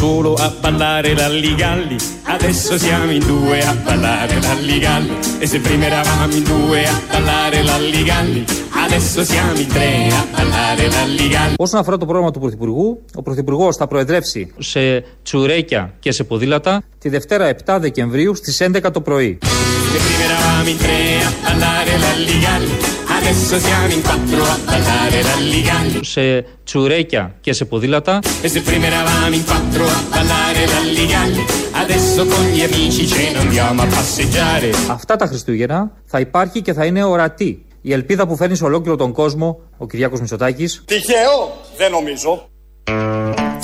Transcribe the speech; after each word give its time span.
solo 0.00 0.32
a 0.34 0.48
ballare 0.62 1.14
l'alligalli, 1.14 1.96
adesso 2.22 2.78
siamo 2.78 3.10
in 3.18 3.24
due 3.32 3.58
a 3.72 3.74
ballare 3.74 4.40
l'alligalli. 4.40 5.14
E 5.42 5.46
se 5.46 5.58
prima 5.60 5.84
eravamo 5.84 6.34
in 6.40 6.44
due 6.52 6.80
a 6.86 6.98
ballare 7.10 7.62
l'alligalli, 7.62 8.44
adesso 8.84 9.22
siamo 9.24 9.58
in 9.58 9.66
tre 9.66 10.08
a 10.20 10.24
ballare 10.34 10.88
l'alligalli. 10.88 11.54
Όσον 11.56 11.80
αφορά 11.80 11.96
το 11.96 12.06
πρόγραμμα 12.06 12.30
του 12.30 12.40
Πρωθυπουργού, 12.40 13.02
ο 13.14 13.22
Πρωθυπουργό 13.22 13.72
θα 13.72 13.86
προεδρεύσει 13.86 14.52
σε 14.58 15.04
τσουρέκια 15.22 15.94
και 15.98 16.12
σε 16.12 16.24
ποδήλατα 16.24 16.82
τη 16.98 17.08
Δευτέρα 17.08 17.54
7 17.64 17.76
Δεκεμβρίου 17.80 18.34
στι 18.34 18.70
11 18.82 18.92
το 18.92 19.00
πρωί. 19.00 19.38
Se 19.92 19.98
prima 20.06 20.24
eravamo 20.30 20.68
in 20.68 20.78
tre 20.84 20.98
a 21.48 21.52
ballare 21.52 21.92
l'alligalli, 22.02 22.99
adesso 23.18 23.58
siamo 23.58 23.92
in 23.96 24.02
quattro 24.02 24.42
a 24.54 24.58
ballare 24.64 25.18
l'alligalli. 25.28 26.00
Σε 26.02 26.44
τσουρέκια 26.64 27.34
και 27.40 27.52
σε 27.52 27.64
ποδήλατα 27.64 28.18
E 28.42 28.48
se 28.48 28.60
prima 28.60 28.86
eravamo 28.86 29.34
in 29.34 29.44
quattro 29.44 29.84
a 29.84 30.02
ballare 30.10 30.62
l'alligalli, 30.72 31.44
adesso 31.82 32.24
con 32.26 32.44
gli 32.52 32.62
amici 32.62 33.06
ce 33.06 33.30
ne 33.32 33.38
andiamo 33.38 33.82
a 33.82 33.86
passeggiare. 33.86 34.70
Αυτά 34.90 35.16
τα 35.16 35.26
Χριστούγεννα 35.26 35.92
θα 36.04 36.20
υπάρχει 36.20 36.62
και 36.62 36.72
θα 36.72 36.84
είναι 36.84 37.04
ορατή 37.04 37.64
η 37.82 37.92
ελπίδα 37.92 38.26
που 38.26 38.36
φέρνεις 38.36 38.58
σε 38.58 38.64
ολόκληρο 38.64 38.96
τον 38.96 39.12
κόσμο 39.12 39.60
ο 39.76 39.86
Κυριάκος 39.86 40.20
Μητσοτάκης 40.20 40.82
Τυχαίο, 40.86 41.56
δεν 41.76 41.90
νομίζω. 41.90 42.48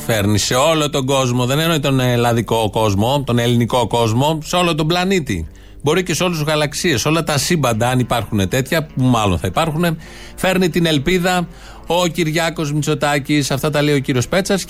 Φέρνεις 0.06 0.44
σε 0.44 0.54
όλο 0.54 0.90
τον 0.90 1.06
κόσμο, 1.06 1.46
δεν 1.46 1.58
εννοεί 1.58 1.80
τον 1.80 2.00
ελλαδικό 2.00 2.70
κόσμο, 2.70 3.22
τον 3.26 3.38
ελληνικό 3.38 3.86
κόσμο, 3.86 4.38
σε 4.44 4.56
όλο 4.56 4.74
τον 4.74 4.86
πλανήτη. 4.86 5.48
Μπορεί 5.86 6.02
και 6.02 6.14
σε 6.14 6.22
όλες 6.22 6.38
τις 6.38 6.46
γαλαξίες, 6.46 7.04
όλα 7.04 7.22
τα 7.22 7.38
σύμπαντα, 7.38 7.88
αν 7.88 7.98
υπάρχουν 7.98 8.48
τέτοια, 8.48 8.86
που 8.86 9.02
μάλλον 9.04 9.38
θα 9.38 9.46
υπάρχουν, 9.46 9.96
φέρνει 10.36 10.68
την 10.68 10.86
ελπίδα 10.86 11.48
ο 11.86 12.06
Κυριάκος 12.06 12.72
Μητσοτάκης. 12.72 13.50
Αυτά 13.50 13.70
τα 13.70 13.82
λέει 13.82 13.94
ο 13.94 13.98
κύριος 13.98 14.28
Πέτσας, 14.28 14.64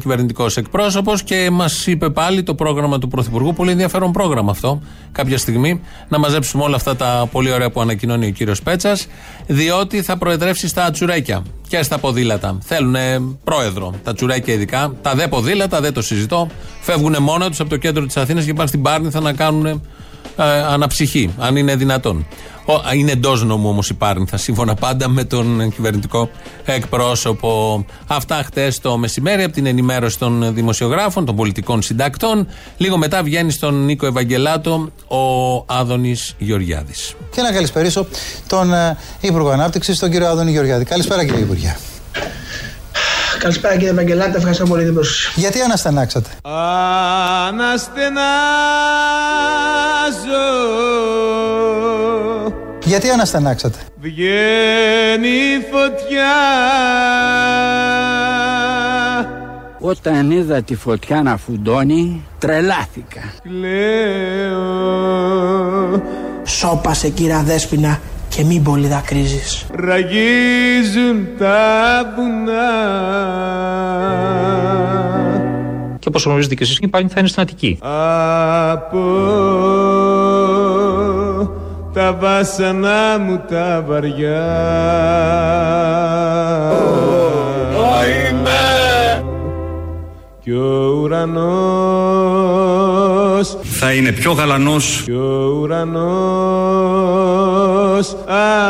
κυβερνητικός 0.00 0.56
εκπρόσωπος, 0.56 1.22
και 1.22 1.50
μας 1.50 1.86
είπε 1.86 2.10
πάλι 2.10 2.42
το 2.42 2.54
πρόγραμμα 2.54 2.98
του 2.98 3.08
Πρωθυπουργού. 3.08 3.52
Πολύ 3.52 3.70
ενδιαφέρον 3.70 4.12
πρόγραμμα 4.12 4.50
αυτό. 4.50 4.82
Κάποια 5.12 5.38
στιγμή 5.38 5.80
να 6.08 6.18
μαζέψουμε 6.18 6.62
όλα 6.62 6.76
αυτά 6.76 6.96
τα 6.96 7.28
πολύ 7.32 7.52
ωραία 7.52 7.70
που 7.70 7.80
ανακοινώνει 7.80 8.26
ο 8.26 8.30
κύριος 8.30 8.62
Πέτσας, 8.62 9.06
διότι 9.46 10.02
θα 10.02 10.16
προεδρεύσει 10.16 10.68
στα 10.68 10.90
τσουρέκια 10.90 11.42
και 11.68 11.82
στα 11.82 11.98
ποδήλατα. 11.98 12.58
Θέλουν 12.62 12.96
πρόεδρο. 13.44 13.94
Τα 14.04 14.14
τσουρέκια 14.14 14.54
ειδικά. 14.54 14.94
Τα 15.02 15.14
δε 15.14 15.28
ποδήλατα, 15.28 15.80
δεν 15.80 15.92
το 15.92 16.02
συζητώ. 16.02 16.48
Φεύγουν 16.80 17.16
μόνο 17.20 17.48
τους 17.48 17.60
από 17.60 17.70
το 17.70 17.76
κέντρο 17.76 18.06
της 18.06 18.16
Αθήνας 18.16 18.44
και 18.44 18.54
πάνε 18.54 18.68
στην 18.68 18.82
Πάρνηθα 18.82 19.20
να 19.20 19.32
κάνουν 19.32 19.66
ε, 19.66 19.80
αναψυχή, 20.68 21.30
αν 21.38 21.56
είναι 21.56 21.76
δυνατόν. 21.76 22.26
Ο, 22.64 22.72
είναι 22.94 23.12
εντός 23.12 23.44
νόμου 23.44 23.68
όμως 23.68 23.88
η 23.90 23.94
Πάρνηθα, 23.94 24.36
σύμφωνα 24.36 24.74
πάντα 24.74 25.08
με 25.08 25.24
τον 25.24 25.72
κυβερνητικό 25.74 26.28
εκπρόσωπο. 26.64 27.84
Αυτά 28.06 28.42
χτες 28.44 28.80
το 28.80 28.96
μεσημέρι 28.96 29.42
από 29.42 29.52
την 29.52 29.66
ενημέρωση 29.66 30.18
των 30.18 30.54
δημοσιογράφων, 30.54 31.24
των 31.24 31.36
πολιτικών 31.36 31.82
συντακτών. 31.82 32.46
Λίγο 32.76 32.96
μετά 32.96 33.22
βγαίνει 33.22 33.50
στον 33.50 33.84
Νίκο 33.84 34.06
Ευαγγελάτο 34.06 34.90
ο 35.08 35.56
Άδωνης 35.66 36.34
Γεωργιάδης. 36.38 37.14
Και 37.34 37.42
να 37.42 37.52
καλησπερίσω 37.52 38.06
τον 38.46 38.74
ε, 38.74 38.96
Υπουργό 39.20 39.50
Ανάπτυξης, 39.50 39.98
τον 39.98 40.10
κύριο 40.10 40.28
Άδωνη 40.28 40.50
Γεωργιάδη. 40.50 40.84
Καλησπέρα 40.84 41.24
κύριε 41.24 41.40
Υπουργέ. 41.40 41.76
Καλησπέρα 43.42 43.74
κύριε 43.74 43.90
Ευαγγελάτη, 43.90 44.36
ευχαριστώ 44.36 44.64
πολύ 44.66 44.84
την 44.84 44.94
πρόσκληση. 44.94 45.40
Γιατί 45.40 45.60
αναστενάξατε; 45.60 46.30
Αναστενάζω 47.48 48.12
Γιατί 52.84 53.10
αναστενάξατε; 53.10 53.78
Βγαίνει 54.00 55.64
φωτιά 55.70 56.32
Όταν 59.78 60.30
είδα 60.30 60.62
τη 60.62 60.74
φωτιά 60.74 61.22
να 61.22 61.36
φουντώνει, 61.36 62.24
τρελάθηκα. 62.38 63.20
Κλαίω 63.42 64.62
Σώπασε 66.44 67.08
κύρα 67.08 67.42
Δέσποινα 67.42 68.00
και 68.36 68.44
μην 68.44 68.62
πολύ 68.62 68.86
δακρύζεις. 68.86 69.66
Ραγίζουν 69.74 71.28
τα 71.38 72.12
βουνά 72.16 72.70
και 75.98 76.08
όπως 76.08 76.24
γνωρίζετε 76.24 76.54
και 76.54 76.62
εσείς 76.64 76.78
η 76.78 76.88
Πάρνηθα 76.88 77.18
είναι 77.18 77.28
στην 77.28 77.42
Αττική. 77.42 77.78
Από 78.70 79.02
τα 81.92 82.12
βάσανα 82.12 83.18
μου 83.18 83.42
τα 83.48 83.84
βαριά 83.86 84.50
Κι 90.44 90.52
ο 90.52 90.98
ουρανός 91.02 92.38
Θα 93.62 93.92
είναι 93.92 94.12
πιο 94.12 94.32
γαλανός, 94.32 95.02
Κι 95.04 95.12
ο 95.12 95.58
ουρανός 95.60 96.02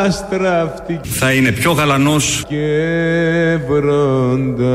αστραφτή 0.05 0.99
θα 1.03 1.33
είναι 1.33 1.51
πιο 1.51 1.71
γαλανός 1.71 2.43
και 2.47 3.57
βροντά 3.67 4.71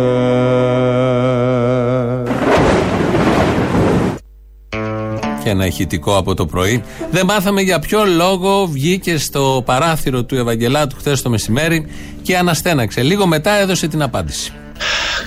Και 5.44 5.50
ένα 5.50 5.66
ηχητικό 5.66 6.16
από 6.16 6.34
το 6.34 6.46
πρωί. 6.46 6.82
Δεν 7.10 7.24
μάθαμε 7.24 7.60
για 7.60 7.78
ποιο 7.78 8.04
λόγο 8.04 8.66
βγήκε 8.66 9.18
στο 9.18 9.62
παράθυρο 9.64 10.24
του 10.24 10.34
Ευαγγελάτου 10.34 10.96
χθες 10.96 11.22
το 11.22 11.30
μεσημέρι 11.30 11.86
και 12.22 12.36
αναστέναξε. 12.36 13.02
Λίγο 13.02 13.26
μετά 13.26 13.50
έδωσε 13.50 13.88
την 13.88 14.02
απάντηση. 14.02 14.52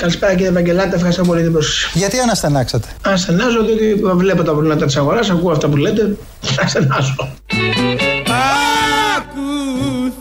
Καλησπέρα 0.01 0.31
κύριε 0.33 0.47
Ευαγγελάτη, 0.47 0.95
ευχαριστώ 0.95 1.23
πολύ 1.23 1.41
την 1.41 1.51
πρόσκληση. 1.51 1.97
Γιατί 1.97 2.19
αναστενάξατε; 2.19 2.87
Ασθενάζω 3.05 3.63
διότι 3.63 4.01
βλέπω 4.15 4.43
τα 4.43 4.51
προβλήματα 4.51 4.85
της 4.85 4.97
αγοράς, 4.97 5.29
ακούω 5.29 5.51
αυτά 5.51 5.67
που 5.67 5.77
λέτε, 5.77 6.17
ασθενάζω. 6.63 7.15
Άκου 9.17 9.41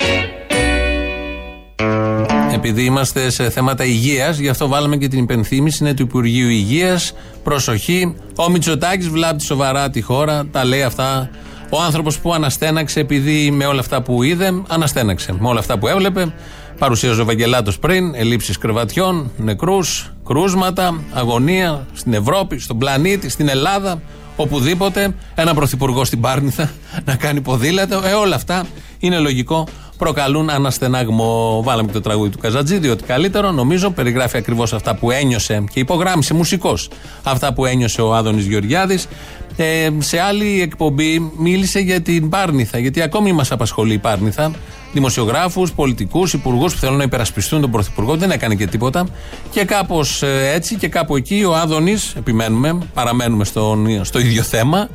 Επειδή 2.53 2.85
είμαστε 2.85 3.31
σε 3.31 3.51
θέματα 3.51 3.85
υγείας, 3.85 4.39
γι' 4.39 4.49
αυτό 4.49 4.69
βάλαμε 4.69 4.97
και 4.97 5.09
την 5.09 5.19
υπενθύμηση. 5.19 5.85
Είναι 5.85 5.95
του 5.95 6.03
Υπουργείου 6.03 6.49
Υγείας. 6.49 7.13
Προσοχή. 7.43 8.17
Ο 8.37 8.51
Μητσοτάκης 8.51 9.09
βλάπτει 9.09 9.45
σοβαρά 9.45 9.91
τη 9.91 10.01
χώρα. 10.01 10.47
Τα 10.53 10.65
λέει 10.65 10.83
αυτά 10.83 11.31
ο 11.75 11.81
άνθρωπος 11.83 12.19
που 12.19 12.35
αναστέναξε, 12.35 13.01
επειδή 13.01 13.51
με 13.51 13.67
όλα 13.67 13.81
αυτά 13.81 14.03
που 14.03 14.23
είδε, 14.23 14.53
αναστέναξε. 14.69 15.33
Με 15.39 15.49
όλα 15.49 15.59
αυτά 15.59 15.79
που 15.79 15.89
έβλεπε. 15.89 16.35
Παρουσίαζε 16.79 17.21
ο 17.21 17.25
Βαγγελάτο 17.25 17.73
πριν, 17.81 18.15
ελλείψεις 18.15 18.59
κρεβατιών, 18.59 19.31
νεκρούς, 19.37 20.13
κρούσματα, 20.27 21.01
αγωνία 21.13 21.87
στην 21.93 22.13
Ευρώπη, 22.13 22.59
στον 22.59 22.79
πλανήτη, 22.79 23.29
στην 23.29 23.49
Ελλάδα, 23.49 24.03
οπουδήποτε. 24.37 25.15
Ένα 25.35 25.55
πρωθυπουργό 25.55 26.05
στην 26.05 26.21
Πάρνηθα 26.21 26.71
να 27.05 27.17
κάνει 27.17 27.41
ποδήλατο. 27.41 28.03
Ε, 28.05 28.13
όλα 28.13 28.35
αυτά 28.35 28.65
είναι 28.99 29.19
λογικό 29.19 29.69
προκαλούν 29.99 30.51
αναστενάγμο. 30.51 31.63
Βάλαμε 31.65 31.87
και 31.87 31.93
το 31.93 32.01
τραγούδι 32.01 32.31
του 32.31 32.39
Καζατζή, 32.39 32.79
διότι 32.79 33.05
καλύτερο 33.05 33.51
νομίζω 33.51 33.91
περιγράφει 33.91 34.37
ακριβώς 34.37 34.73
αυτά 34.73 34.95
που 34.95 35.11
ένιωσε 35.11 35.65
και 35.73 35.81
υπογράμμισε 35.81 36.35
μουσικός 36.35 36.89
αυτά 37.23 37.53
που 37.53 37.65
ένιωσε 37.65 38.03
ο 38.03 38.15
Άδωνης 38.15 38.47
Γεωργιάδης. 38.47 39.09
Ε, 39.57 39.89
σε 39.99 40.21
άλλη 40.21 40.61
εκπομπή 40.63 41.33
μίλησε 41.39 41.79
για 41.79 42.01
την 42.01 42.29
Πάρνηθα, 42.29 42.79
γιατί 42.79 43.01
ακόμη 43.01 43.33
μας 43.33 43.53
απασχολεί 43.53 43.93
η 43.93 43.99
Πάρνηθα. 43.99 44.51
Δημοσιογράφους, 44.93 45.73
πολιτικούς, 45.73 46.33
υπουργούς 46.33 46.73
που 46.75 46.79
θέλουν 46.79 46.97
να 46.97 47.03
υπερασπιστούν 47.03 47.61
τον 47.61 47.71
Πρωθυπουργό, 47.71 48.17
δεν 48.17 48.31
έκανε 48.31 48.55
και 48.55 48.67
τίποτα. 48.67 49.07
Και 49.51 49.65
κάπως 49.65 50.23
έτσι 50.55 50.75
και 50.75 50.89
κάπου 50.89 51.17
εκεί 51.17 51.45
ο 51.45 51.55
Άδωνης, 51.55 52.15
επιμένουμε, 52.17 52.79
παραμένουμε 52.95 53.45
στον, 53.45 54.05
στο 54.05 54.19
ίδιο 54.19 54.43
θέμα. 54.43 54.89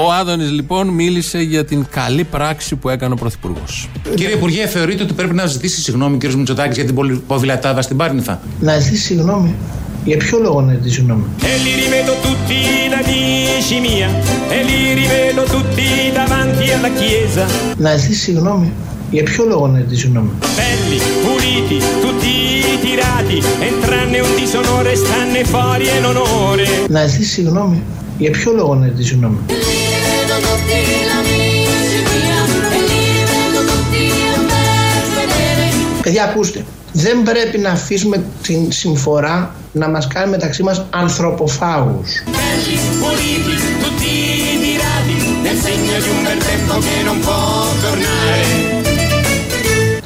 Ο 0.00 0.12
Άδωνης 0.12 0.50
λοιπόν 0.50 0.88
μίλησε 0.88 1.38
για 1.38 1.64
την 1.64 1.86
καλή 1.90 2.24
πράξη 2.24 2.76
που 2.76 2.88
έκανε 2.88 3.12
ο 3.14 3.16
Πρωθυπουργός. 3.16 3.88
Κύριε 4.14 4.34
Υπουργέ, 4.34 4.66
θεωρείτε 4.66 5.02
ότι 5.02 5.12
πρέπει 5.12 5.34
να 5.34 5.46
ζητήσει 5.46 5.80
συγγνώμη 5.80 6.14
ο 6.14 6.18
κ. 6.18 6.32
Μητσοτάκης 6.32 6.76
για 6.76 6.84
την 6.84 6.94
πολυ- 6.94 7.20
ποδηλατάδα 7.26 7.82
στην 7.82 7.96
Πάρνηθα; 7.96 8.40
Να 8.60 8.78
ζητήσει 8.78 9.02
συγγνώμη. 9.02 9.54
Για 10.04 10.16
ποιο 10.16 10.38
λόγο 10.38 10.60
να 10.60 10.72
ζητήσει 10.72 10.94
συγγνώμη; 10.94 11.22
E 11.42 11.52
li 11.64 11.72
rivedo 11.80 12.12
tutti 12.26 12.56
in 12.86 12.92
amici 13.00 13.76
mia 13.86 14.08
E 14.56 14.58
li 14.68 14.78
rivedo 15.00 15.42
tutti 15.54 15.86
davanti 16.18 16.66
alla 16.76 16.90
chiesa 16.98 17.46
Να 17.76 17.96
ζητήσει 17.96 18.20
συγγνώμη. 18.20 18.72
Για 19.10 19.22
ποιο 19.22 19.44
λόγο 19.44 19.66
να 19.66 19.78
ζητήσει 19.78 20.00
συγγνώμη; 20.00 20.30
Belli, 20.40 20.98
puliti, 21.24 21.78
tutti 22.04 22.32
tirati, 22.84 23.38
e 23.66 23.68
tranne 23.86 24.18
un 24.20 24.32
disonore 24.42 24.94
stanne 25.02 25.40
fuori 25.52 25.86
in 25.98 26.04
onore. 26.04 26.88
Να 26.88 27.06
ζητήσει 27.06 27.30
συγγνώμη. 27.30 27.82
Για 28.18 28.30
ποιο 28.30 28.52
λόγο 28.52 28.74
να 28.74 28.86
ζητήσει 28.86 29.08
συγγνώμη; 29.08 29.36
Παιδιά 36.08 36.24
ακούστε, 36.24 36.64
δεν 36.92 37.22
πρέπει 37.22 37.58
να 37.58 37.70
αφήσουμε 37.70 38.24
την 38.42 38.72
συμφορά 38.72 39.54
να 39.72 39.88
μας 39.88 40.06
κάνει 40.06 40.30
μεταξύ 40.30 40.62
μας 40.62 40.86
ανθρωποφάγους. 40.90 42.22
Belli, 42.26 42.76
puliti, 43.00 43.54
tutti 43.82 44.12
tirati, 44.62 45.16
nel 45.44 45.58
segno 45.66 45.94
di 46.04 46.08
un 46.16 46.20
bel 46.26 46.40
tempo 46.50 46.72
che 46.84 46.96
non 47.08 47.18
può 47.24 47.40
tornare. 47.84 48.42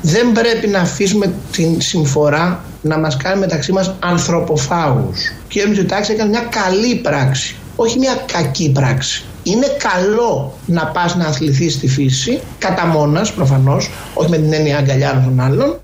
Δεν 0.03 0.33
πρέπει 0.33 0.67
να 0.67 0.81
αφήσουμε 0.81 1.33
την 1.53 1.81
συμφορά 1.81 2.65
να 2.83 2.99
μας 2.99 3.17
κάνει 3.17 3.41
μεταξύ 3.41 3.73
μας 3.73 3.95
ανθρωποφάγους. 4.01 5.33
Κύριε 5.49 5.69
Μητσοτάκη 5.69 6.13
έκανε 6.13 6.29
μια 6.29 6.47
καλή 6.51 6.95
πράξη, 6.95 7.57
όχι 7.77 7.99
μια 7.99 8.25
κακή 8.33 8.71
πράξη. 8.71 9.25
Είναι 9.43 9.67
καλό 9.67 10.59
να 10.67 10.87
πας 10.87 11.17
να 11.17 11.25
αθληθείς 11.25 11.73
στη 11.73 11.89
φύση, 11.89 12.41
κατά 12.59 12.87
μόνας 12.87 13.33
προφανώς, 13.33 13.91
όχι 14.15 14.31
με 14.31 14.37
την 14.37 14.53
έννοια 14.53 14.79
αγκαλιά 14.79 15.23
των 15.25 15.41
άλλων, 15.41 15.82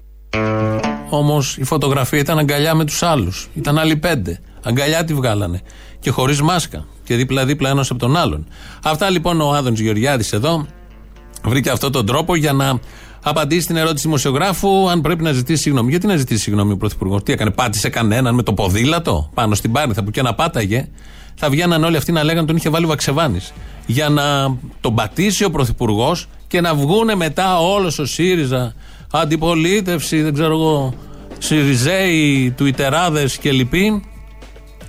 Όμως 1.10 1.56
η 1.56 1.64
φωτογραφία 1.64 2.18
ήταν 2.18 2.38
αγκαλιά 2.38 2.74
με 2.74 2.84
τους 2.84 3.02
άλλους. 3.02 3.48
Ήταν 3.54 3.78
άλλοι 3.78 3.96
πέντε. 3.96 4.40
Αγκαλιά 4.62 5.04
τη 5.04 5.14
βγάλανε. 5.14 5.60
Και 6.00 6.10
χωρίς 6.10 6.42
μάσκα. 6.42 6.84
Και 7.04 7.14
δίπλα-δίπλα 7.14 7.70
ένας 7.70 7.90
από 7.90 7.98
τον 7.98 8.16
άλλον. 8.16 8.46
Αυτά 8.82 9.10
λοιπόν 9.10 9.40
ο 9.40 9.52
Άδωνης 9.52 9.80
Γεωργιάδης 9.80 10.32
εδώ 10.32 10.66
βρήκε 11.44 11.70
αυτόν 11.70 11.92
τον 11.92 12.06
τρόπο 12.06 12.36
για 12.36 12.52
να 12.52 12.78
απαντήσει 13.22 13.60
στην 13.60 13.76
ερώτηση 13.76 14.02
δημοσιογράφου 14.06 14.90
αν 14.90 15.00
πρέπει 15.00 15.22
να 15.22 15.32
ζητήσει 15.32 15.62
συγγνώμη. 15.62 15.90
Γιατί 15.90 16.06
να 16.06 16.16
ζητήσει 16.16 16.42
συγγνώμη 16.42 16.72
ο 16.72 16.76
Πρωθυπουργός; 16.76 17.22
Τι 17.22 17.32
έκανε, 17.32 17.50
πάτησε 17.50 17.88
κανέναν 17.88 18.34
με 18.34 18.42
το 18.42 18.52
ποδήλατο 18.52 19.30
πάνω 19.34 19.54
στην 19.54 19.72
Πάρνηθα 19.72 20.04
που 20.04 20.10
και 20.10 20.22
να 20.22 20.34
πάταγε; 20.34 20.88
Θα 21.34 21.50
βγαίναν 21.50 21.84
όλοι 21.84 21.96
αυτοί 21.96 22.12
να 22.12 22.24
λέγανε 22.24 22.46
τον 22.46 22.56
είχε 22.56 22.68
βάλει 22.68 22.84
ο 22.84 22.88
Βαξεβάνης. 22.88 23.52
Για 23.86 24.08
να 24.08 24.56
τον 24.80 24.94
πατήσει 24.94 25.44
ο 25.44 25.50
Πρωθυπουργός 25.50 26.26
και 26.46 26.60
να 26.60 26.74
βγούνε 26.74 27.14
μετά 27.14 27.60
όλος 27.60 27.98
ο 27.98 28.04
ΣΥΡΙΖΑ, 28.04 28.74
αντιπολίτευση, 29.10 30.22
δεν 30.22 30.32
ξέρω 30.32 30.52
εγώ, 30.52 30.94
ΣΥΡΙΖΕΙ, 31.38 32.50
Τουιτεράδες 32.56 33.38
και 33.38 33.52
λοιποί, 33.52 34.02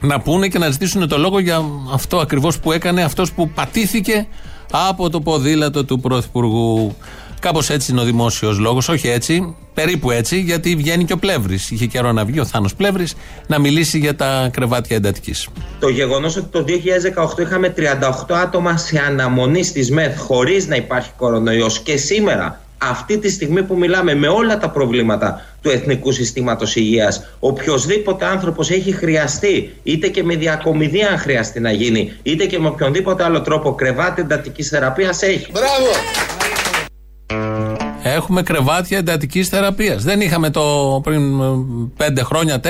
να 0.02 0.22
πούνε 0.22 0.48
και 0.48 0.58
να 0.58 0.70
ζητήσουν 0.70 1.08
το 1.08 1.18
λόγο 1.18 1.40
για 1.40 1.62
αυτό 1.94 2.18
ακριβώς 2.18 2.60
που 2.60 2.72
έκανε 2.72 3.04
αυτός 3.04 3.32
που 3.32 3.50
πατήθηκε 3.50 4.28
από 4.72 5.10
το 5.10 5.22
ποδήλατο 5.22 5.86
του 5.86 6.00
Πρωθυπουργού. 6.00 6.96
Κάπως 7.40 7.70
έτσι 7.70 7.92
είναι 7.92 8.02
ο 8.02 8.04
δημόσιος 8.04 8.58
λόγος, 8.58 8.90
όχι 8.90 9.08
έτσι, 9.08 9.56
περίπου 9.74 10.12
έτσι, 10.12 10.40
γιατί 10.40 10.76
βγαίνει 10.76 11.06
και 11.06 11.14
ο 11.14 11.18
Πλεύρης. 11.18 11.72
Είχε 11.72 11.86
καιρό 11.86 12.12
να 12.12 12.26
βγει 12.26 12.40
ο 12.40 12.46
Θάνος 12.46 12.76
Πλεύρης 12.76 13.16
να 13.48 13.60
μιλήσει 13.60 13.98
για 13.98 14.16
τα 14.16 14.50
κρεβάτια 14.54 14.96
εντατικής. 14.96 15.48
Το 15.80 15.90
γεγονός 15.90 16.36
ότι 16.36 16.48
το 16.52 16.66
2018 17.38 17.42
είχαμε 17.42 17.74
38 17.78 18.36
άτομα 18.36 18.78
σε 18.78 19.00
αναμονή 19.08 19.64
στις 19.64 19.92
ΜΕΘ 19.92 20.20
χωρίς 20.20 20.68
να 20.68 20.76
υπάρχει 20.76 21.10
κορονοϊός 21.18 21.80
και 21.80 21.98
σήμερα 21.98 22.60
αυτή 22.82 23.18
τη 23.18 23.30
στιγμή 23.30 23.64
που 23.64 23.78
μιλάμε 23.78 24.16
με 24.16 24.28
όλα 24.28 24.58
τα 24.58 24.70
προβλήματα 24.70 25.42
του 25.62 25.70
Εθνικού 25.70 26.12
Συστήματος 26.12 26.76
Υγείας 26.76 27.30
οποιοδήποτε 27.40 28.26
άνθρωπος 28.26 28.72
έχει 28.72 28.92
χρειαστεί 28.92 29.76
είτε 29.84 30.08
και 30.08 30.24
με 30.24 30.36
διακομιδία 30.36 31.10
αν 31.10 31.18
χρειαστεί 31.18 31.60
να 31.60 31.72
γίνει 31.72 32.14
είτε 32.24 32.46
και 32.46 32.60
με 32.60 32.68
οποιονδήποτε 32.68 33.24
άλλο 33.24 33.42
τρόπο 33.42 33.76
κρεβάτι 33.76 34.22
εντατικής 34.22 34.70
θεραπείας 34.70 35.22
έχει. 35.22 35.52
Έχουμε 38.04 38.42
κρεβάτια 38.42 38.98
εντατικής 38.98 39.48
θεραπείας. 39.50 40.04
Δεν 40.04 40.22
είχαμε 40.22 40.50
το 40.50 41.00
πριν 41.04 41.42
ε, 41.98 42.08
5 42.08 42.20
χρόνια, 42.24 42.60
4. 42.64 42.68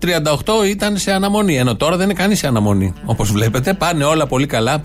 38 0.00 0.66
ήταν 0.68 0.96
σε 0.96 1.12
αναμονή. 1.12 1.56
Ενώ 1.56 1.76
τώρα 1.76 1.96
δεν 1.96 2.04
είναι 2.10 2.18
κανείς 2.18 2.38
σε 2.38 2.46
αναμονή. 2.46 2.94
Όπως 3.04 3.32
βλέπετε, 3.32 3.74
πάνε 3.74 4.04
όλα 4.04 4.26
πολύ 4.26 4.46
καλά. 4.46 4.82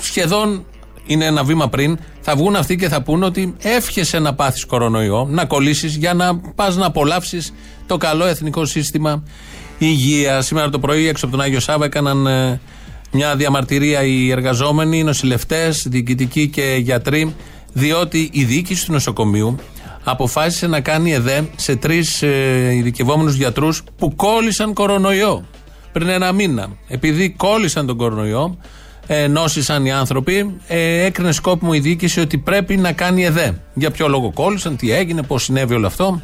Σχεδόν 0.00 0.64
είναι 1.06 1.24
ένα 1.24 1.44
βήμα 1.44 1.68
πριν. 1.68 1.98
Θα 2.20 2.36
βγουν 2.36 2.56
αυτοί 2.56 2.76
και 2.76 2.88
θα 2.88 3.02
πούνε 3.02 3.24
ότι 3.24 3.54
εύχεσαι 3.58 4.18
να 4.18 4.34
πάθεις 4.34 4.64
κορονοϊό, 4.64 5.26
να 5.30 5.44
κολλήσεις 5.44 5.96
για 5.96 6.14
να 6.14 6.36
πας 6.36 6.76
να 6.76 6.86
απολαύσεις 6.86 7.54
το 7.86 7.96
καλό 7.96 8.24
εθνικό 8.24 8.64
σύστημα 8.64 9.22
υγείας. 9.78 10.46
Σήμερα 10.46 10.70
το 10.70 10.78
πρωί 10.78 11.08
έξω 11.08 11.26
από 11.26 11.36
τον 11.36 11.44
Άγιο 11.44 11.60
Σάβα 11.60 11.84
έκαναν 11.84 12.26
ε, 12.26 12.60
μια 13.12 13.36
διαμαρτυρία 13.36 14.02
οι 14.02 14.30
εργαζόμενοι, 14.30 14.98
οι 14.98 15.02
νοσηλευτές, 15.02 15.86
διοικητικοί 15.88 16.48
και 16.48 16.78
γιατροί, 16.80 17.34
διότι 17.72 18.30
η 18.32 18.44
διοίκηση 18.44 18.86
του 18.86 18.92
νοσοκομείου 18.92 19.56
αποφάσισε 20.04 20.66
να 20.66 20.80
κάνει 20.80 21.12
ΕΔΕ 21.12 21.44
σε 21.56 21.76
τρεις 21.76 22.22
ε, 22.22 22.70
ειδικευόμενους 22.74 23.34
γιατρούς 23.34 23.82
που 23.98 24.14
κόλλησαν 24.16 24.72
κορονοϊό 24.72 25.44
πριν 25.92 26.08
ένα 26.08 26.32
μήνα. 26.32 26.68
Επειδή 26.88 27.30
κόλλησαν 27.30 27.86
τον 27.86 27.96
κορονοϊό, 27.96 28.58
ε, 29.06 29.26
νόσησαν 29.26 29.84
οι 29.84 29.92
άνθρωποι, 29.92 30.56
ε, 30.66 31.04
έκρινε 31.04 31.32
σκόπιμο 31.32 31.70
η 31.74 31.78
διοίκηση 31.78 32.20
ότι 32.20 32.38
πρέπει 32.38 32.76
να 32.76 32.92
κάνει 32.92 33.24
ΕΔΕ. 33.24 33.60
Για 33.74 33.90
ποιο 33.90 34.08
λόγο 34.08 34.32
κόλλησαν, 34.34 34.76
τι 34.76 34.92
έγινε, 34.92 35.22
πώς 35.22 35.42
συνέβη 35.42 35.74
όλο 35.74 35.86
αυτό. 35.86 36.20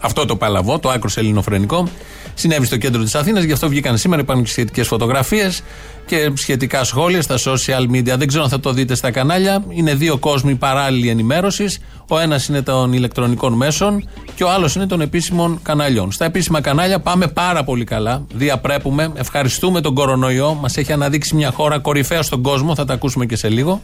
Αυτό 0.00 0.26
το 0.26 0.36
παλαβό, 0.36 0.78
το 0.78 0.90
άκρος 0.90 1.16
ελληνοφρενικό, 1.16 1.88
συνέβη 2.34 2.66
στο 2.66 2.76
κέντρο 2.76 3.02
της 3.02 3.14
Αθήνας. 3.14 3.44
Γι' 3.44 3.52
αυτό 3.52 3.68
βγήκαν 3.68 3.98
σήμερα, 3.98 4.22
υπάρχουν 4.22 4.44
και 4.44 4.50
σχετικές 4.50 4.86
φωτογραφίες 4.86 5.62
και 6.06 6.30
σχετικά 6.34 6.84
σχόλια 6.84 7.22
στα 7.22 7.36
social 7.38 7.90
media. 7.90 8.14
Δεν 8.16 8.26
ξέρω 8.26 8.42
αν 8.42 8.48
θα 8.48 8.60
το 8.60 8.72
δείτε 8.72 8.94
στα 8.94 9.10
κανάλια. 9.10 9.64
Είναι 9.68 9.94
δύο 9.94 10.18
κόσμοι 10.18 10.54
παράλληλοι 10.54 11.08
ενημέρωσης. 11.08 11.80
Ο 12.08 12.18
ένας 12.18 12.46
είναι 12.48 12.62
των 12.62 12.92
ηλεκτρονικών 12.92 13.52
μέσων 13.52 14.08
και 14.34 14.44
ο 14.44 14.50
άλλος 14.50 14.74
είναι 14.74 14.86
των 14.86 15.00
επίσημων 15.00 15.58
καναλιών. 15.62 16.12
Στα 16.12 16.24
επίσημα 16.24 16.60
κανάλια 16.60 17.00
πάμε 17.00 17.26
πάρα 17.26 17.64
πολύ 17.64 17.84
καλά. 17.84 18.26
Διαπρέπουμε. 18.34 19.12
Ευχαριστούμε 19.14 19.80
τον 19.80 19.94
κορονοϊό. 19.94 20.54
Μας 20.54 20.76
έχει 20.76 20.92
αναδείξει 20.92 21.34
μια 21.34 21.50
χώρα 21.50 21.78
κορυφαία 21.78 22.22
στον 22.22 22.42
κόσμο. 22.42 22.74
Θα 22.74 22.84
τα 22.84 22.94
ακούσουμε 22.94 23.26
και 23.26 23.36
σε 23.36 23.48
λίγο. 23.48 23.82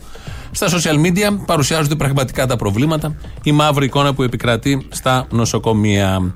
Στα 0.51 0.67
social 0.69 1.07
media 1.07 1.39
παρουσιάζονται 1.47 1.95
πραγματικά 1.95 2.47
τα 2.47 2.57
προβλήματα. 2.57 3.15
Η 3.43 3.53
μαύρη 3.53 3.85
εικόνα 3.85 4.15
που 4.15 4.23
επικρατεί 4.23 4.87
στα 4.91 5.27
νοσοκομεία. 5.31 6.35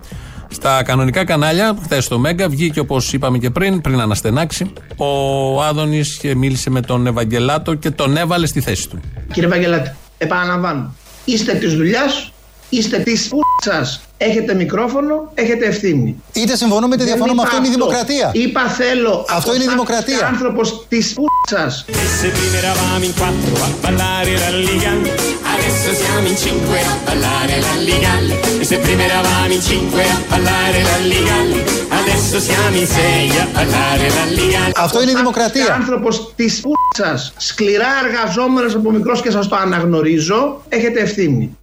Στα 0.53 0.83
κανονικά 0.83 1.25
κανάλια, 1.25 1.77
χθες 1.83 2.05
στο 2.05 2.19
Μέγκα, 2.19 2.49
βγήκε 2.49 2.81
όπως 2.81 3.13
είπαμε 3.13 3.39
και 3.39 3.51
πριν, 3.51 3.81
πριν 3.81 4.01
αναστενάξει, 4.01 4.73
ο 4.97 5.63
Άδωνης 5.63 6.17
και 6.17 6.35
μίλησε 6.35 6.71
με 6.71 6.81
τον 6.81 7.07
Ευαγγελάτο 7.07 7.75
και 7.75 7.91
τον 7.91 8.17
έβαλε 8.17 8.47
στη 8.47 8.61
θέση 8.61 8.89
του. 8.89 9.01
Κύριε 9.33 9.49
Βαγγελάτη, 9.49 9.95
επαναλαμβάνω. 10.19 10.95
Είστε 11.25 11.53
της 11.53 11.75
δουλειάς, 11.75 12.33
είστε 12.77 12.99
της 12.99 13.31
σας. 13.65 14.01
Έχετε 14.17 14.55
μικρόφωνο, 14.55 15.31
έχετε 15.35 15.65
ευθύνη. 15.67 16.23
Είτε 16.33 16.57
συμφωνούμε 16.57 16.95
είτε 16.95 17.05
Δεν 17.05 17.07
διαφωνούμε, 17.07 17.43
είπα 17.43 17.43
αυτό 17.43 17.57
είναι 17.57 17.67
η 17.67 17.71
δημοκρατία. 17.71 18.31
Είπα 18.33 18.61
θέλω. 18.81 19.25
Αυτό 19.29 19.55
είναι 19.55 19.65
η 19.65 19.69
δημοκρατία. 19.69 20.27
Άνθρωπος 20.27 20.87
της 20.89 21.15
σας. 21.51 21.85
E 21.89 21.93
se 22.21 22.29
prima 22.37 22.59
eravamo 22.63 23.05
in 23.11 23.15
quattro 23.21 23.55
a 23.67 23.71
ballare 23.85 24.33
ralligalli, 24.45 25.11
adesso 25.55 25.89
siamo 26.03 26.27
in 26.33 26.37
cinque 26.47 26.79
a 26.93 26.95
ballare 27.07 27.55
ralligalli. 27.67 28.35
E 28.63 28.65
se 28.71 28.77
prima 28.85 29.03
eravamo 29.11 29.53
in 29.59 29.63
cinque 29.71 30.03
a 30.17 30.19
ballare 30.31 30.79
ralligalli, 30.91 31.61
adesso 32.01 32.35
siamo 32.49 32.77
in 32.83 32.89
sei 32.97 33.29
a 33.45 33.47
ballare 33.57 34.07
ralligalli. 34.19 34.73
Αυτό 34.77 35.03
είναι 35.03 35.11
η 35.11 35.15
δημοκρατία. 35.15 35.75
Άνθρωπος 35.75 36.33
της 36.37 36.63
σας. 36.97 37.33
Σκληρά 37.37 37.91
εργαζόμενος 38.05 38.75
από 38.75 38.91
μικρός 38.91 39.23
και 39.23 39.31
σας 39.31 39.49
το 39.49 39.57
αναγνωρίζω, 39.57 40.63
έχετε 40.69 41.01
ευθύνη. 41.01 41.57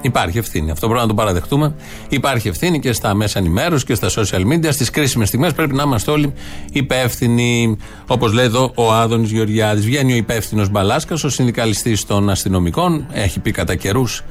Υπάρχει 0.00 0.38
ευθύνη. 0.38 0.70
Αυτό 0.70 0.86
πρέπει 0.86 1.02
να 1.02 1.08
το 1.08 1.14
παραδεχτούμε. 1.14 1.74
Υπάρχει 2.08 2.48
ευθύνη 2.48 2.80
και 2.80 2.92
στα 2.92 3.14
μέσα 3.14 3.38
ενημέρωσης 3.38 3.84
και 3.84 3.94
στα 3.94 4.08
social 4.08 4.46
media. 4.52 4.68
Στις 4.70 4.90
κρίσιμες 4.90 5.28
στιγμές 5.28 5.52
πρέπει 5.52 5.74
να 5.74 5.82
είμαστε 5.82 6.10
όλοι 6.10 6.32
υπεύθυνοι. 6.72 7.76
Όπως 8.06 8.32
λέει 8.32 8.44
εδώ 8.44 8.72
ο 8.74 8.92
Άδωνης 8.92 9.30
Γεωργιάδης. 9.30 9.84
Βγαίνει 9.84 10.12
ο 10.12 10.16
υπεύθυνος 10.16 10.68
Μπαλάσκας, 10.68 11.24
ο 11.24 11.28
συνδικαλιστής 11.28 12.04
των 12.04 12.30
αστυνομικών. 12.30 13.06
Έχει 13.12 13.40
πει 13.40 13.50
κατά 13.50 13.74
καιρούς 13.74 14.24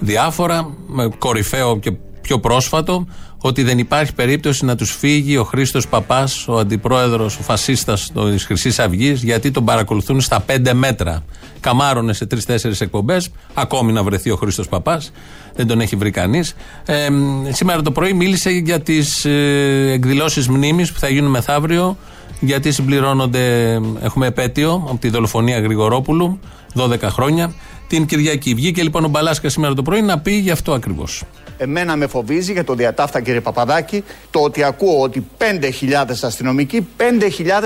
διάφορα. 0.00 0.74
Με 0.86 1.08
κορυφαίο 1.18 1.78
και 1.78 1.92
πιο 2.24 2.38
πρόσφατο 2.38 3.06
ότι 3.38 3.62
δεν 3.62 3.78
υπάρχει 3.78 4.14
περίπτωση 4.14 4.64
να 4.64 4.76
τους 4.76 4.90
φύγει 4.90 5.36
ο 5.36 5.44
Χρήστος 5.44 5.88
Παπάς, 5.88 6.48
ο 6.48 6.58
αντιπρόεδρος, 6.58 7.38
ο 7.38 7.42
φασίστας 7.42 8.12
της 8.30 8.44
Χρυσής 8.44 8.78
Αυγής, 8.78 9.22
γιατί 9.22 9.50
τον 9.50 9.64
παρακολουθούν 9.64 10.20
στα 10.20 10.40
πέντε 10.40 10.74
μέτρα. 10.74 11.24
Καμάρωνε 11.60 12.12
σε 12.12 12.26
τρει-τέσσερι 12.26 12.74
εκπομπές, 12.78 13.30
ακόμη 13.54 13.92
να 13.92 14.02
βρεθεί 14.02 14.30
ο 14.30 14.36
Χρήστος 14.36 14.68
Παπάς. 14.68 15.12
Δεν 15.54 15.66
τον 15.66 15.80
έχει 15.80 15.96
βρει 15.96 16.10
κανείς. 16.10 16.54
Ε, 16.86 17.08
σήμερα 17.48 17.82
το 17.82 17.90
πρωί 17.90 18.12
μίλησε 18.12 18.50
για 18.50 18.80
τις 18.80 19.24
ε, 19.24 19.90
εκδηλώσεις 19.92 20.48
μνήμης 20.48 20.92
που 20.92 20.98
θα 20.98 21.08
γίνουν 21.08 21.30
μεθαύριο, 21.30 21.96
γιατί 22.40 22.72
συμπληρώνονται, 22.72 23.74
έχουμε 24.02 24.26
επέτειο 24.26 24.86
από 24.88 24.98
τη 25.00 25.08
δολοφονία 25.08 25.60
Γρηγορόπουλου, 25.60 26.38
12 26.74 27.00
χρόνια. 27.02 27.54
την 27.88 28.06
Κυριακή. 28.06 28.54
Βγήκε 28.54 28.82
λοιπόν 28.82 29.04
ο 29.04 29.08
Μπαλάσκα 29.08 29.48
σήμερα 29.48 29.74
το 29.74 29.82
πρωί 29.82 30.02
να 30.02 30.18
πει 30.18 30.32
γι' 30.32 30.50
αυτό 30.50 30.72
ακριβώς. 30.72 31.22
Εμένα 31.58 31.96
με 31.96 32.06
φοβίζει 32.06 32.52
για 32.52 32.64
το 32.64 32.74
διατάφτα 32.74 33.20
κύριε 33.20 33.40
Παπαδάκη 33.40 34.04
το 34.30 34.40
ότι 34.40 34.62
ακούω 34.62 35.00
ότι 35.00 35.26
5.000 35.38 36.04
αστυνομικοί, 36.22 36.88
5.000 36.98 37.02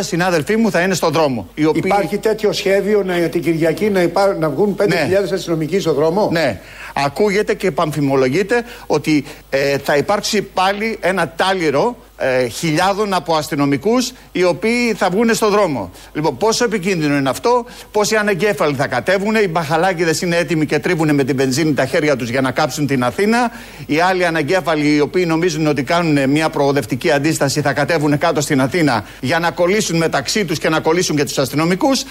συνάδελφοί 0.01 0.57
μου 0.57 0.71
θα 0.71 0.81
είναι 0.81 0.95
στον 0.95 1.13
δρόμο. 1.13 1.49
Οι 1.55 1.65
οποίοι... 1.65 1.83
Υπάρχει 1.85 2.19
τέτοιο 2.19 2.53
σχέδιο 2.53 3.03
να, 3.03 3.19
για 3.19 3.29
την 3.29 3.43
Κυριακή 3.43 3.91
να, 3.91 4.03
υπά... 4.03 4.35
να 4.35 4.49
βγουν 4.49 4.77
5.000 4.79 4.87
Ναι. 4.89 5.19
αστυνομικοί 5.35 5.79
στον 5.81 5.95
δρόμο; 5.95 6.29
Ναι. 6.33 6.61
Ακούγεται 6.95 7.55
και 7.55 7.71
παμφημολογείται 7.71 8.63
ότι 8.87 9.25
ε, 9.51 9.79
θα 9.79 9.97
υπάρξει 9.97 10.43
πάλι 10.43 10.99
ένα 11.01 11.33
τάλιρο 11.37 11.97
ε, 12.19 12.49
χιλιάδων 12.49 13.15
από 13.15 13.35
αστυνομικούς 13.35 14.13
οι 14.33 14.45
οποίοι 14.45 14.95
θα 14.95 15.11
βγουν 15.11 15.35
στον 15.35 15.51
δρόμο. 15.51 15.91
Λοιπόν, 16.13 16.37
πόσο 16.37 16.65
επικίνδυνο 16.65 17.17
είναι 17.17 17.29
αυτό, 17.29 17.65
πόσοι 17.93 18.17
ανεγκέφαλοι 18.17 18.75
θα 18.75 18.87
κατέβουν, 18.87 19.35
οι 19.35 19.49
μπαχαλάκιδες 19.49 20.21
είναι 20.21 20.37
έτοιμοι 20.37 20.67
και 20.67 20.79
τρίβουν 20.79 21.15
με 21.15 21.25
την 21.25 21.37
βενζίνη 21.37 21.75
τα 21.75 21.87
χέρια 21.87 22.17
τους 22.17 22.29
για 22.29 22.41
να 22.41 22.51
κάψουν 22.51 22.87
την 22.87 23.05
Αθήνα. 23.05 23.51
Οι 23.87 24.01
άλλοι 24.01 24.27
ανεγκέφαλοι, 24.27 24.95
οι 24.95 25.01
οποίοι 25.01 25.25
νομίζουν 25.27 25.67
ότι 25.67 25.83
κάνουν 25.83 26.31
μια 26.31 26.49
προοδευτική 26.49 27.11
αντίσταση, 27.11 27.61
θα 27.61 27.73
κατέβουν 27.73 28.19
κάτω 28.19 28.41
στην 28.41 28.61
Αθήνα 28.61 29.05
για 29.21 29.39
να 29.39 29.51
κολλήσουν 29.51 29.97
μεταξύ 29.97 30.45
τους 30.45 30.59
και 30.59 30.69
να 30.69 30.81
κολλήσουν 30.81 31.17
και 31.17 31.25
τους 31.25 31.39
αστυνομικούς. 31.39 32.05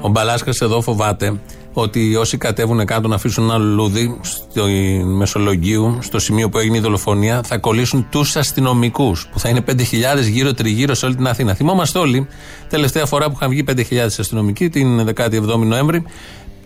Ο 0.00 0.08
Μπαλάσκας 0.08 0.60
εδώ 0.60 0.80
φοβάται 0.80 1.40
ότι 1.78 2.16
όσοι 2.16 2.36
κατέβουν 2.36 2.84
κάτω 2.84 3.08
να 3.08 3.14
αφήσουν 3.14 3.44
ένα 3.44 3.56
λουλούδι 3.56 4.18
στο 4.20 4.66
Μεσολογγίου, 5.04 5.98
στο 6.00 6.18
σημείο 6.18 6.48
που 6.48 6.58
έγινε 6.58 6.76
η 6.76 6.80
δολοφονία, 6.80 7.42
θα 7.42 7.58
κολλήσουν 7.58 8.06
τους 8.10 8.36
αστυνομικούς, 8.36 9.26
που 9.32 9.38
θα 9.38 9.48
είναι 9.48 9.64
5.000 9.66 9.82
γύρω 10.30 10.54
τριγύρω 10.54 10.94
σε 10.94 11.06
όλη 11.06 11.14
την 11.14 11.26
Αθήνα. 11.26 11.54
Θυμόμαστε 11.54 11.98
όλοι, 11.98 12.26
τελευταία 12.68 13.06
φορά 13.06 13.26
που 13.26 13.32
είχαν 13.34 13.50
βγει 13.50 13.64
5.000 13.68 13.96
αστυνομικοί, 14.18 14.68
την 14.68 15.08
17η 15.16 15.58
Νοέμβρη, 15.66 16.04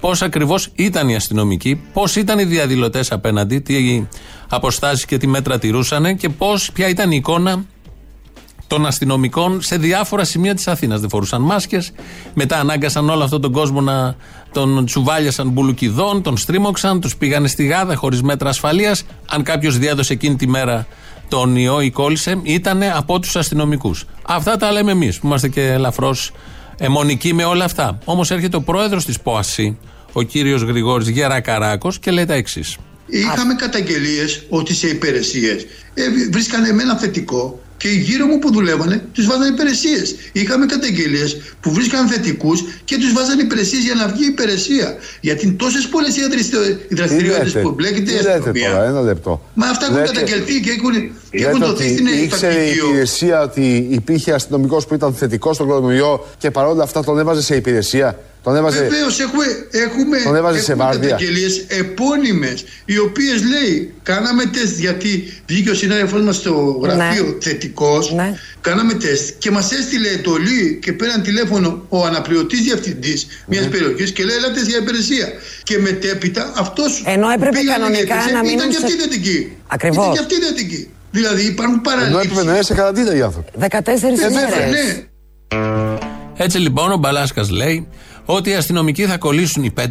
πώς 0.01 0.23
ακριβώς 0.23 0.69
ήταν 0.75 1.09
οι 1.09 1.15
αστυνομικοί, 1.15 1.81
πώς 1.93 2.17
ήταν 2.17 2.39
οι 2.39 2.45
διαδηλωτές 2.45 3.13
απέναντι, 3.13 3.59
τι 3.59 4.05
αποστάσεις 4.49 5.05
και 5.05 5.17
τι 5.17 5.27
μέτρα 5.27 5.59
τηρούσαν 5.59 6.17
και 6.17 6.29
πώς, 6.29 6.73
ποια 6.73 6.89
ήταν 6.89 7.11
η 7.11 7.17
εικόνα 7.17 7.65
των 8.71 8.87
αστυνομικών 8.87 9.63
σε 9.63 9.77
διάφορα 9.77 10.25
σημεία 10.25 10.55
της 10.55 10.69
Αθήνας. 10.69 11.01
Δεν 11.01 11.09
φορούσαν 11.09 11.43
μάσκες. 11.43 11.93
Μετά 12.35 12.59
ανάγκασαν 12.59 13.11
όλο 13.11 13.25
αυτόν 13.25 13.41
τον 13.41 13.53
κόσμο 13.53 13.81
να 13.81 14.17
τον 14.53 14.85
τσουβάλιασαν 14.87 15.49
μπουλουκιδών, 15.49 16.23
τον 16.23 16.37
στρίμωξαν, 16.37 17.01
τους 17.01 17.17
πήγανε 17.17 17.49
στη 17.49 17.65
γάδα 17.65 17.95
χωρίς 17.95 18.23
μέτρα 18.23 18.49
ασφαλείας. 18.49 19.05
Αν 19.31 19.43
κάποιος 19.43 19.79
διέδωσε 19.79 20.13
εκείνη 20.13 20.37
τη 20.37 20.49
μέρα 20.49 20.87
τον 21.29 21.57
ιό 21.57 21.81
ή 21.81 21.91
κόλλησε, 21.91 22.41
ήταν 22.43 22.83
από 22.83 23.19
τους 23.19 23.37
αστυνομικούς. 23.37 24.05
Αυτά 24.23 24.57
τα 24.57 24.73
λέμε 24.73 24.91
εμείς 24.91 25.19
που 25.19 25.27
είμαστε 25.27 25.49
και 25.49 25.67
ελαφρώς 25.67 26.33
αιμονικοί 26.79 27.35
με 27.35 27.45
όλα 27.45 27.65
αυτά. 27.65 27.99
Όμως 28.05 28.31
έρχεται 28.31 28.57
ο 28.57 28.61
πρόεδρος 28.61 29.05
της 29.05 29.21
ΠΟΑΣΥ, 29.21 29.79
ο 30.13 30.23
κύριος 30.23 30.63
Γρηγόρης 30.63 31.09
Γερακαράκος, 31.09 31.99
και 31.99 32.11
λέει 32.11 32.25
τα 32.25 32.35
εξής. 32.35 32.77
Είχαμε 33.07 33.55
καταγγελίες 33.55 34.47
ότι 34.49 34.75
σε 34.75 34.89
υπηρεσίες 34.89 35.67
ε, 35.95 36.03
βρίσκανε 36.31 36.69
εμένα 36.69 36.97
θετικό 36.97 37.61
και 37.81 37.89
οι 37.89 37.97
γύρω 38.09 38.27
μου 38.27 38.39
που 38.39 38.53
δουλεύανε 38.53 38.97
τους 39.13 39.27
βάζανε 39.27 39.47
υπηρεσίες. 39.47 40.15
Είχαμε 40.33 40.67
καταγγελίες 40.67 41.37
που 41.61 41.73
βρίσκαν 41.73 42.07
θετικούς 42.09 42.59
και 42.85 42.97
τους 42.97 43.13
βάζανε 43.13 43.43
υπηρεσίες 43.43 43.83
για 43.83 43.95
να 43.95 44.07
βγει 44.09 44.23
η 44.25 44.27
υπηρεσία. 44.27 44.95
Γιατί 45.21 45.47
είναι 45.47 45.55
τόσες 45.55 45.87
πολλές 45.89 46.17
οι 46.17 46.21
δραστηριότητες 46.95 47.53
που 47.63 47.69
εμπλέκεται 47.69 48.01
η 48.01 48.05
Τι 48.05 48.13
λέτε 48.13 48.31
αστυνομία. 48.33 48.71
τώρα, 48.71 48.85
ένα 48.85 49.01
λεπτό. 49.01 49.33
Μα 49.55 49.67
αυτά 49.67 49.85
έχουν 49.85 49.97
Λέτε- 49.97 50.13
καταγγελθεί 50.15 50.61
και 50.61 50.71
έχουν, 50.71 50.93
και 51.31 51.45
έχουν 51.47 51.59
Λέτε 51.59 51.71
δοθεί 51.73 51.85
ότι 51.85 51.93
στην 51.95 52.07
ήξερε 52.07 52.53
η 52.53 52.57
υπαρχηγείο. 52.57 52.87
υπηρεσία 52.89 53.41
ότι 53.43 53.87
υπήρχε 53.91 54.33
αστυνομικός 54.33 54.87
που 54.87 54.95
ήταν 54.95 55.15
θετικός 55.15 55.55
στον 55.55 55.67
κορονοϊό 55.67 56.27
και 56.39 56.51
παρόλα 56.51 56.83
αυτά 56.83 57.05
τον 57.05 57.19
έβαζε 57.19 57.43
σε 57.43 57.57
υπηρεσία. 57.57 58.19
Τον 58.43 58.57
έβαζε. 58.57 58.79
Βεβαίως 58.83 59.21
έχουμε, 59.21 59.45
έχουμε, 59.71 60.19
Τον 60.25 60.37
έβαζε 60.37 60.61
σε 60.61 60.73
έχουμε 60.73 60.85
βάρδια. 60.85 61.09
καταγγελίες 61.11 61.65
επώνυμες 61.69 62.65
οι 62.85 62.99
οποίες 62.99 63.43
λέει 63.45 63.93
κάναμε 64.03 64.45
τεστ 64.45 64.79
γιατί 64.79 65.33
βγήκε 65.47 65.71
ο 65.71 65.75
συνάδελφός 65.75 66.23
μας 66.23 66.37
στο 66.37 66.81
γραφείο 66.83 67.25
Ναι. 67.25 67.33
θετικός 67.41 68.15
κάναμε 68.61 68.95
τεστ 68.95 69.35
και 69.39 69.51
μας 69.51 69.73
έστειλε 69.73 70.09
εντολή 70.09 70.79
και 70.83 70.93
πέραν 70.93 71.23
τηλέφωνο 71.23 71.85
ο 71.89 72.05
αναπληρωτής 72.05 72.61
διευθυντής 72.61 73.27
μιας 73.47 73.65
Ναι. 73.65 73.71
περιοχής 73.71 74.13
και 74.13 74.25
λέει 74.25 74.37
έλατε 74.37 74.61
για 74.61 74.79
υπηρεσία 74.79 75.29
και 75.63 75.79
μετέπειτα 75.79 76.53
αυτός 76.57 77.03
Ενώ 77.07 77.27
που 77.27 77.33
έπρεπε 77.33 77.59
πήγανε 77.59 77.79
κανονικά 77.79 78.05
και 78.05 78.13
έπαιζε, 78.13 78.31
να 78.33 78.41
μείνουν 78.43 78.57
ήταν 78.59 78.69
και 78.71 78.77
σε- 78.77 78.85
αυτή 78.85 78.97
θετική 78.97 79.57
Ακριβώς. 79.67 80.05
ήταν 80.05 80.13
και 80.13 80.21
αυτή 80.21 80.35
θετική 80.35 80.89
δηλαδή 81.11 81.43
υπάρχουν 81.47 81.75
Ενώ 81.75 81.83
παραλήψεις 81.83 82.31
έπρεπε 82.31 82.45
να 82.47 82.53
είναι 82.55 82.63
σε 82.63 82.75
καραντίνα 82.75 83.15
οι 83.17 83.23
άνθρωποι. 83.23 83.51
14 83.59 84.19
Ε, 84.23 84.29
βέβαια, 84.29 84.67
ημέρες. 84.67 84.71
ναι. 84.71 85.05
Έτσι 86.37 86.59
λοιπόν 86.59 86.93
ο 86.93 86.97
Μπαλάσκας 86.97 87.51
λέει 87.51 87.89
ότι 88.33 88.51
οι 88.51 88.55
αστυνομικοί 88.55 89.05
θα 89.07 89.19
κολλήσουν 89.19 89.65
οι 89.65 89.73
5.000 89.77 89.85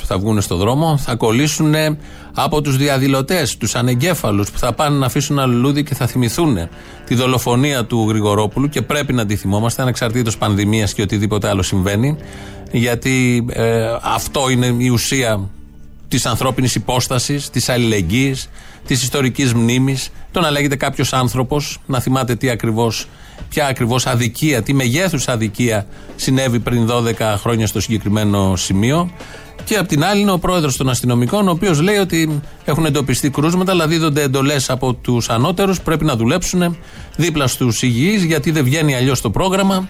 που 0.00 0.06
θα 0.06 0.18
βγουν 0.18 0.40
στο 0.40 0.56
δρόμο, 0.56 0.96
θα 0.96 1.14
κολλήσουν 1.14 1.74
ε, 1.74 1.98
από 2.34 2.60
τους 2.60 2.76
διαδηλωτές, 2.76 3.56
τους 3.56 3.74
ανεγκέφαλους 3.74 4.50
που 4.50 4.58
θα 4.58 4.72
πάνε 4.72 4.98
να 4.98 5.06
αφήσουν 5.06 5.38
ένα 5.38 5.46
λουλούδι 5.46 5.82
και 5.82 5.94
θα 5.94 6.06
θυμηθούν 6.06 6.68
τη 7.04 7.14
δολοφονία 7.14 7.84
του 7.84 8.06
Γρηγορόπουλου 8.08 8.68
και 8.68 8.82
πρέπει 8.82 9.12
να 9.12 9.26
τη 9.26 9.36
θυμόμαστε 9.36 9.82
ανεξαρτήτως 9.82 10.38
πανδημίας 10.38 10.94
και 10.94 11.02
οτιδήποτε 11.02 11.48
άλλο 11.48 11.62
συμβαίνει. 11.62 12.16
Γιατί 12.72 13.46
ε, 13.52 13.96
αυτό 14.02 14.50
είναι 14.50 14.74
η 14.78 14.88
ουσία 14.88 15.48
της 16.08 16.26
ανθρώπινης 16.26 16.74
υπόστασης, 16.74 17.50
της 17.50 17.68
αλληλεγγύης, 17.68 18.48
της 18.86 19.02
ιστορικής 19.02 19.54
μνήμης. 19.54 20.10
Το 20.32 20.40
να 20.40 20.50
λέγεται 20.50 20.76
κάποιος 20.76 21.12
άνθρωπος, 21.12 21.78
να 21.86 22.00
θυμάται 22.00 22.34
τι 22.34 22.50
ακριβώς, 22.50 23.06
ποια 23.48 23.66
ακριβώς 23.66 24.06
αδικία, 24.06 24.62
τι 24.62 24.72
μεγέθους 24.72 25.28
αδικία 25.28 25.86
συνέβη 26.16 26.60
πριν 26.60 26.88
12 26.90 27.34
χρόνια 27.36 27.66
στο 27.66 27.80
συγκεκριμένο 27.80 28.56
σημείο. 28.56 29.10
Και 29.64 29.76
απ' 29.76 29.86
την 29.86 30.04
άλλη 30.04 30.20
είναι 30.20 30.32
ο 30.32 30.38
πρόεδρος 30.38 30.76
των 30.76 30.88
αστυνομικών, 30.88 31.48
ο 31.48 31.50
οποίος 31.50 31.80
λέει 31.80 31.96
ότι 31.96 32.40
έχουν 32.64 32.84
εντοπιστεί 32.84 33.30
κρούσματα, 33.30 33.72
αλλά 33.72 33.86
δίδονται 33.86 34.22
εντολές 34.22 34.70
από 34.70 34.94
τους 34.94 35.28
ανώτερους, 35.28 35.80
πρέπει 35.80 36.04
να 36.04 36.16
δουλέψουν 36.16 36.76
δίπλα 37.16 37.46
στους 37.46 37.82
υγιείς, 37.82 38.24
γιατί 38.24 38.50
δεν 38.50 38.64
βγαίνει 38.64 38.94
αλλιώς 38.94 39.20
το 39.20 39.30
πρόγραμμα 39.30 39.88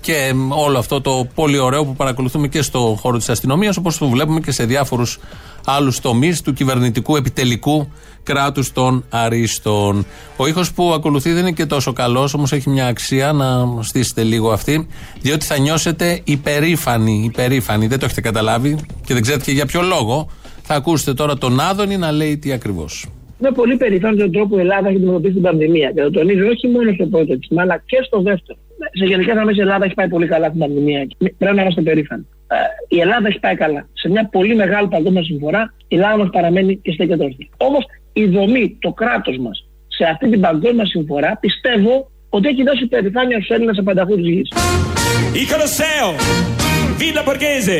και 0.00 0.14
εμ, 0.14 0.52
όλο 0.52 0.78
αυτό 0.78 1.00
το 1.00 1.28
πολύ 1.34 1.58
ωραίο 1.58 1.84
που 1.84 1.94
παρακολουθούμε 1.94 2.48
και 2.48 2.62
στο 2.62 2.96
χώρο 3.00 3.16
της 3.16 3.28
αστυνομίας 3.28 3.76
όπως 3.76 3.98
το 3.98 4.08
βλέπουμε 4.08 4.40
και 4.40 4.50
σε 4.50 4.64
διάφορους 4.64 5.18
άλλους 5.64 6.00
τομείς 6.00 6.42
του 6.42 6.52
κυβερνητικού 6.52 7.16
επιτελικού 7.16 7.88
κράτους 8.22 8.72
των 8.72 9.04
αρίστων. 9.08 10.06
Ο 10.36 10.46
ήχος 10.46 10.72
που 10.72 10.92
ακολουθεί 10.92 11.30
δεν 11.30 11.40
είναι 11.40 11.52
και 11.52 11.66
τόσο 11.66 11.92
καλός 11.92 12.34
όμως 12.34 12.52
έχει 12.52 12.70
μια 12.70 12.86
αξία 12.86 13.32
να 13.32 13.82
στήσετε 13.82 14.22
λίγο 14.22 14.50
αυτή 14.50 14.86
διότι 15.20 15.44
θα 15.44 15.58
νιώσετε 15.58 16.20
υπερήφανοι, 16.24 17.22
υπερήφανοι. 17.24 17.86
Δεν 17.86 17.98
το 17.98 18.04
έχετε 18.04 18.20
καταλάβει 18.20 18.78
και 19.06 19.14
δεν 19.14 19.22
ξέρετε 19.22 19.44
και 19.44 19.52
για 19.52 19.66
ποιο 19.66 19.82
λόγο. 19.82 20.28
Θα 20.62 20.74
ακούσετε 20.74 21.14
τώρα 21.14 21.38
τον 21.38 21.60
Άδωνη 21.60 21.96
να 21.96 22.12
λέει 22.12 22.38
τι 22.38 22.52
ακριβώς. 22.52 23.06
Είμαι 23.40 23.50
πολύ 23.50 23.76
περήφανος 23.76 24.16
για 24.16 24.24
τον 24.24 24.32
τρόπο 24.32 24.48
που 24.48 24.56
η 24.56 24.60
Ελλάδα 24.60 24.88
έχει 24.88 24.96
αντιμετωπίσει 24.96 25.32
την 25.32 25.42
πανδημία. 25.42 25.92
Και 25.94 26.00
το 26.00 26.10
τονίζω 26.10 26.46
όχι 26.46 26.68
μόνο 26.68 26.92
στο 26.92 27.06
πρώτο 27.06 27.32
εξήμα, 27.32 27.62
αλλά 27.62 27.82
και 27.86 27.98
στο 28.06 28.20
δεύτερο. 28.20 28.58
Σε 28.92 29.04
γενικέ 29.04 29.30
γραμμέ 29.30 29.52
η 29.54 29.60
Ελλάδα 29.60 29.84
έχει 29.84 29.94
πάει 29.94 30.08
πολύ 30.08 30.26
καλά 30.26 30.46
στην 30.46 30.58
πανδημία. 30.58 31.04
και 31.04 31.34
Πρέπει 31.38 31.56
να 31.56 31.62
είμαστε 31.62 31.82
περήφανοι. 31.82 32.26
Ε, 32.48 32.56
η 32.96 33.00
Ελλάδα 33.00 33.28
έχει 33.28 33.40
πάει 33.40 33.56
καλά. 33.56 33.88
Σε 33.92 34.08
μια 34.10 34.28
πολύ 34.32 34.54
μεγάλη 34.54 34.88
παγκόσμια 34.88 35.22
συμφορά, 35.22 35.74
η 35.88 35.94
Ελλάδα 35.94 36.16
μα 36.16 36.26
παραμένει 36.30 36.76
και 36.76 36.92
στέκεται 36.92 37.24
όρθια. 37.24 37.46
Όμως 37.56 37.84
η 38.12 38.24
δομή, 38.26 38.76
το 38.80 38.92
κράτος 38.92 39.36
μας 39.38 39.68
σε 39.88 40.04
αυτή 40.04 40.30
την 40.30 40.40
παγκόσμια 40.40 40.86
συμφορά 40.86 41.36
πιστεύω 41.40 42.10
ότι 42.28 42.48
έχει 42.48 42.62
δώσει 42.62 42.86
περηφάνεια 42.86 43.36
στους 43.36 43.48
Έλληνες 43.48 43.78
απανταχού 43.78 44.14
τη 44.14 44.20
γης. 44.20 44.52
Il 45.40 45.46
Colosseo, 45.52 46.08
Villa 47.00 47.22
Borghese, 47.28 47.76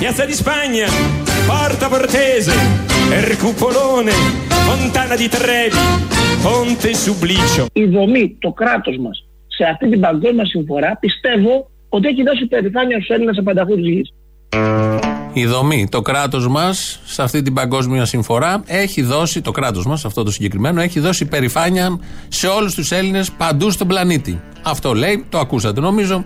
Piazza 0.00 0.24
di 0.30 0.36
Spagna, 0.42 0.86
Porta 1.48 1.86
Portese, 1.94 2.54
Ercupolone, 3.20 4.14
Fontana 4.66 5.14
di 5.22 5.28
Trevi, 5.36 5.82
Ponte 6.44 6.90
Sublicio. 7.04 7.66
η 7.72 7.84
δομή, 7.84 8.36
το 8.40 8.52
κράτος 8.52 8.96
μας 8.98 9.24
σε 9.56 9.64
αυτή 9.64 9.88
την 9.88 10.00
παγκόσμια 10.00 10.44
συμφορά 10.44 10.96
πιστεύω 11.00 11.70
ότι 11.88 12.08
έχει 12.08 12.22
δώσει 12.22 12.46
περηφάνεια 12.46 12.96
στους 12.96 13.08
Έλληνες 13.08 13.38
απανταχού 13.38 13.74
της 13.74 13.86
γης. 13.86 14.12
Η 15.32 15.46
δομή, 15.46 15.88
το 15.90 16.02
κράτος 16.02 16.48
μας 16.48 17.00
σε 17.04 17.22
αυτή 17.22 17.42
την 17.42 17.54
παγκόσμια 17.54 18.04
συμφορά 18.04 18.62
έχει 18.66 19.02
δώσει, 19.02 19.40
το 19.40 19.50
κράτος 19.50 19.86
μας, 19.86 20.04
αυτό 20.04 20.22
το 20.22 20.30
συγκεκριμένο, 20.30 20.80
έχει 20.80 21.00
δώσει 21.00 21.24
περηφάνεια 21.24 22.00
σε 22.28 22.46
όλους 22.46 22.74
τους 22.74 22.90
Έλληνες 22.90 23.30
παντού 23.30 23.70
στον 23.70 23.86
πλανήτη. 23.86 24.40
Αυτό 24.62 24.94
λέει, 24.94 25.24
το 25.28 25.38
ακούσατε 25.38 25.80
νομίζω. 25.80 26.22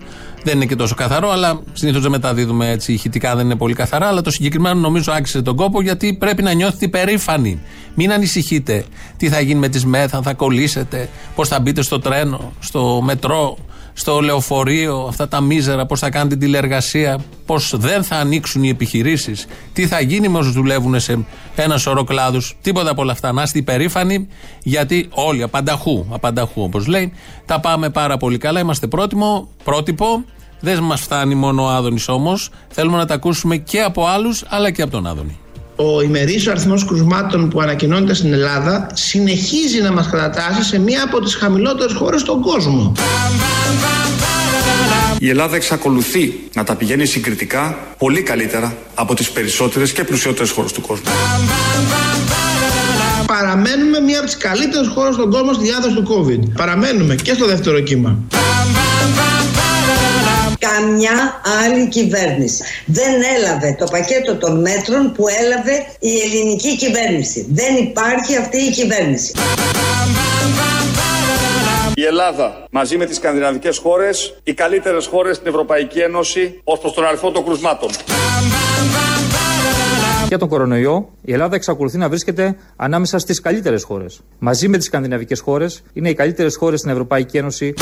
Δεν 0.47 0.55
είναι 0.55 0.65
και 0.65 0.75
τόσο 0.75 0.95
καθαρό, 0.95 1.29
αλλά 1.29 1.61
συνήθως 1.73 2.01
δεν 2.01 2.11
μεταδίδουμε 2.11 2.69
έτσι 2.69 2.93
ηχητικά, 2.93 3.35
δεν 3.35 3.45
είναι 3.45 3.55
πολύ 3.55 3.73
καθαρά. 3.73 4.07
Αλλά 4.07 4.21
το 4.21 4.31
συγκεκριμένο 4.31 4.79
νομίζω 4.79 5.11
άξιζε 5.11 5.41
τον 5.41 5.55
κόπο 5.55 5.81
γιατί 5.81 6.13
πρέπει 6.13 6.43
να 6.43 6.53
νιώθετε 6.53 6.87
περήφανοι. 6.87 7.61
Μην 7.95 8.11
ανησυχείτε 8.11 8.85
τι 9.17 9.29
θα 9.29 9.39
γίνει 9.39 9.59
με 9.59 9.69
τις 9.69 9.85
ΜΕΘ, 9.85 10.15
αν 10.15 10.23
θα 10.23 10.33
κολλήσετε, 10.33 11.09
πώς 11.35 11.47
θα 11.47 11.59
μπείτε 11.59 11.81
στο 11.81 11.99
τρένο, 11.99 12.51
στο 12.59 13.01
μετρό, 13.03 13.57
στο 13.93 14.19
λεωφορείο, 14.19 15.05
αυτά 15.09 15.27
τα 15.27 15.41
μίζερα, 15.41 15.85
πώς 15.85 15.99
θα 15.99 16.09
κάνετε 16.09 16.35
τηλεεργασία, 16.35 17.19
πώς 17.45 17.73
δεν 17.77 18.03
θα 18.03 18.15
ανοίξουν 18.15 18.63
οι 18.63 18.69
επιχειρήσεις, 18.69 19.45
τι 19.73 19.87
θα 19.87 19.99
γίνει 20.01 20.27
με 20.27 20.37
όσους 20.37 20.53
δουλεύουν 20.53 20.99
σε 20.99 21.25
ένα 21.55 21.77
σωρό 21.77 22.03
κλάδους. 22.03 22.57
Τίποτα 22.61 22.91
από 22.91 23.01
όλα 23.01 23.11
αυτά. 23.11 23.31
Να 23.31 23.41
είστε 23.41 23.57
υπερήφανοι, 23.59 24.27
γιατί 24.63 25.07
όλοι, 25.09 25.43
απανταχού, 25.43 26.05
απανταχού 26.09 26.61
όπως 26.61 26.87
λέει, 26.87 27.13
τα 27.45 27.59
πάμε 27.59 27.89
πάρα 27.89 28.17
πολύ 28.17 28.37
καλά. 28.37 28.59
Είμαστε 28.59 28.87
πρότιμο, 28.87 29.49
πρότυπο, 29.63 30.23
Δεν 30.59 30.83
μας 30.83 31.01
φτάνει 31.01 31.35
μόνο 31.35 31.63
ο 31.63 31.67
Άδωνης 31.67 32.07
όμως. 32.07 32.49
Θέλουμε 32.67 32.97
να 32.97 33.05
τα 33.05 33.13
ακούσουμε 33.13 33.57
και 33.57 33.81
από 33.81 34.07
άλλους, 34.07 34.43
αλλά 34.47 34.71
και 34.71 34.81
από 34.81 34.91
τον 34.91 35.07
Άδωνη. 35.07 35.39
Ο 35.75 36.01
ημερής 36.01 36.47
αριθμός 36.47 36.85
κρουσμάτων 36.85 37.49
που 37.49 37.61
ανακοινώνεται 37.61 38.13
στην 38.13 38.33
Ελλάδα 38.33 38.87
συνεχίζει 38.93 39.81
να 39.81 39.91
μας 39.91 40.09
κατατάσσει 40.09 40.63
σε 40.63 40.79
μία 40.79 41.03
από 41.03 41.19
τις 41.19 41.35
χαμηλότερες 41.35 41.93
χώρες 41.93 42.21
στον 42.21 42.41
κόσμο. 42.41 42.91
Η 45.19 45.29
Ελλάδα 45.29 45.55
εξακολουθεί 45.55 46.39
να 46.53 46.63
τα 46.63 46.75
πηγαίνει 46.75 47.05
συγκριτικά 47.05 47.77
πολύ 47.97 48.21
καλύτερα 48.21 48.75
από 48.95 49.13
τις 49.13 49.31
περισσότερες 49.31 49.91
και 49.91 50.03
πλουσιότερες 50.03 50.51
χώρες 50.51 50.71
του 50.71 50.81
κόσμου. 50.81 51.05
Παραμένουμε 53.27 53.99
μία 53.99 54.17
από 54.17 54.25
τις 54.25 54.37
καλύτερες 54.37 54.87
χώρες 54.87 55.13
στον 55.13 55.31
κόσμο 55.31 55.53
στη 55.53 55.63
διάδοση 55.63 55.95
του 55.95 56.07
COVID. 56.09 56.51
Παραμένουμε 56.55 57.15
και 57.15 57.33
στο 57.33 57.45
δεύτερο 57.45 57.79
κύμα. 57.79 58.17
Καμιά 60.59 61.41
άλλη 61.63 61.87
κυβέρνηση 61.87 62.63
δεν 62.85 63.21
έλαβε 63.37 63.75
το 63.79 63.85
πακέτο 63.91 64.35
των 64.35 64.61
μέτρων 64.61 65.11
που 65.11 65.25
έλαβε 65.41 65.85
η 65.99 66.19
ελληνική 66.19 66.77
κυβέρνηση. 66.77 67.47
Δεν 67.49 67.75
υπάρχει 67.75 68.37
αυτή 68.37 68.57
η 68.57 68.69
κυβέρνηση. 68.69 69.31
Η 71.93 72.03
Ελλάδα 72.05 72.67
μαζί 72.71 72.97
με 72.97 73.05
τις 73.05 73.15
σκανδιναβικές 73.15 73.77
χώρες, 73.77 74.39
οι 74.43 74.53
καλύτερες 74.53 75.05
χώρες 75.05 75.35
στην 75.35 75.47
Ευρωπαϊκή 75.47 75.99
Ένωση 75.99 76.61
ως 76.63 76.79
προς 76.79 76.93
τον 76.93 77.05
αριθμό 77.05 77.31
των 77.31 77.45
κρουσμάτων. 77.45 77.89
Για 80.27 80.37
τον 80.37 80.47
κορονοϊό, 80.47 81.09
η 81.21 81.33
Ελλάδα 81.33 81.55
εξακολουθεί 81.55 81.97
να 81.97 82.09
βρίσκεται 82.09 82.55
ανάμεσα 82.75 83.19
στις 83.19 83.39
καλύτερες 83.39 83.83
χώρες. 83.83 84.19
Μαζί 84.39 84.67
με 84.67 84.77
τις 84.77 84.85
σκανδιναβικές 84.85 85.39
χώρες, 85.39 85.83
είναι 85.93 86.09
οι 86.09 86.13
καλύτερες 86.13 86.55
χώρες 86.55 86.79
στην 86.79 86.91
Ευρωπαϊκή 86.91 87.37
Ένωση. 87.37 87.73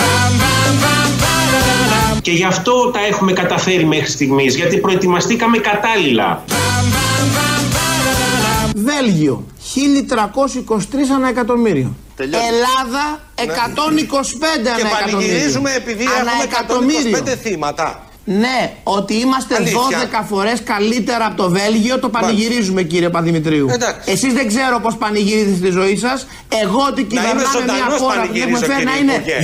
Και 2.25 2.31
γι' 2.31 2.43
αυτό 2.43 2.89
τα 2.91 2.99
έχουμε 3.05 3.33
καταφέρει 3.33 3.85
μέχρι 3.85 4.09
στιγμής, 4.11 4.55
γιατί 4.55 4.77
προετοιμαστήκαμε 4.77 5.57
κατάλληλα. 5.57 6.43
Βέλγιο 8.75 9.45
1323 9.75 11.11
ανά 11.15 11.27
εκατομμύριο. 11.29 11.95
Ελλάδα 12.19 13.19
125 13.35 13.43
Ναι. 14.63 14.69
ανά 14.69 14.75
Και 14.75 14.81
εκατομμύριο. 14.81 15.17
πανηγυρίζουμε 15.17 15.73
επειδή 15.73 16.03
Ανά 16.19 16.31
έχουμε 16.31 16.43
εκατομμύριο. 16.43 17.17
125 17.17 17.35
θύματα. 17.41 18.04
Ναι, 18.27 18.73
ότι 18.83 19.13
είμαστε 19.13 19.55
Αλήθεια. 19.55 19.79
12 20.21 20.25
φορές 20.29 20.63
καλύτερα 20.63 21.25
από 21.25 21.37
το 21.43 21.49
Βέλγιο, 21.49 21.99
το 21.99 22.09
πανηγυρίζουμε 22.09 22.81
κύριε 22.83 23.09
Παδημητρίου. 23.09 23.67
Εντάξει. 23.71 24.11
Εσείς 24.11 24.33
δεν 24.33 24.47
ξέρω 24.47 24.79
πώς 24.79 24.95
πανηγυρίζετε 24.95 25.55
στη 25.55 25.69
ζωή 25.69 25.97
σας. 25.97 26.27
Εγώ 26.63 26.81
ότι 26.91 27.01
είμαι 27.01 27.09
κυβερνάμε 27.09 27.41
μια 27.41 27.51
ζωντανός 27.55 27.99
χώρα 28.01 28.21
που 28.21 28.35
έχουμε 28.35 28.59
πανηγυρίζω, 28.59 28.65
φέρει 28.71 28.85
να 28.85 28.95
κύριε 28.95 29.01
είναι 29.01 29.13
Υπουργέ. 29.13 29.37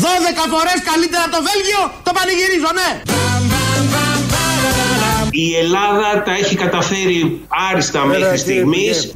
12 0.43 0.43
φορές 0.53 0.77
καλύτερα 0.91 1.23
από 1.27 1.33
το 1.37 1.41
Βέλγιο, 1.49 1.81
το 2.07 2.11
πανηγυρίζω, 2.17 2.71
ναι. 2.79 2.89
Η 5.31 5.55
Ελλάδα 5.63 6.23
τα 6.25 6.33
έχει 6.41 6.55
καταφέρει 6.55 7.41
άριστα 7.69 7.99
μέχρι 8.05 8.37
στιγμής. 8.37 9.11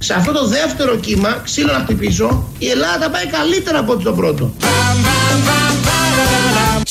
Σε 0.00 0.14
αυτό 0.14 0.32
το 0.32 0.46
δεύτερο 0.46 0.96
κύμα, 0.96 1.40
ξύλο 1.44 1.72
να 1.72 1.78
χτυπήσω, 1.78 2.28
η 2.58 2.68
Ελλάδα 2.68 2.98
τα 2.98 3.10
πάει 3.10 3.26
καλύτερα 3.26 3.78
από 3.78 3.92
ό,τι 3.92 4.04
το 4.04 4.12
πρώτο. 4.12 4.52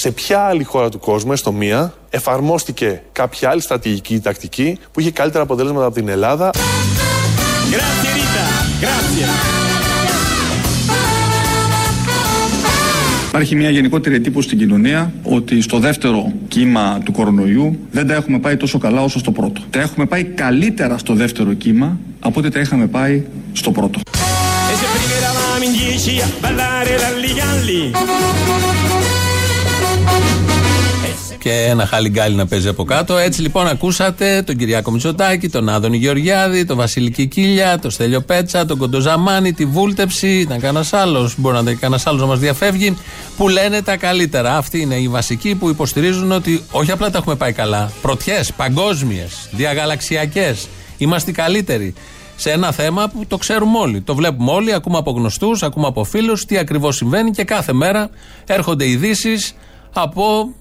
Σε 0.02 0.12
ποια 0.12 0.40
άλλη 0.40 0.64
χώρα 0.64 0.90
του 0.90 1.00
κόσμου, 1.00 1.32
έστω 1.32 1.52
μία, 1.52 1.94
εφαρμόστηκε 2.10 3.02
κάποια 3.12 3.50
άλλη 3.50 3.62
στρατηγική 3.62 4.14
ή 4.14 4.20
τακτική 4.20 4.78
που 4.92 5.00
είχε 5.00 5.12
καλύτερα 5.12 5.44
αποτελέσματα 5.44 5.86
από 5.86 5.96
την 5.96 6.08
Ελλάδα; 6.08 6.50
Grazie 7.72 8.12
Rita, 8.18 8.46
grazie. 8.84 9.30
Υπάρχει 13.28 13.56
μια 13.56 13.70
γενικότερη 13.70 14.16
εντύπωση 14.16 14.48
στην 14.48 14.60
κοινωνία 14.60 15.14
ότι 15.24 15.62
στο 15.62 15.80
δεύτερο 15.80 16.32
κύμα 16.48 17.00
του 17.04 17.12
κορονοϊού 17.12 17.80
δεν 17.92 18.08
τα 18.08 18.14
έχουμε 18.14 18.40
πάει 18.40 18.58
τόσο 18.58 18.78
καλά 18.78 19.02
όσο 19.02 19.20
στο 19.20 19.32
πρώτο. 19.32 19.62
Τα 19.70 19.80
έχουμε 19.80 20.06
πάει 20.06 20.24
καλύτερα 20.24 20.98
στο 20.98 21.14
δεύτερο 21.14 21.54
κύμα 21.54 21.98
από 22.20 22.40
ό,τι 22.40 22.50
τα 22.50 22.60
είχαμε 22.60 22.88
πάει 22.88 23.24
στο 23.54 23.72
πρώτο. 23.72 24.00
Και 31.40 31.52
ένα 31.52 31.86
χαλιγκάλι 31.86 32.36
να 32.36 32.46
παίζει 32.48 32.68
από 32.68 32.84
κάτω. 32.84 33.18
Έτσι 33.18 33.42
λοιπόν 33.42 33.68
ακούσατε 33.68 34.44
τον 34.46 34.56
Κυριάκο 34.56 34.92
Μητσοτάκη, 34.92 35.50
τον 35.50 35.70
Άδωνη 35.70 35.98
Γεωργιάδη, 35.98 36.66
τον 36.66 36.78
Βασίλη 36.78 37.12
Κικίλια, 37.12 37.80
τον 37.80 37.92
Στέλιο 37.92 38.22
Πέτσα, 38.22 38.66
τον 38.66 38.78
Κοντοζαμάνη, 38.78 39.54
τη 39.54 39.66
Βούλτεψη. 39.66 40.28
Ήταν 40.28 40.60
κανένας 40.60 40.94
άλλος, 40.94 41.36
μπορεί 41.38 41.56
να 41.56 41.62
ήταν 41.62 41.80
κανένας 41.80 42.08
άλλος 42.08 42.22
να 42.22 42.28
μας 42.28 42.40
διαφεύγει, 42.40 42.98
που 43.38 43.50
λένε 43.50 43.82
τα 43.82 43.98
καλύτερα. 43.98 44.58
Αυτοί 44.58 44.82
είναι 44.82 44.96
οι 44.96 45.08
βασικοί 45.08 45.56
που 45.56 45.70
υποστηρίζουν 45.70 46.32
ότι 46.32 46.64
όχι 46.72 46.92
απλά 46.92 47.10
τα 47.10 47.18
έχουμε 47.18 47.36
πάει 47.36 47.52
καλά. 47.52 47.92
Πρωτιές, 48.02 48.54
παγκόσμιες, 48.54 49.50
διαγαλαξιακές. 49.52 50.68
Είμαστε 50.98 51.30
οι 51.30 51.34
καλύτεροι. 51.34 51.94
Σε 52.36 52.52
ένα 52.52 52.72
θέμα 52.72 53.08
που 53.08 53.26
το 53.28 53.38
ξέρουμε 53.38 53.78
όλοι. 53.78 54.02
Το 54.02 54.16
βλέπουμε 54.16 54.52
όλοι, 54.52 54.74
ακούμε 54.74 54.98
από 54.98 55.12
γνωστούς, 55.12 55.64
ακούμε 55.64 55.88
από 55.88 56.04
φίλους 56.04 56.46
τι 56.46 56.58
ακριβώς 56.58 56.96
συμβαίνει 56.96 57.32
και 57.32 57.44
κάθε 57.44 57.74
μέρα 57.74 58.10
έρχονται 58.46 58.90
ειδήσεις 58.90 59.54
από 59.94 60.24
ε, 60.44 60.59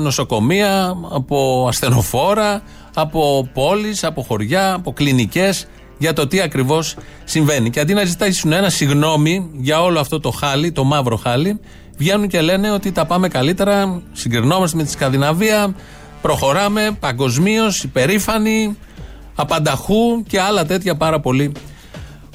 νοσοκομεία, 0.00 0.96
από 1.10 1.66
ασθενοφόρα, 1.68 2.62
από 2.94 3.48
πόλεις, 3.52 4.04
από 4.04 4.22
χωριά, 4.22 4.72
από 4.72 4.92
κλινικές 4.92 5.66
για 5.98 6.12
το 6.12 6.26
τι 6.26 6.40
ακριβώς 6.40 6.96
συμβαίνει. 7.24 7.70
Και 7.70 7.80
αντί 7.80 7.94
να 7.94 8.04
ζητήσουν 8.04 8.52
ένα 8.52 8.70
συγγνώμη 8.70 9.50
για 9.52 9.82
όλο 9.82 10.00
αυτό 10.00 10.20
το 10.20 10.30
χάλι, 10.30 10.72
το 10.72 10.84
μαύρο 10.84 11.16
χάλι, 11.16 11.60
βγαίνουν 11.96 12.28
και 12.28 12.40
λένε 12.40 12.70
ότι 12.70 12.92
τα 12.92 13.06
πάμε 13.06 13.28
καλύτερα, 13.28 14.02
συγκρινόμαστε 14.12 14.76
με 14.76 14.82
τη 14.82 14.90
Σκανδιναβία, 14.90 15.74
προχωράμε 16.22 16.96
παγκοσμίως, 17.00 17.82
υπερήφανοι, 17.82 18.76
απανταχού 19.34 20.22
και 20.26 20.40
άλλα 20.40 20.64
τέτοια 20.64 20.96
πάρα 20.96 21.20
πολύ 21.20 21.52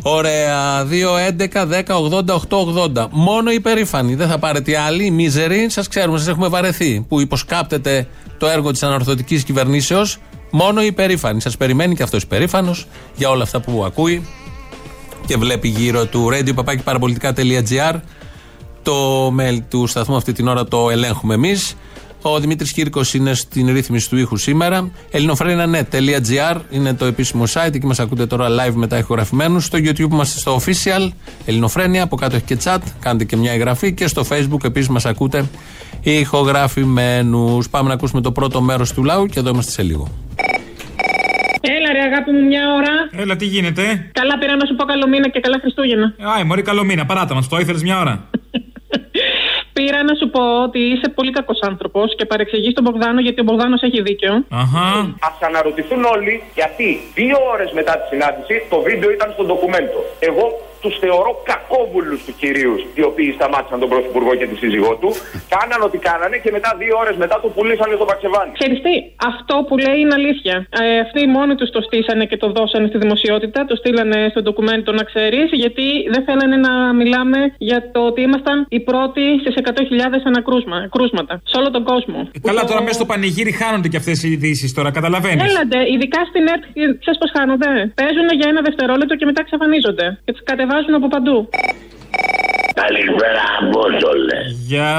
Ωραία. 0.02 0.86
2, 0.86 1.18
11, 1.18 1.66
10, 1.66 1.96
80, 1.96 2.34
8, 2.34 2.58
80. 2.58 3.08
Μόνο 3.12 3.52
υπερήφανοι. 3.52 4.16
Δεν 4.16 4.28
θα 4.28 4.40
πάρετε 4.40 4.78
άλλοι. 4.78 5.06
Οι 5.06 5.12
μίζεροι, 5.12 5.70
σας 5.70 5.88
ξέρουμε, 5.88 6.18
σας 6.18 6.28
έχουμε 6.28 6.48
βαρεθεί. 6.48 7.06
Που 7.08 7.20
υποσκάπτεται 7.20 8.08
το 8.38 8.48
έργο 8.48 8.72
της 8.72 8.84
ανορθωτική 8.84 9.44
κυβερνήσεως. 9.44 10.18
Μόνο 10.52 10.82
υπερήφανοι. 10.82 11.42
Σας 11.42 11.58
περιμένει 11.58 11.96
και 11.96 12.04
αυτός 12.04 12.24
υπερήφανος 12.24 12.88
για 13.16 13.30
όλα 13.30 13.44
αυτά 13.44 13.60
που 13.60 13.84
ακούει 13.86 14.28
και 15.26 15.38
βλέπει 15.38 15.68
γύρω 15.68 16.06
του 16.06 16.30
radio.parapolitica.gr. 16.32 18.00
Το 18.84 19.28
mail 19.28 19.58
του 19.70 19.88
σταθμού 19.88 20.16
αυτή 20.16 20.32
την 20.32 20.48
ώρα 20.48 20.66
το 20.66 20.90
ελέγχουμε 20.90 21.34
εμείς. 21.34 21.76
Ο 22.22 22.40
Δημήτρης 22.40 22.72
Κύρκος 22.72 23.14
είναι 23.14 23.34
στην 23.34 23.74
ρύθμιση 23.74 24.10
του 24.10 24.18
ήχου 24.18 24.38
σήμερα. 24.38 24.92
ελληνοφρένια.net.gr 25.12 26.58
είναι 26.70 26.94
το 26.94 27.06
επίσημο 27.06 27.44
site. 27.54 27.74
Εκεί 27.74 27.86
μας 27.86 28.00
ακούτε 28.00 28.26
τώρα 28.26 28.48
live 28.50 28.74
μετά 28.74 28.98
ηχογραφημένους. 28.98 29.66
Στο 29.66 29.78
YouTube 29.78 30.12
είμαστε 30.12 30.40
στο 30.40 30.60
official 30.60 31.10
Ελληνοφρένια. 31.46 32.04
Από 32.04 32.16
κάτω 32.16 32.36
έχει 32.36 32.46
και 32.46 32.58
chat. 32.64 32.78
Κάντε 33.00 33.24
και 33.24 33.36
μια 33.36 33.52
εγγραφή. 33.52 33.94
Και 33.94 34.08
στο 34.08 34.26
Facebook 34.30 34.64
επίσης 34.64 34.90
μας 34.90 35.06
ακούτε 35.06 35.46
ηχογραφημένους. 36.02 37.70
Πάμε 37.70 37.88
να 37.88 37.94
ακούσουμε 37.94 38.22
το 38.22 38.32
πρώτο 38.32 38.62
μέρος 38.62 38.94
του 38.94 39.04
λαού 39.04 39.26
και 39.26 39.40
εδώ 39.40 39.50
είμαστε 39.50 39.72
σε 39.72 39.84
λίγο. 39.84 40.08
Έλα 41.62 41.92
ρε 41.94 42.02
αγάπη 42.12 42.32
μου 42.32 42.48
μια 42.48 42.62
ώρα. 42.74 43.22
Έλα, 43.24 43.36
τι 43.36 43.46
γίνεται; 43.46 44.10
Καλά 44.12 44.38
πήρα 44.38 44.56
να 44.56 44.66
σου 44.66 44.76
πω 44.76 44.84
καλό 44.84 45.08
μήνα 45.08 45.30
και 45.30 45.40
καλά 45.40 45.58
Χριστούγεννα. 45.62 46.14
Άι, 46.38 46.44
μωρή, 46.44 46.62
καλό 46.62 46.84
μήνα. 46.84 47.06
Παράτα 47.06 47.34
μας, 47.36 47.48
το 47.48 47.58
ήθελες 47.60 47.82
μια 47.82 48.00
ώρα; 48.00 48.24
Πήρα 49.80 50.04
να 50.04 50.16
σου 50.20 50.30
πω 50.30 50.44
ότι 50.68 50.80
είσαι 50.80 51.08
πολύ 51.18 51.32
κακός 51.32 51.60
άνθρωπος 51.62 52.16
και 52.18 52.26
παρεξηγείς 52.26 52.74
τον 52.74 52.84
Μπογδάνο 52.84 53.20
γιατί 53.22 53.40
ο 53.42 53.44
Μπογδάνος 53.44 53.82
έχει 53.82 54.02
δίκιο. 54.02 54.34
Αχα. 54.50 54.88
Α 55.28 55.30
αναρωτηθούν 55.50 56.04
όλοι 56.16 56.44
γιατί 56.54 56.88
δύο 57.14 57.38
ώρες 57.54 57.72
μετά 57.72 57.94
τη 57.98 58.06
συνάντηση 58.12 58.56
το 58.70 58.78
βίντεο 58.88 59.10
ήταν 59.12 59.32
στο 59.34 59.44
ντοκουμέντο. 59.44 60.00
Εγώ 60.20 60.44
τους 60.82 60.96
θεωρώ 61.04 61.32
κακόβουλους 61.52 62.20
τους 62.26 62.36
κυρίους 62.42 62.80
οι 62.98 63.04
οποίοι 63.10 63.30
σταμάτησαν 63.38 63.80
τον 63.84 63.90
Πρωθυπουργό 63.94 64.32
και 64.40 64.48
τη 64.52 64.56
σύζυγό 64.64 64.94
του. 65.02 65.10
Κάναν 65.56 65.80
ό,τι 65.88 65.98
κάνανε 66.10 66.38
και 66.44 66.52
μετά 66.58 66.70
δύο 66.82 66.96
ώρες 67.04 67.16
μετά 67.24 67.36
το 67.44 67.48
πουλήσανε 67.56 67.94
στο 68.00 68.06
Παξεβάνι. 68.10 68.52
Ξέρεις 68.60 68.80
τι, 68.86 68.96
αυτό 69.32 69.56
που 69.68 69.76
λέει 69.86 69.98
είναι 70.02 70.16
αλήθεια. 70.22 70.56
Ε, 70.82 71.00
αυτοί 71.06 71.22
μόνοι 71.38 71.54
τους 71.60 71.70
το 71.76 71.82
στήσανε 71.88 72.24
και 72.30 72.38
το 72.44 72.48
δώσανε 72.58 72.88
στη 72.92 72.98
δημοσιότητα, 73.04 73.60
το 73.70 73.76
στείλανε 73.82 74.20
στο 74.34 74.40
ντοκουμέντο 74.42 74.92
να 75.00 75.04
ξέρεις, 75.10 75.48
γιατί 75.64 75.88
δεν 76.14 76.22
θέλανε 76.28 76.58
να 76.68 76.74
μιλάμε 77.00 77.40
για 77.70 77.80
το 77.94 78.00
ότι 78.10 78.22
ήμασταν 78.22 78.58
οι 78.70 78.80
πρώτοι 78.90 79.24
στις 79.42 79.54
100.000 79.64 80.32
ανακρούσματα 80.32 81.34
σε 81.52 81.56
όλο 81.60 81.70
τον 81.76 81.84
κόσμο. 81.92 82.20
Ε, 82.32 82.40
Καλά, 82.50 82.64
τώρα 82.70 82.82
μέσα 82.82 82.98
στο 83.00 83.06
πανηγύρι 83.12 83.52
χάνονται 83.62 83.88
και 83.88 83.98
αυτές 83.98 84.18
οι 84.24 84.30
ειδήσεις 84.32 84.74
τώρα, 84.74 84.90
καταλαβαίνεις. 84.92 85.44
Έλαντε, 85.50 85.80
ειδικά 85.94 86.20
στην 86.30 86.44
ΕΡΤ, 86.54 86.64
ξέρει 87.04 87.18
πώ 87.24 87.28
χάνονται. 87.38 87.70
Παίζουν 88.02 88.28
για 88.40 88.48
ένα 88.52 88.62
δευτερόλεπτο 88.68 89.14
και 89.20 89.26
μετά 89.30 89.40
εξαφανίζονται. 89.46 90.06
Και 90.26 90.32
τι 90.36 90.42
κατεβάζουν 90.70 90.94
από 91.00 91.08
παντού. 91.16 91.38
Καλησπέρα, 92.82 93.44
Απόστολε. 93.62 94.40
Γεια. 94.70 94.94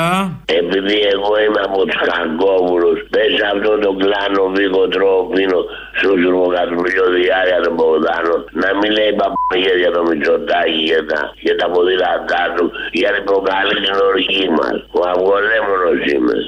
Επειδή 0.61 0.99
εγώ 1.15 1.33
είμαι 1.45 1.61
από 1.69 1.81
τους 1.87 2.01
Κακόβουλου, 2.09 2.93
πες 3.13 3.31
σε 3.39 3.45
αυτό 3.53 3.73
το 3.85 3.91
κλάνο 4.03 4.43
Βίκο 4.57 4.85
Τρόπινο 4.95 5.61
στο 5.99 6.11
Ζουρμοκατουργείο 6.21 7.07
Διάρκεια 7.19 7.61
των 7.65 7.75
Ποδάνων 7.79 8.41
να 8.63 8.69
μην 8.79 8.91
λέει 8.97 9.13
παπαγία 9.21 9.77
για 9.83 9.91
το 9.97 10.01
Μητσοτάκι 10.09 10.83
και 10.91 11.01
τα, 11.11 11.21
και 11.45 11.55
τα 11.61 11.67
ποδήλατά 11.73 12.45
του 12.55 12.65
γιατί 13.01 13.21
προκαλεί 13.29 13.77
την 13.85 13.97
οργή 14.11 14.47
μας. 14.59 14.77
Ο 14.99 15.01
αυγολέμονο 15.13 15.91
είμαι. 16.13 16.39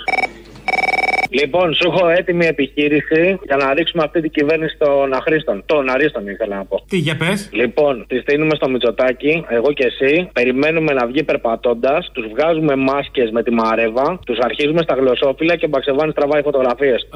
Λοιπόν, 1.41 1.75
σου 1.75 1.91
έχω 1.91 2.09
έτοιμη 2.09 2.47
επιχείρηση 2.47 3.39
για 3.49 3.57
να 3.57 3.75
ρίξουμε 3.75 4.03
αυτή 4.03 4.21
την 4.21 4.31
κυβέρνηση 4.31 4.77
των 4.79 5.13
αχρήστων. 5.13 5.63
Των 5.67 5.91
αρίστων 5.91 6.29
ήθελα 6.29 6.57
να 6.57 6.65
πω. 6.65 6.85
Τι 6.89 6.97
για 6.97 7.17
πες. 7.17 7.49
Λοιπόν, 7.53 8.05
τη 8.09 8.19
στείλουμε 8.19 8.55
στο 8.55 8.69
Μητσοτάκι, 8.69 9.45
εγώ 9.49 9.73
και 9.73 9.85
εσύ. 9.87 10.29
Περιμένουμε 10.33 10.93
να 10.93 11.07
βγει 11.07 11.23
περπατώντας. 11.23 12.11
Τους 12.13 12.27
βγάζουμε 12.33 12.77
μάσκες 12.77 13.31
με 13.31 13.43
τη 13.43 13.51
μαρέβα. 13.51 14.19
Τους 14.27 14.39
αρχίζουμε 14.39 14.83
στα 14.83 14.95
γλωσσόφυλλα 14.95 15.57
και 15.57 15.65
ο 15.65 15.69
Μπαξεβάνης 15.69 16.15
τραβάει 16.15 16.43
φωτογραφίες. 16.43 17.09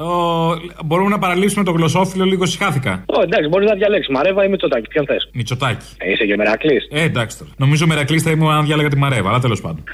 Μπορούμε 0.85 1.09
να 1.09 1.19
παραλύσουμε 1.19 1.63
το 1.63 1.71
γλωσσόφυλλο 1.71 2.25
λίγο 2.25 2.45
συχάθηκα. 2.45 3.03
Ω, 3.05 3.21
εντάξει, 3.21 3.47
μπορείς 3.49 3.69
να 3.69 3.75
διαλέξεις 3.75 4.13
μαρέβα 4.13 4.45
ή 4.45 4.49
Μητσοτάκι. 4.49 4.87
Ποιον 4.87 5.05
θες; 5.05 5.29
Μητσοτάκι. 5.33 5.85
Ε, 5.97 6.11
είσαι 6.11 6.25
και 6.25 6.35
μερακλής. 6.35 6.87
Ε, 6.91 7.03
εντάξει 7.03 7.37
τώρα. 7.37 7.51
Νομίζω 7.57 7.87
μερακλής 7.87 8.23
θα 8.23 8.31
ήμουν 8.31 8.51
αν 8.51 8.65
διάλεγα 8.65 8.89
τη 8.89 8.97
Μαρέβα, 8.97 9.29
αλλά 9.29 9.39
τέλος 9.39 9.61
πάντων. 9.61 9.83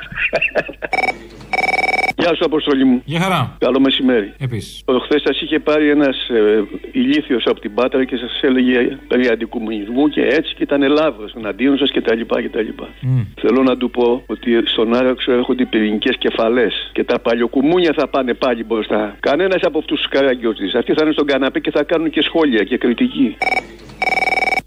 Γεια 2.24 2.36
σου, 2.36 2.46
Αποστολή 2.46 2.84
μου. 2.84 3.02
Γεια 3.06 3.20
χαρά. 3.20 3.56
Καλό 3.60 3.80
μεσημέρι. 3.80 4.34
Επίσης. 4.38 4.84
Χθες 5.04 5.22
σας 5.22 5.42
είχε 5.42 5.60
πάρει 5.60 5.90
ένας 5.90 6.30
ε, 6.30 6.64
ηλίθιος 6.92 7.46
από 7.46 7.60
την 7.60 7.74
Πάτρα 7.74 8.06
και 8.06 8.16
σας 8.16 8.40
έλεγε 8.42 8.98
περί 9.08 9.28
αντικομουνισμού 9.28 10.08
και 10.08 10.22
έτσι 10.22 10.54
και 10.56 10.64
ήταν 10.64 10.84
Ελλάδος 10.84 11.34
εναντίον 11.38 11.78
σας 11.78 11.92
κτλ. 11.92 12.22
κτλ. 12.22 12.70
Mm. 12.80 13.26
Θέλω 13.42 13.64
να 13.64 13.78
του 13.78 13.90
πω 13.90 14.24
ότι 14.26 14.62
στον 14.66 14.94
Άραξο 14.94 15.32
έρχονται 15.32 15.66
πυρηνικές 15.66 16.18
κεφαλές 16.18 16.90
και 16.94 17.04
τα 17.04 17.20
παλιοκουμούνια 17.20 17.94
θα 17.98 18.08
πάνε 18.08 18.34
πάλι 18.34 18.64
μπροστά. 18.64 19.16
Κανένας 19.20 19.62
από 19.62 19.78
αυτούς 19.78 19.98
τους 19.98 20.10
καραγκιόζης. 20.10 20.76
Αυτοί 20.76 20.94
θα 20.94 21.04
είναι 21.04 21.12
στον 21.12 21.26
καναπέ 21.26 21.60
και 21.60 21.72
θα 21.72 21.84
κάνουν 21.84 22.10
και 22.10 22.22
σχόλια 22.22 22.64
και 22.64 22.78
κριτική. 22.78 23.38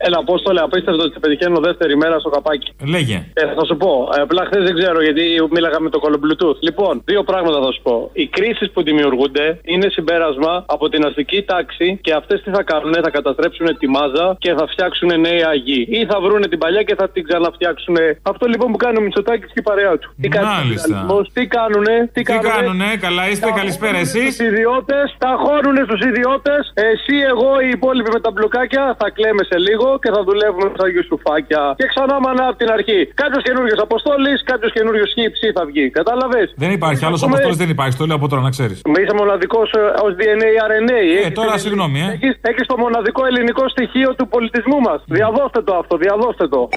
Έλα, 0.07 0.19
Απόστολε, 0.19 0.61
απίστευτο 0.61 1.03
ότι 1.03 1.13
σε 1.13 1.19
πετυχαίνω 1.19 1.59
δεύτερη 1.61 1.97
μέρα 1.97 2.19
στο 2.19 2.29
καπάκι. 2.29 2.71
Λέγε. 2.95 3.19
Ε, 3.35 3.45
θα 3.57 3.65
σου 3.69 3.77
πω. 3.77 3.91
Ε, 4.17 4.21
απλά 4.27 4.43
χθες 4.49 4.63
δεν 4.69 4.75
ξέρω 4.81 5.03
γιατί 5.03 5.25
μίλαγα 5.55 5.81
με 5.81 5.91
το 5.91 5.99
κόλλο 5.99 6.19
Bluetooth. 6.25 6.59
Λοιπόν, 6.69 7.03
δύο 7.05 7.23
πράγματα 7.31 7.59
θα 7.65 7.71
σου 7.73 7.83
πω. 7.83 8.11
Οι 8.13 8.27
κρίσεις 8.27 8.71
που 8.71 8.83
δημιουργούνται 8.83 9.47
είναι 9.73 9.89
συμπέρασμα 9.91 10.65
από 10.67 10.89
την 10.89 11.07
αστική 11.07 11.43
τάξη 11.43 11.99
και 12.03 12.13
αυτές 12.13 12.43
τι 12.43 12.51
θα 12.51 12.63
κάνουν, 12.63 12.95
θα 13.03 13.11
καταστρέψουν 13.11 13.67
τη 13.79 13.87
μάζα 13.89 14.37
και 14.39 14.55
θα 14.59 14.67
φτιάξουν 14.67 15.21
νέα 15.21 15.49
αγή. 15.51 15.87
Ή 15.91 16.07
θα 16.11 16.21
βρούνε 16.21 16.47
την 16.49 16.59
παλιά 16.59 16.83
και 16.83 16.95
θα 16.95 17.09
την 17.09 17.23
ξαναφτιάξουν. 17.29 17.97
Αυτό 18.23 18.47
λοιπόν 18.47 18.71
που 18.73 18.77
κάνει 18.77 18.99
ο 18.99 19.01
Μητσοτάκης 19.01 19.47
και 19.53 19.61
η 19.65 19.67
παρέα 19.71 19.99
του. 19.99 20.15
Τι 20.21 20.29
Μάλιστα. 20.29 21.07
τι 21.33 21.47
κάνουνε, 21.47 22.11
τι, 22.13 22.23
Τι 22.23 22.39
κάνουνε, 22.51 22.91
καλά 23.01 23.29
είστε, 23.31 23.53
καλησπέρα 23.55 23.99
εσείς. 23.99 24.37
Του 24.37 24.45
ιδιώτες, 24.45 25.15
τα 25.19 25.33
χώρουνε 25.45 25.83
στους 25.89 26.01
ιδιώτες. 26.11 26.73
Εσύ, 26.75 27.17
εγώ, 27.33 27.51
οι 27.65 27.69
υπόλοιποι 27.69 28.11
με 28.13 28.21
τα 28.21 28.31
μπλοκάκια 28.31 28.97
θα 28.99 29.11
κλαίμε 29.11 29.43
σε 29.51 29.59
λίγο 29.59 29.96
και 30.03 30.11
θα 30.15 30.21
δουλεύουμε 30.29 30.69
σαν 30.79 30.89
γιουστουφάκια. 30.95 31.63
Και 31.81 31.87
ξανά 31.93 32.17
μανά 32.25 32.45
από 32.51 32.59
την 32.63 32.71
αρχή. 32.77 33.01
Κάποιος 33.23 33.43
καινούριο 33.47 33.75
Αποστόλης, 33.89 34.39
κάποιος 34.51 34.73
καινούριο 34.77 35.05
χύψη 35.15 35.47
θα 35.57 35.63
βγει. 35.69 35.85
Κατάλαβες; 35.99 36.47
Δεν 36.65 36.71
υπάρχει, 36.79 37.05
άλλος 37.09 37.23
αποστόλης 37.23 37.57
δεν 37.63 37.71
υπάρχει, 37.75 37.95
το 38.01 38.05
λέω 38.09 38.17
από 38.21 38.29
τώρα 38.29 38.43
να 38.43 38.51
ξέρεις. 38.57 38.77
Με 38.93 38.99
είσαι 39.03 39.15
μοναδικός 39.23 39.69
ως 40.05 40.13
DNA 40.19 40.51
RNA. 40.71 41.01
Ε, 41.27 41.31
τώρα 41.31 41.59
συγγνώμη, 41.65 41.99
ε. 42.01 42.11
Έχει 42.51 42.63
το 42.67 42.77
μοναδικό 42.85 43.27
ελληνικό 43.27 43.69
στοιχείο 43.69 44.15
του 44.15 44.29
πολιτισμού 44.29 44.81
μας. 44.81 45.03
Διαδώστε 45.07 45.63
το 45.63 45.75
αυτό, 45.77 45.97
διαδώστε 45.97 46.49
το. 46.49 46.69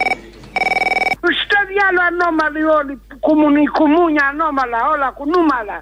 Στο 1.42 1.60
διάλο 1.72 2.02
ανώμαλοι 2.10 2.64
όλοι. 2.64 3.02
Κουμουνι, 3.20 3.64
κουμούνια 3.78 4.24
ανώμαλα, 4.32 4.80
όλα 4.94 5.10
κουνούμαλα. 5.18 5.78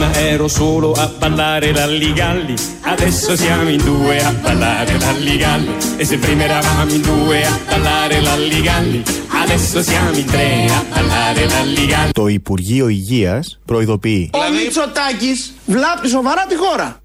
Prima 0.00 0.18
ero 0.18 0.48
solo 0.48 0.92
a 0.92 1.12
ballare 1.18 1.72
l'alligalli, 1.72 2.54
adesso 2.80 3.36
siamo 3.36 3.68
in 3.68 3.82
due 3.84 4.16
a 4.24 4.32
ballare 4.32 4.98
l'alligalli. 4.98 5.72
E 5.98 6.04
se 6.04 6.16
prima 6.16 6.42
eravamo 6.44 6.90
in 6.90 7.02
due 7.02 7.42
a 7.44 7.58
ballare 7.68 8.20
l'alligalli, 8.22 9.02
adesso 9.42 9.82
siamo 9.82 10.16
in 10.16 10.24
tre 10.24 10.64
a 10.78 10.82
ballare 10.94 11.46
l'alligalli. 11.46 12.12
Το 12.12 12.26
Υπουργείο 12.26 12.88
Υγείας 12.88 13.58
προειδοποιεί. 13.64 14.30
Ο 14.34 14.38
Μητσοτάκης 14.64 15.54
βλάπτει 15.66 16.08
σοβαρά 16.08 16.46
τη 16.48 16.56
χώρα. 16.56 16.96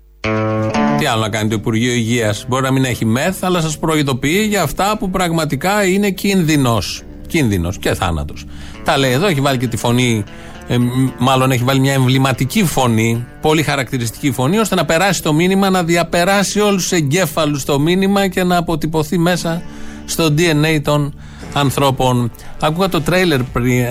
Τι 0.98 1.06
άλλο 1.06 1.22
να 1.22 1.30
κάνει 1.30 1.50
το 1.50 1.56
Υπουργείο 1.56 1.94
Υγείας; 1.94 2.46
Μπορεί 2.48 2.64
να 2.64 2.72
μην 2.72 2.84
έχει 2.86 3.06
μεθ, 3.06 3.44
αλλά 3.44 3.62
σας 3.62 3.78
προειδοποιεί 3.78 4.46
για 4.50 4.62
αυτά 4.62 4.98
που 4.98 5.10
πραγματικά 5.10 5.86
είναι 5.86 6.10
κίνδυνος. 6.10 7.04
Κίνδυνος 7.28 7.78
και 7.78 7.94
θάνατος. 7.94 8.46
Τα 8.84 8.98
λέει 8.98 9.12
εδώ, 9.12 9.28
έχει 9.28 9.42
βάλει 9.42 9.58
και 9.58 9.68
τη 9.68 9.78
φωνή, 9.78 10.24
ε, 10.68 10.78
μ- 10.78 11.10
μάλλον 11.18 11.52
έχει 11.52 11.64
βάλει 11.64 11.80
μια 11.80 11.94
εμβληματική 11.94 12.64
φωνή, 12.64 13.26
πολύ 13.42 13.64
χαρακτηριστική 13.64 14.32
φωνή, 14.32 14.58
ώστε 14.58 14.76
να 14.76 14.86
περάσει 14.86 15.22
το 15.22 15.34
μήνυμα, 15.34 15.70
να 15.70 15.84
διαπεράσει 15.84 16.60
όλους 16.60 16.82
τους 16.82 16.92
εγκέφαλους 16.92 17.64
το 17.66 17.80
μήνυμα 17.80 18.28
και 18.28 18.44
να 18.44 18.58
αποτυπωθεί 18.58 19.18
μέσα 19.18 19.62
στο 20.06 20.34
DNA 20.38 20.80
των 20.84 21.14
ανθρώπων. 21.54 22.32
Άκουγα 22.60 22.90
το 22.90 23.02
τρέιλερ 23.02 23.44
πριν 23.44 23.86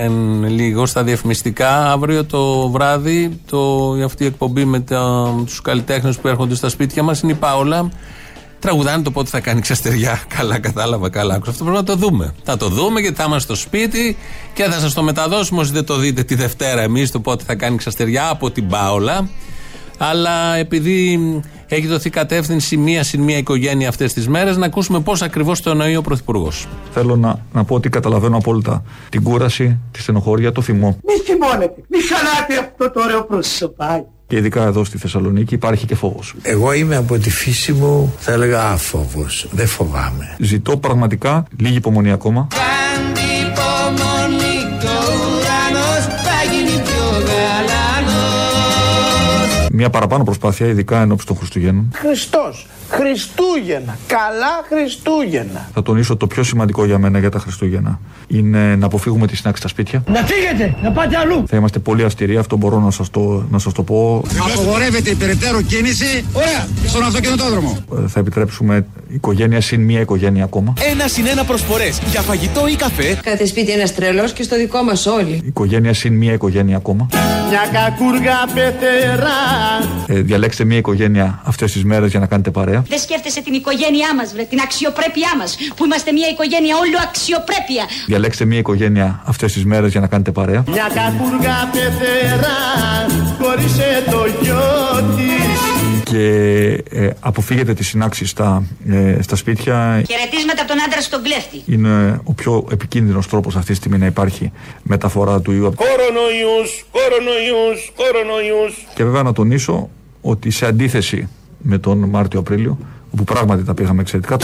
λίγο 0.47 0.85
στα 0.85 1.03
διαφημιστικά. 1.03 1.91
Αύριο 1.91 2.25
το 2.25 2.69
βράδυ, 2.69 3.39
το, 3.49 3.91
αυτή 4.05 4.23
η 4.23 4.27
εκπομπή 4.27 4.65
με 4.65 4.79
τα, 4.79 5.33
τους 5.45 5.61
καλλιτέχνες 5.61 6.17
που 6.17 6.27
έρχονται 6.27 6.55
στα 6.55 6.69
σπίτια 6.69 7.03
μας 7.03 7.21
είναι 7.21 7.31
η 7.31 7.35
Πάολα. 7.35 7.89
Τραγουδάνε 8.59 9.03
το 9.03 9.11
πότε 9.11 9.29
θα 9.29 9.39
κάνει 9.39 9.61
ξαστεριά. 9.61 10.21
Καλά, 10.37 10.59
κατάλαβα, 10.59 11.09
καλά. 11.09 11.33
Άκουσα. 11.35 11.51
Αυτό 11.51 11.63
πρέπει 11.63 11.79
να 11.79 11.83
το 11.83 11.95
δούμε. 11.95 12.33
Θα 12.43 12.57
το 12.57 12.69
δούμε 12.69 12.99
γιατί 12.99 13.15
θα 13.15 13.23
είμαστε 13.23 13.53
στο 13.53 13.63
σπίτι 13.63 14.17
και 14.53 14.63
θα 14.63 14.79
σας 14.79 14.93
το 14.93 15.03
μεταδώσουμε 15.03 15.61
όσοι 15.61 15.71
δεν 15.71 15.85
το 15.85 15.95
δείτε 15.95 16.23
τη 16.23 16.35
Δευτέρα 16.35 16.81
εμείς 16.81 17.11
το 17.11 17.19
πότε 17.19 17.43
θα 17.43 17.55
κάνει 17.55 17.77
ξαστεριά 17.77 18.29
από 18.29 18.51
την 18.51 18.67
Πάολα. 18.67 19.29
Αλλά 19.97 20.55
επειδή 20.55 21.19
έχει 21.67 21.87
δοθεί 21.87 22.09
κατεύθυνση 22.09 22.77
μία 22.77 23.03
συν 23.03 23.21
μία 23.21 23.37
οικογένεια 23.37 23.89
αυτές 23.89 24.13
τις 24.13 24.27
μέρες, 24.27 24.57
να 24.57 24.65
ακούσουμε 24.65 24.99
πώς 24.99 25.21
ακριβώς 25.21 25.61
το 25.61 25.69
εννοεί 25.69 25.95
ο 25.95 26.01
Πρωθυπουργός. 26.01 26.67
Θέλω 26.91 27.15
να, 27.15 27.39
να 27.53 27.63
πω 27.63 27.75
ότι 27.75 27.89
καταλαβαίνω 27.89 28.37
απόλυτα 28.37 28.83
την 29.09 29.23
κούραση, 29.23 29.79
τη 29.91 30.01
στενοχώρια, 30.01 30.51
το 30.51 30.61
θυμό. 30.61 30.97
Μη 31.03 31.13
θυμώνετε, 31.13 31.83
μη 31.87 31.97
χαλάτε 32.01 32.59
αυτό 32.59 32.91
το 32.91 33.01
ωραίο 33.01 33.25
προσωπάκι. 33.25 34.05
Και 34.27 34.35
ειδικά 34.35 34.63
εδώ 34.63 34.83
στη 34.83 34.97
Θεσσαλονίκη 34.97 35.53
υπάρχει 35.53 35.85
και 35.85 35.95
φόβος. 35.95 36.33
Εγώ 36.41 36.73
είμαι 36.73 36.95
από 36.95 37.17
τη 37.17 37.29
φύση 37.29 37.73
μου, 37.73 38.13
θα 38.19 38.31
έλεγα 38.31 38.63
άφοβος. 38.63 39.47
Δεν 39.51 39.67
φοβάμαι. 39.67 40.35
Ζητώ 40.39 40.77
πραγματικά 40.77 41.45
λίγη 41.57 41.75
υπομονή 41.75 42.11
ακόμα. 42.11 42.47
Μια 49.77 49.89
παραπάνω 49.89 50.23
προσπάθεια, 50.23 50.67
ειδικά 50.67 51.01
ενώπιση 51.01 51.27
των 51.27 51.35
Χριστουγέννων. 51.35 51.91
Χριστός, 51.93 52.67
Χριστούγεννα, 52.89 53.97
καλά 54.07 54.63
Χριστούγεννα. 54.69 55.69
Θα 55.73 55.81
τονίσω 55.81 56.15
το 56.17 56.27
πιο 56.27 56.43
σημαντικό 56.43 56.85
για 56.85 56.97
μένα 56.97 57.19
για 57.19 57.29
τα 57.31 57.39
Χριστούγεννα. 57.39 57.99
Είναι 58.27 58.75
να 58.75 58.85
αποφύγουμε 58.85 59.27
τη 59.27 59.35
συνάξη 59.35 59.59
στα 59.61 59.69
σπίτια. 59.69 60.03
Να 60.07 60.23
φύγετε, 60.23 60.75
να 60.83 60.91
πάτε 60.91 61.17
αλλού. 61.17 61.43
Θα 61.47 61.57
είμαστε 61.57 61.79
πολύ 61.79 62.03
αυστηροί, 62.03 62.37
αυτό 62.37 62.57
μπορώ 62.57 62.79
να 62.79 62.91
σας 62.91 63.09
το, 63.09 63.45
να 63.51 63.59
σας 63.59 63.73
το 63.73 63.83
πω. 63.83 64.23
Απογορεύεται 64.53 65.09
η 65.09 65.15
περαιτέρω 65.15 65.61
κίνηση 65.61 66.25
Ωραία. 66.33 66.67
στον 66.87 67.03
αυτοκινητόδρομο. 67.03 67.77
Ε, 68.03 68.07
Θα 68.07 68.19
επιτρέψουμε 68.19 68.85
οικογένεια 69.15 69.61
συν 69.61 69.81
μία 69.81 69.99
οικογένεια 69.99 70.43
ακόμα. 70.43 70.73
Ένα 70.91 71.07
συν 71.07 71.27
ένα 71.27 71.43
προσφορές 71.43 72.01
για 72.09 72.21
φαγητό 72.21 72.67
ή 72.67 72.75
καφέ. 72.75 73.19
Κάθε 73.23 73.45
σπίτι 73.45 73.71
ένας 73.71 73.93
τρελός 73.95 74.33
και 74.33 74.43
στο 74.43 74.55
δικό 74.55 74.83
μας 74.83 75.05
όλοι. 75.05 75.41
Οικογένεια 75.45 75.93
συν 75.93 76.13
μία 76.13 76.33
οικογένεια 76.33 76.75
ακόμα. 76.77 77.07
Μια 77.49 77.61
κακούργα 77.73 78.37
πεθερά. 78.53 79.41
Ε, 80.07 80.21
διαλέξτε 80.21 80.63
μία 80.63 80.77
οικογένεια 80.77 81.41
αυτές 81.43 81.71
τις 81.71 81.83
μέρες 81.83 82.11
για 82.11 82.19
να 82.19 82.25
κάνετε 82.25 82.51
παρέα. 82.51 82.83
Δεν 82.89 82.99
σκέφτεσαι 82.99 83.41
την 83.41 83.53
οικογένειά 83.53 84.15
μας, 84.15 84.33
βρε, 84.33 84.43
την 84.43 84.59
αξιοπρέπειά 84.59 85.29
μας. 85.37 85.57
Που 85.75 85.85
είμαστε 85.85 86.11
μια 86.11 86.27
οικογένεια 86.29 86.75
όλο 86.77 86.97
αξιοπρέπεια. 87.03 87.85
Διαλέξτε 88.07 88.45
μία 88.45 88.57
οικογένεια 88.57 89.21
αυτές 89.25 89.53
τις 89.53 89.65
μέρες 89.65 89.91
για 89.91 89.99
να 89.99 90.07
κάνετε 90.07 90.31
παρέα. 90.31 90.63
Μια 90.67 90.87
κακούργα 90.93 91.69
πεθερά. 91.71 92.59
Χωρίσε 93.39 94.03
το 94.11 94.25
γιο 94.41 94.63
της. 95.15 95.74
Και 96.05 96.27
ε, 96.89 97.09
αποφύγετε 97.19 97.73
τις 97.73 97.87
συνάξεις 97.87 98.29
στα, 98.29 98.63
ε, 98.89 99.21
στα 99.21 99.35
σπίτια. 99.35 100.03
Χαιρετίσματα 100.07 100.61
από 100.61 100.69
τον 100.71 100.81
άντρα 100.85 101.01
στον 101.01 101.23
κλέφτη. 101.23 101.61
Είναι 101.65 102.21
ο 102.23 102.33
πιο 102.33 102.67
επικίνδυνος 102.71 103.27
τρόπος 103.27 103.55
αυτή 103.55 103.69
τη 103.71 103.75
στιγμή 103.75 103.97
να 103.97 104.05
υπάρχει 104.05 104.51
μεταφορά 104.83 105.41
του 105.41 105.51
ιού. 105.51 105.73
Κορονοϊούς, 105.75 106.85
κορονοϊούς, 106.91 107.91
κορονοϊούς. 107.95 108.87
Και 108.95 109.03
βέβαια 109.03 109.23
να 109.23 109.33
τονίσω 109.33 109.89
ότι 110.21 110.49
σε 110.49 110.65
αντίθεση 110.65 111.27
με 111.57 111.77
τον 111.77 112.09
Μάρτιο-Απρίλιο, 112.09 112.77
όπου 113.11 113.23
πράγματι 113.23 113.63
τα 113.63 113.73
πήγαμε 113.73 114.01
εξαιρετικά, 114.01 114.37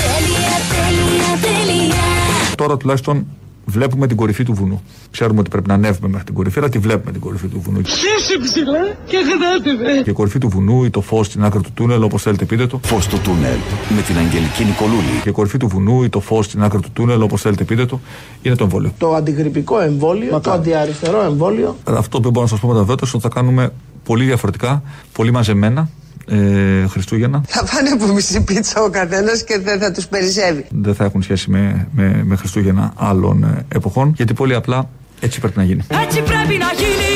τώρα 2.55 2.77
τουλάχιστον 2.77 3.25
Βλέπουμε 3.71 4.07
την 4.07 4.17
κορυφή 4.17 4.43
του 4.43 4.53
βουνού. 4.53 4.81
Ξέρουμε 5.11 5.39
ότι 5.39 5.49
πρέπει 5.49 5.67
να 5.67 5.73
ανέβουμε 5.73 6.07
μέχρι 6.07 6.25
την 6.25 6.33
κορυφή, 6.33 6.59
αλλά 6.59 6.69
τη 6.69 6.77
βλέπουμε 6.77 7.11
την 7.11 7.21
κορυφή 7.21 7.47
του 7.47 7.61
βουνού. 7.61 7.79
Είσαι 7.79 8.37
ψηλά 8.43 8.83
και 9.05 9.17
γράτε 9.17 10.01
Και 10.03 10.09
η 10.09 10.13
κορυφή 10.13 10.39
του 10.39 10.49
βουνού 10.49 10.83
ή 10.83 10.89
το 10.89 11.01
φως 11.01 11.25
στην 11.25 11.43
άκρη 11.43 11.61
του 11.61 11.71
τούνελ, 11.73 12.03
όπως 12.03 12.21
θέλετε 12.21 12.45
πείτε 12.45 12.67
το. 12.67 12.79
Φως 12.83 13.07
του 13.07 13.19
τούνελ 13.23 13.57
με 13.95 14.01
την 14.01 14.17
Αγγελική 14.17 14.63
Νικολούλη. 14.63 15.19
Και 15.23 15.29
η 15.29 15.31
κορυφή 15.31 15.57
του 15.57 15.67
βουνού 15.67 16.03
ή 16.03 16.09
το 16.09 16.19
φως 16.19 16.45
στην 16.45 16.63
άκρη 16.63 16.79
του 16.79 16.89
τούνελ, 16.93 17.21
όπως 17.21 17.41
θέλετε 17.41 17.63
πείτε 17.63 17.85
το, 17.85 17.99
είναι 18.41 18.55
το 18.55 18.63
εμβόλιο. 18.63 18.93
Το 18.97 19.13
αντιγρυπικό 19.13 19.79
εμβόλιο, 19.79 20.39
το 20.39 20.51
αντιαριστερό 20.51 21.21
εμβόλιο. 21.21 21.77
Αυτό 21.83 22.19
που 22.19 22.29
μπορώ 22.29 22.41
να 22.41 22.51
σας 22.51 22.59
πω 22.59 22.67
με 22.67 22.73
τα 22.73 22.83
βέτα 22.83 23.07
ότι 23.13 23.19
θα 23.21 23.29
κάνουμε 23.29 23.73
πολύ 24.03 24.25
διαφορετικά, 24.25 24.83
πολύ 25.13 25.31
μαζεμένα. 25.31 25.89
Ε, 26.27 26.87
Χριστούγεννα. 26.87 27.43
Θα 27.47 27.63
πάνε 27.75 27.89
από 27.89 28.13
μισή 28.13 28.43
πίτσα 28.43 28.81
ο 28.81 28.89
καθένας 28.89 29.43
και 29.43 29.59
δεν 29.59 29.79
θα 29.79 29.91
τους 29.91 30.07
περισσεύει. 30.07 30.65
Δεν 30.69 30.95
θα 30.95 31.03
έχουν 31.03 31.21
σχέση 31.21 31.49
με, 31.49 31.87
με, 31.91 32.21
με 32.25 32.35
Χριστούγεννα 32.35 32.93
άλλων 32.95 33.43
ε, 33.43 33.65
εποχών, 33.75 34.13
γιατί 34.15 34.33
πολύ 34.33 34.55
απλά 34.55 34.89
έτσι 35.19 35.39
πρέπει 35.39 35.57
να 35.57 35.63
γίνει. 35.63 35.85
Έτσι 36.03 36.21
πρέπει 36.21 36.57
να 36.57 36.71
γίνει, 36.81 37.13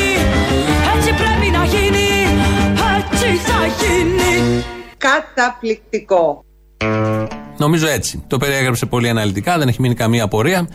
έτσι 0.95 1.09
πρέπει 1.09 1.51
να 1.57 1.65
γίνει, 1.65 2.07
έτσι 2.97 3.37
θα 3.37 3.59
γίνει. 3.79 4.63
Καταπληκτικό. 4.97 6.43
Νομίζω 7.57 7.87
έτσι. 7.87 8.23
Το 8.27 8.37
περιέγραψε 8.37 8.85
πολύ 8.85 9.09
αναλυτικά, 9.09 9.57
δεν 9.57 9.67
έχει 9.67 9.81
μείνει 9.81 9.95
καμία 9.95 10.23
απορία. 10.23 10.67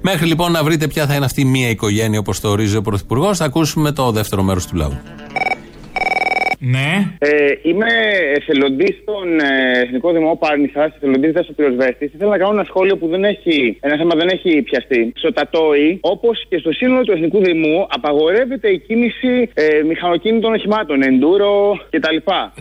Μέχρι 0.00 0.26
λοιπόν 0.26 0.52
να 0.52 0.64
βρείτε 0.64 0.86
ποια 0.86 1.06
θα 1.06 1.14
είναι 1.14 1.24
αυτή 1.24 1.40
η 1.40 1.44
μία 1.44 1.68
οικογένεια 1.68 2.18
όπως 2.18 2.40
το 2.40 2.48
ορίζει 2.48 2.76
ο 2.76 2.82
Πρωθυπουργός, 2.82 3.38
θα 3.38 3.44
ακούσουμε 3.44 3.92
το 3.92 4.10
δεύτερο 4.10 4.42
μέρος 4.42 4.66
του 4.66 4.76
λαού. 4.76 4.98
Ναι. 6.58 7.14
Ε, 7.18 7.28
είμαι 7.62 7.86
εθελοντής 8.34 8.96
στον 9.02 9.40
ε, 9.40 9.80
Εθνικό 9.82 10.12
Δημό 10.12 10.36
Πάρνηθα, 10.36 10.84
εθελοντής 10.96 11.32
δασοπυροσβέστη. 11.32 12.04
Ήθελα 12.14 12.30
να 12.30 12.38
κάνω 12.38 12.52
ένα 12.52 12.64
σχόλιο 12.64 12.96
που 12.96 13.08
δεν 13.08 13.24
έχει, 13.24 13.76
ένα 13.80 13.96
θέμα 13.96 14.14
δεν 14.14 14.28
έχει 14.28 14.62
πιαστεί. 14.62 15.12
Στο 15.16 15.32
Τατόι, 15.32 15.98
όπως 16.00 16.46
και 16.48 16.58
στο 16.58 16.72
σύνολο 16.72 17.02
του 17.04 17.12
Εθνικού 17.12 17.38
Δημού, 17.44 17.86
απαγορεύεται 17.90 18.68
η 18.68 18.78
κίνηση 18.78 19.50
ε, 19.54 19.82
μηχανοκίνητων 19.82 20.52
οχημάτων, 20.54 21.02
εντούρο 21.02 21.78
κτλ. 21.90 22.16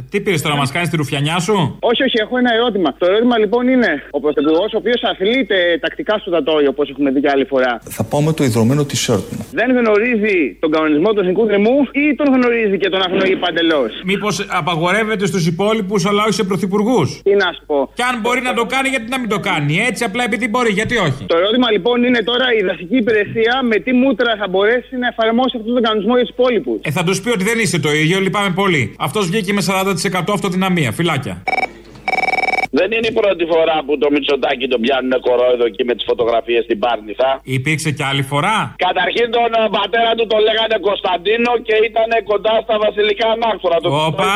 Τι 0.10 0.22
πήρες 0.22 0.42
τώρα, 0.42 0.56
μας 0.56 0.72
κάνεις 0.72 0.90
τη 0.90 0.96
ρουφιανιά 0.96 1.40
σου; 1.40 1.78
Όχι, 1.80 2.04
όχι, 2.04 2.18
έχω 2.22 2.38
ένα 2.38 2.54
ερώτημα. 2.54 2.96
Το 2.98 3.06
ερώτημα 3.06 3.38
λοιπόν 3.38 3.68
είναι 3.68 4.04
ο 4.12 4.20
Πρωθυπουργός, 4.20 4.74
ο 4.74 4.78
οποίος 4.78 5.02
αθλείται 5.04 5.78
τακτικά 5.82 6.18
στο 6.18 6.32
Τατόι, 6.32 6.68
όπως 6.68 6.90
έχουμε 6.90 7.12
δει 7.12 7.20
και 7.20 7.30
άλλη 7.30 7.46
φορά. 7.46 7.80
Θα 7.84 8.04
πάω 8.04 8.22
με 8.22 8.34
το 8.34 8.44
ιδρωμένο 8.44 8.82
t-shirt 8.82 9.26
μου. 9.36 9.46
Δεν 9.52 9.70
γνωρίζει 9.78 10.58
τον 10.60 10.72
κανονισμό 10.72 11.14
του 11.14 11.20
Εθνικού 11.20 11.46
Δημού 11.46 11.78
ή 11.92 12.16
τον 12.16 12.28
γνωρίζει 12.36 12.78
και 12.78 12.90
τον 12.90 13.02
αγνοεί 13.02 13.36
παντελώς; 13.36 13.87
Μήπω 14.04 14.28
απαγορεύεται 14.48 15.26
στους 15.26 15.48
υπόλοιπους, 15.48 16.06
αλλά 16.06 16.24
όχι 16.24 16.34
σε 16.34 16.44
πρωθυπουργούς; 16.44 17.22
Τι 17.24 17.34
να 17.36 17.52
σου 17.56 17.64
πω. 17.66 17.92
Και 17.94 18.04
αν 18.04 18.20
μπορεί 18.22 18.42
να 18.42 18.54
το 18.54 18.66
κάνει, 18.66 18.88
γιατί 18.90 19.08
να 19.10 19.20
μην 19.20 19.30
το 19.30 19.40
κάνει; 19.40 19.74
Έτσι, 19.90 20.04
απλά 20.04 20.24
επειδή 20.24 20.48
μπορεί, 20.48 20.72
γιατί 20.72 20.98
όχι; 20.98 21.26
Το 21.28 21.38
ερώτημα 21.38 21.72
λοιπόν 21.72 22.04
είναι 22.04 22.22
τώρα 22.24 22.46
η 22.60 22.62
δασική 22.64 22.98
υπηρεσία 22.98 23.54
με 23.64 23.76
τι 23.76 23.94
μούτρα 23.94 24.36
θα 24.40 24.48
μπορέσει 24.48 24.98
να 24.98 25.08
εφαρμόσει 25.08 25.58
αυτόν 25.60 25.74
τον 25.74 25.84
κανονισμό 25.84 26.14
για 26.16 26.26
τους 26.26 26.34
υπόλοιπους. 26.38 26.80
Ε, 26.82 26.92
θα 26.92 27.04
τους 27.04 27.22
πει 27.22 27.30
ότι 27.30 27.44
δεν 27.44 27.60
είστε 27.60 27.80
το 27.80 27.92
ίδιο, 27.92 28.20
λυπάμαι 28.20 28.52
πολύ. 28.56 28.96
Αυτός 29.00 29.28
βγήκε 29.30 29.54
με 29.54 29.62
40% 29.62 30.34
αυτοδυναμία. 30.34 30.92
Φυλάκια. 30.92 31.44
Δεν 32.80 32.88
είναι 32.96 33.08
η 33.14 33.16
πρώτη 33.22 33.44
φορά 33.54 33.78
που 33.86 33.94
το 34.02 34.08
Μητσοτάκι 34.14 34.66
τον 34.74 34.80
πιάνουν 34.84 35.14
κορόιδο 35.28 35.66
εκεί 35.72 35.84
με 35.90 35.94
τις 35.98 36.06
φωτογραφίες 36.10 36.62
στην 36.68 36.78
Πάρνηθα. 36.84 37.30
Υπήρξε 37.58 37.90
και 37.98 38.04
άλλη 38.12 38.24
φορά; 38.32 38.58
Καταρχήν 38.88 39.28
τον 39.38 39.50
ε, 39.60 39.62
πατέρα 39.78 40.12
του 40.18 40.26
τον 40.32 40.40
λέγανε 40.48 40.76
Κωνσταντίνο 40.88 41.52
και 41.68 41.76
ήταν 41.90 42.10
κοντά 42.32 42.54
στα 42.66 42.76
βασιλικά 42.86 43.26
ανάκτορα. 43.36 43.78
Το 43.84 43.90
Όπα, 44.10 44.32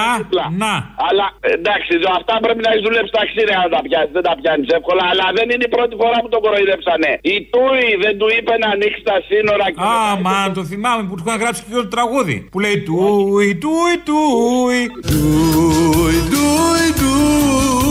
να. 0.63 0.73
Αλλά 1.08 1.25
εντάξει, 1.58 1.91
το- 2.04 2.13
αυτά 2.19 2.34
πρέπει 2.43 2.62
να 2.65 2.69
έχεις 2.71 2.84
δουλέψει 2.88 3.12
ταξίδια 3.19 3.56
να 3.63 3.67
τα 3.75 3.80
πιάσει. 3.86 4.10
Δεν 4.17 4.23
τα 4.30 4.34
πιάνεις 4.39 4.67
εύκολα. 4.77 5.04
Αλλά 5.12 5.25
δεν 5.38 5.45
είναι 5.51 5.65
η 5.69 5.71
πρώτη 5.75 5.93
φορά 6.01 6.17
που 6.23 6.30
τον 6.34 6.41
κοροϊδέψανε. 6.45 7.12
Η 7.34 7.36
Τούι 7.54 7.88
δεν 8.04 8.13
του 8.19 8.27
είπε 8.38 8.54
να 8.63 8.67
ανοίξει 8.75 9.01
τα 9.10 9.17
σύνορα 9.30 9.65
και. 9.73 9.80
Α, 9.93 9.95
μα 10.27 10.38
το 10.58 10.62
θυμάμαι 10.71 11.01
που 11.08 11.13
του 11.17 11.23
είχαν 11.25 11.38
γράψει 11.43 11.62
και 11.67 11.73
το 11.84 11.88
τραγούδι. 11.95 12.38
Που 12.51 12.60
λέει 12.65 12.77
Τούι, 12.88 13.47
Τούι, 13.63 13.93
Τούι. 14.08 14.80
Τούι, 15.12 16.17
τούι, 16.34 16.86
τούι, 17.01 17.90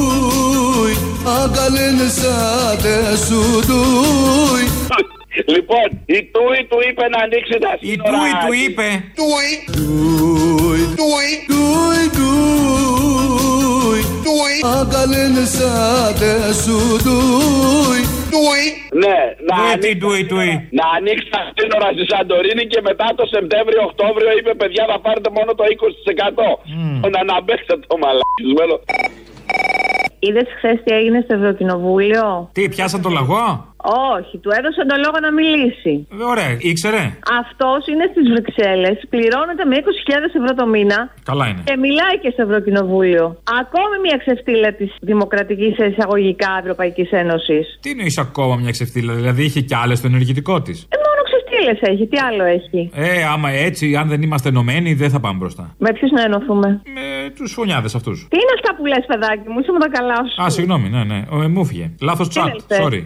αγκαλένε 1.27 2.09
σάτε 2.21 3.17
σου 3.27 3.41
τούι. 3.69 4.65
Λοιπόν, 5.55 5.89
η 6.17 6.19
Τούι 6.33 6.61
του 6.69 6.79
είπε 6.89 7.05
να 7.15 7.19
ανοίξει 7.25 7.57
τα 7.65 7.73
Η 7.81 7.87
σύνορα. 7.89 8.11
Τούι 8.11 8.31
του 8.43 8.53
είπε. 8.65 8.87
Τούι, 9.19 9.49
τούι, 9.77 10.81
τούι, 11.01 11.31
τούι, 11.51 12.03
τούι, 12.19 14.01
τούι, 14.27 14.55
αγκαλένε 14.77 15.45
σάτε 15.57 16.33
σου 16.63 16.79
τούι. 17.07 18.01
Τούι. 18.35 18.65
Ναι, 19.03 19.19
να 19.49 19.55
Τούι, 19.57 19.67
τι, 19.67 19.71
ανοίξει, 19.73 19.97
τούι, 20.03 20.21
τούι. 20.33 20.51
να 20.79 20.87
ανοίξει 20.97 21.29
τα 21.35 21.43
σύνορα 21.57 21.89
στη 21.97 22.05
Σαντορίνη 22.11 22.65
και 22.73 22.81
μετά 22.89 23.07
το 23.19 23.25
Σεπτέμβριο-Οκτώβριο 23.35 24.31
είπε 24.39 24.53
παιδιά 24.61 24.85
θα 24.91 24.97
πάρετε 25.05 25.31
μόνο 25.39 25.51
το 25.59 25.65
20%. 25.75 27.11
Να 27.13 27.19
αναμπέξετε 27.25 27.75
το 27.91 27.97
μαλακισμένο. 28.03 28.77
Είδες 30.27 30.47
χθες 30.57 30.77
τι 30.85 30.91
έγινε 31.01 31.19
στο 31.25 31.35
Ευρωκοινοβούλιο; 31.39 32.25
Τι, 32.57 32.69
πιάσαν 32.69 33.01
το 33.03 33.09
λαγό; 33.19 33.47
Όχι, 34.17 34.35
του 34.43 34.51
έδωσαν 34.59 34.85
τον 34.91 34.99
λόγο 35.05 35.19
να 35.27 35.31
μιλήσει. 35.39 35.93
Ε, 36.21 36.25
Ωραία, 36.33 36.51
ήξερε. 36.71 37.05
Αυτός 37.43 37.81
είναι 37.91 38.07
στις 38.13 38.25
Βρυξέλλες, 38.33 38.97
πληρώνεται 39.13 39.65
με 39.71 39.75
20.000 39.77 40.41
ευρώ 40.41 40.53
το 40.61 40.67
μήνα 40.75 40.99
Καλά 41.31 41.45
είναι. 41.49 41.63
και 41.69 41.77
μιλάει 41.87 42.17
και 42.23 42.31
στο 42.35 42.43
Ευρωκοινοβούλιο. 42.47 43.25
Ακόμη 43.63 43.95
μια 44.07 44.17
ξεφτύλα 44.25 44.69
της 44.81 44.91
Δημοκρατικής 45.11 45.75
εισαγωγικά 45.91 46.51
Ευρωπαϊκής 46.63 47.11
Ένωσης. 47.23 47.65
Τι 47.83 47.89
εννοεί 47.95 48.13
ακόμα 48.27 48.55
μια 48.63 48.71
ξεφτύλα, 48.77 49.13
δηλαδή 49.21 49.41
είχε 49.49 49.61
κι 49.69 49.75
άλλες 49.83 49.99
στο 49.99 50.07
ενεργητικό 50.13 50.55
της. 50.67 50.79
Ε, 50.95 50.97
μόνο 51.07 51.20
ξεφτύλε 51.61 51.93
έχει, 51.95 52.07
τι 52.07 52.19
άλλο 52.19 52.45
έχει; 52.45 52.91
Ε, 52.95 53.25
άμα 53.25 53.51
έτσι, 53.51 53.97
αν 53.97 54.09
δεν 54.09 54.23
είμαστε 54.23 54.49
ενωμένοι, 54.49 54.95
δεν 54.95 55.11
θα 55.11 55.21
πάμε 55.21 55.39
μπροστά. 55.39 55.75
Με 55.79 55.93
ποιου 55.93 56.09
να 56.13 56.23
ενωθούμε. 56.23 56.83
Με 56.95 57.31
τους 57.37 57.53
φωνιάδες 57.53 57.95
αυτούς. 57.95 58.27
Τι 58.31 58.37
είναι 58.37 58.55
αυτά 58.59 58.77
που 58.77 58.87
λες, 58.87 59.05
παιδάκι 59.07 59.49
μου, 59.49 59.59
είσαι 59.61 59.73
με 59.73 59.79
τα 59.79 59.89
καλά 59.89 60.17
σου. 60.17 60.43
Α, 60.43 60.51
συγγνώμη, 60.51 60.89
ναι, 60.89 61.05
ναι. 61.05 61.25
Ο, 61.31 61.43
ε, 61.43 61.49
μου 61.49 61.65
φύγε. 61.65 61.91
Λάθος 62.01 62.29
τσάτ. 62.29 62.47
λέτε; 62.47 62.85
Sorry. 62.85 63.03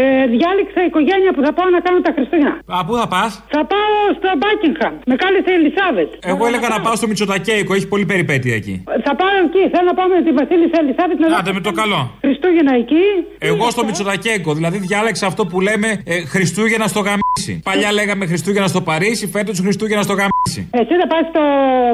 Ε, 0.00 0.26
διάλεξα 0.34 0.80
οικογένεια 0.88 1.30
που 1.34 1.42
θα 1.46 1.52
πάω 1.56 1.68
να 1.76 1.80
κάνω 1.86 1.98
τα 2.06 2.12
Χριστούγεννα. 2.16 2.54
Α, 2.76 2.84
πού 2.86 2.92
θα 3.00 3.06
πας; 3.14 3.30
Θα 3.54 3.62
πάω 3.72 3.94
στο 4.18 4.28
Μπάκινγχαμ. 4.40 4.94
Με 5.10 5.14
κάλεσε 5.22 5.50
η 5.54 5.56
Ελισάβετ. 5.60 6.08
Εγώ 6.32 6.42
έλεγα 6.48 6.68
να 6.74 6.78
πάω 6.84 6.94
στο 7.00 7.06
Μητσοτακέικο, 7.10 7.72
έχει 7.78 7.88
πολύ 7.94 8.06
περιπέτεια 8.12 8.54
εκεί. 8.60 8.74
Θα 9.06 9.12
πάω 9.20 9.34
εκεί. 9.46 9.62
Θέλω 9.72 9.86
να 9.92 9.96
πάω 9.98 10.08
με 10.14 10.20
τη 10.26 10.32
Βασίλισσα 10.40 10.78
Ελισάβετ 10.84 11.16
να 11.22 11.26
Άντε 11.38 11.52
με 11.58 11.62
το 11.68 11.72
καλό. 11.80 12.00
Χριστούγεννα 12.24 12.72
εκεί. 12.82 13.04
Εγώ 13.50 13.64
στο 13.74 13.82
Μητσοτακέικο, 13.84 14.50
δηλαδή 14.58 14.78
διάλεξα 14.78 15.26
αυτό 15.30 15.42
που 15.50 15.56
λέμε 15.68 15.88
ε, 16.12 16.14
Χριστούγεννα 16.32 16.86
στο 16.92 17.00
γαμίσι. 17.06 17.52
Παλιά 17.68 17.92
λέγαμε 17.98 18.24
Χριστούγεννα 18.26 18.68
στο 18.74 18.80
Παρίσι, 18.88 19.26
φέτος 19.34 19.60
Χριστούγεννα 19.64 20.02
στο 20.02 20.14
γαμίσι. 20.20 20.60
Εσύ 20.80 20.94
θα 21.00 21.06
πας 21.12 21.24
στο 21.32 21.42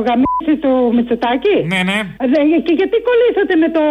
γαμίσι 0.06 0.25
του 0.62 0.72
Μητσοτάκη; 0.96 1.56
Ναι, 1.72 1.80
ναι. 1.90 1.98
Ε, 2.24 2.58
Και 2.66 2.74
γιατί 2.80 2.96
κολλήσατε 3.08 3.54
με 3.62 3.68
το 3.76 3.82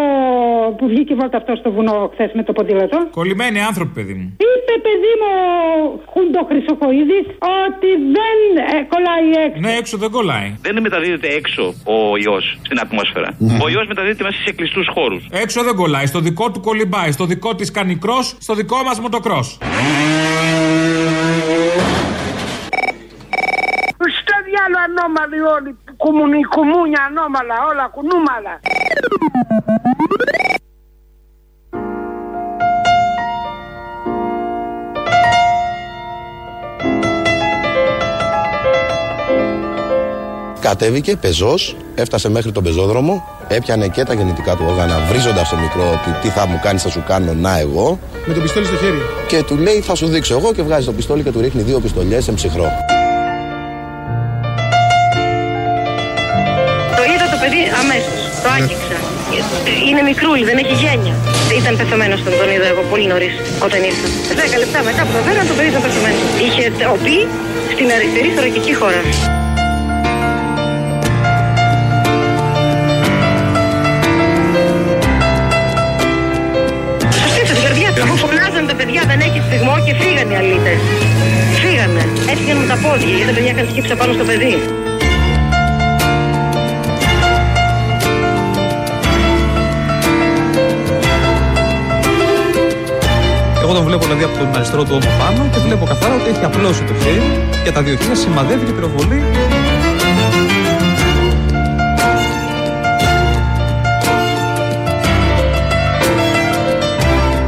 που 0.77 0.85
βγήκε 0.91 1.13
η 1.13 1.17
βόλτα 1.19 1.37
αυτός 1.41 1.57
στο 1.61 1.69
βουνό 1.75 1.97
χθες 2.13 2.29
με 2.37 2.43
το 2.47 2.51
ποδήλατο; 2.57 2.97
Κολλημένοι 3.19 3.59
άνθρωποι, 3.69 3.93
παιδί 3.97 4.13
μου. 4.19 4.27
Είπε 4.49 4.73
παιδί 4.87 5.13
μου 5.21 5.29
ο 5.33 5.99
Χούντο 6.11 6.39
Χρυσοχοίδης 6.49 7.25
ότι 7.67 7.89
δεν 8.17 8.37
ε, 8.73 8.77
κολλάει 8.93 9.27
έξω. 9.45 9.59
Ναι, 9.65 9.71
έξω 9.81 9.95
δεν 10.03 10.09
κολλάει. 10.17 10.47
Δεν 10.65 10.73
μεταδίδεται 10.81 11.27
έξω 11.39 11.63
ο 11.95 11.97
ιός 12.25 12.45
στην 12.65 12.77
ατμόσφαιρα. 12.85 13.29
Ο 13.63 13.67
ιός 13.73 13.85
μεταδίδεται 13.91 14.23
μέσα 14.27 14.37
σε 14.45 14.51
κλειστούς 14.57 14.87
χώρους. 14.95 15.21
Έξω 15.43 15.63
δεν 15.63 15.75
κολλάει. 15.75 16.05
Στο 16.05 16.19
δικό 16.19 16.45
του 16.51 16.59
κολυμπάει. 16.67 17.11
Στο 17.11 17.25
δικό 17.25 17.55
της 17.55 17.71
κάνει 17.71 17.95
κρός, 17.95 18.25
στο 18.39 18.53
δικό 18.53 18.77
μας 18.87 18.99
μοτοκρό. 18.99 19.39
Στο 24.65 24.73
διάλο 24.73 24.87
ανώμαλοι 24.87 25.39
όλοι. 25.55 25.77
Κουμουνι, 25.97 26.43
κουμούνια 26.43 27.01
ανώμαλα, 27.09 27.55
όλα 27.69 27.87
κουνούμαλα. 27.95 28.53
Κατέβηκε 40.59 41.15
πεζός, 41.15 41.75
έφτασε 41.95 42.29
μέχρι 42.29 42.51
τον 42.51 42.63
πεζόδρομο, 42.63 43.23
έπιανε 43.47 43.87
και 43.87 44.03
τα 44.03 44.13
γεννητικά 44.13 44.55
του 44.55 44.65
όργανα, 44.67 44.99
βρίζοντας 44.99 45.49
το 45.49 45.55
μικρό 45.55 45.89
ότι 45.91 46.19
τι 46.21 46.27
θα 46.27 46.47
μου 46.47 46.59
κάνεις, 46.63 46.83
θα 46.83 46.89
σου 46.89 47.03
κάνω, 47.07 47.33
να 47.33 47.59
εγώ. 47.59 47.99
Με 48.25 48.33
το 48.33 48.41
πιστόλι 48.41 48.65
στο 48.65 48.75
χέρι. 48.75 49.01
Και 49.27 49.43
του 49.43 49.55
λέει, 49.55 49.81
θα 49.81 49.95
σου 49.95 50.07
δείξω 50.07 50.35
εγώ 50.35 50.53
και 50.53 50.61
βγάζει 50.61 50.85
το 50.85 50.93
πιστόλι 50.93 51.23
και 51.23 51.31
του 51.31 51.41
ρίχνει 51.41 51.61
δύο 51.61 51.79
πιστολιές 51.79 52.23
σε 52.23 52.31
ψυχρό. 52.31 52.67
Το 58.45 58.51
άγγιξα. 58.57 58.97
Είναι 59.87 60.01
μικρούλι, 60.09 60.43
δεν 60.49 60.57
έχει 60.61 60.75
γένεια. 60.83 61.15
Ήταν 61.59 61.73
πεθαμένος 61.79 62.19
τον, 62.23 62.33
τον 62.39 62.49
είδα 62.53 62.67
εγώ 62.73 62.81
πολύ 62.91 63.07
νωρίς 63.11 63.33
όταν 63.65 63.79
ήρθα. 63.89 64.07
Δέκα 64.41 64.57
λεπτά 64.63 64.79
μετά 64.89 65.01
που 65.05 65.11
το 65.17 65.21
φέραν, 65.25 65.43
το 65.49 65.53
παιδί 65.57 65.69
ήταν 65.73 65.81
πεθαμένος. 65.85 66.21
Είχε 66.45 66.63
οπή 66.95 67.17
στην 67.73 67.87
αριστερή 67.95 68.29
θωρακική 68.35 68.73
χώρα. 68.79 69.01
Στο 77.17 77.27
στήθο, 77.33 77.53
την 77.57 77.63
καρδιά 77.67 77.89
του. 77.93 78.01
Αφού 78.05 78.15
φωνάζει 78.23 78.45
Βάζανε 78.55 78.73
τα 78.73 78.75
παιδιά, 78.83 79.03
δεν 79.07 79.19
έχει 79.19 79.41
στιγμό 79.47 79.75
και 79.85 79.93
φύγανε 80.01 80.33
οι 80.33 80.37
αλήτες. 80.37 80.79
Φύγανε. 81.63 82.03
Έφυγαν 82.31 82.57
με 82.57 82.65
τα 82.71 82.77
πόδια 82.83 83.07
γιατί 83.15 83.27
τα 83.29 83.33
παιδιά 83.35 83.51
είχαν 83.51 83.67
σκύψει 83.71 83.95
πάνω 83.95 84.13
στο 84.13 84.23
παιδί. 84.23 84.53
Εγώ 93.65 93.73
τον 93.73 93.83
βλέπω 93.83 94.05
δηλαδή 94.05 94.23
από 94.23 94.37
τον 94.37 94.55
αριστερό 94.55 94.83
του 94.83 94.89
ώμο 94.91 95.11
πάνω 95.19 95.49
και 95.53 95.59
βλέπω 95.59 95.85
καθαρά 95.85 96.15
ότι 96.15 96.29
έχει 96.29 96.45
απλώσει 96.45 96.83
το 96.83 96.93
χέρι 96.93 97.21
και 97.63 97.71
τα 97.71 97.81
δύο 97.81 97.95
χέρια 97.95 98.15
σημαδεύει 98.15 98.65
και 98.65 98.71
πυροβολεί. 98.71 99.21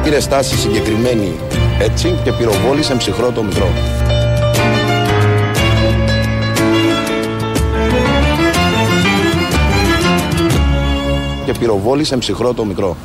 Πήρε 0.03 0.19
στάση 0.19 0.57
συγκεκριμένη 0.57 1.39
έτσι 1.79 2.19
και 2.23 2.31
πυροβόλησε 2.31 2.95
ψυχρό 2.95 3.31
το 3.31 3.43
μικρό. 3.43 3.67
Και 11.45 11.51
πυροβόλησε 11.59 12.17
ψυχρό 12.17 12.53
το 12.53 12.65
μικρό. 12.65 12.95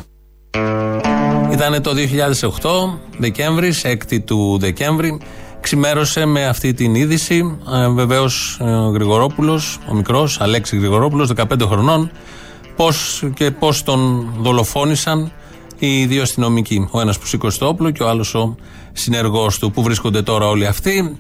Ήταν 1.67 1.83
το 1.83 1.93
2008, 2.63 2.99
Δεκέμβρη, 3.19 3.73
6η 3.83 4.21
του 4.25 4.59
Δεκέμβρη. 4.61 5.21
Ξημέρωσε 5.61 6.25
με 6.25 6.47
αυτή 6.47 6.75
την 6.75 6.95
είδηση. 6.95 7.59
Ε, 7.73 7.89
Βεβαίως 7.89 8.59
ο 8.61 8.89
Γρηγορόπουλος, 8.91 9.79
ο 9.89 9.95
μικρός, 9.95 10.41
Αλέξης 10.41 10.79
Γρηγορόπουλος, 10.79 11.29
15 11.29 11.67
χρονών. 11.67 12.11
Πώς 12.77 13.25
και 13.35 13.51
πώς 13.51 13.83
τον 13.83 14.33
δολοφόνησαν 14.41 15.33
οι 15.79 16.05
δύο 16.05 16.23
αστυνομικοί. 16.23 16.89
Ο 16.91 17.01
ένας 17.01 17.19
που 17.19 17.27
σήκωσε 17.27 17.59
το 17.59 17.67
όπλο 17.67 17.91
και 17.91 18.03
ο 18.03 18.09
άλλος 18.09 18.35
ο 18.35 18.55
συνεργός 18.93 19.59
του. 19.59 19.71
Πού 19.71 19.83
βρίσκονται 19.83 20.23
τώρα 20.23 20.49
όλοι 20.49 20.67
αυτοί, 20.67 21.19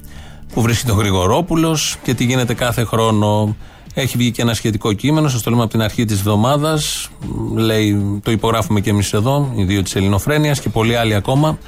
πού 0.55 0.63
βρίσκεται 0.63 0.93
ο 0.93 0.95
Γρηγορόπουλος 0.95 1.97
και 2.03 2.15
τι 2.15 2.25
γίνεται 2.25 2.55
κάθε 2.55 2.85
χρόνο. 2.85 3.57
Έχει 3.95 4.17
βγει 4.17 4.31
και 4.31 4.43
ένα 4.43 4.55
σχετικό 4.55 4.93
κείμενο, 4.93 5.29
σας 5.29 5.43
το 5.43 5.51
λέμε 5.51 5.63
από 5.63 5.71
την 5.71 5.83
αρχή 5.83 6.05
της 6.05 6.19
εβδομάδας. 6.19 7.09
Λέει, 7.55 8.21
το 8.25 8.31
υπογράφουμε 8.31 8.81
και 8.81 8.91
εμείς 8.91 9.13
εδώ, 9.13 9.53
οι 9.57 9.65
δύο 9.65 9.83
της 9.83 9.95
Ελληνοφρένειας 9.95 10.61
και 10.61 10.69
πολλοί 10.69 10.97
άλλοι 10.97 11.15
ακόμα. 11.15 11.59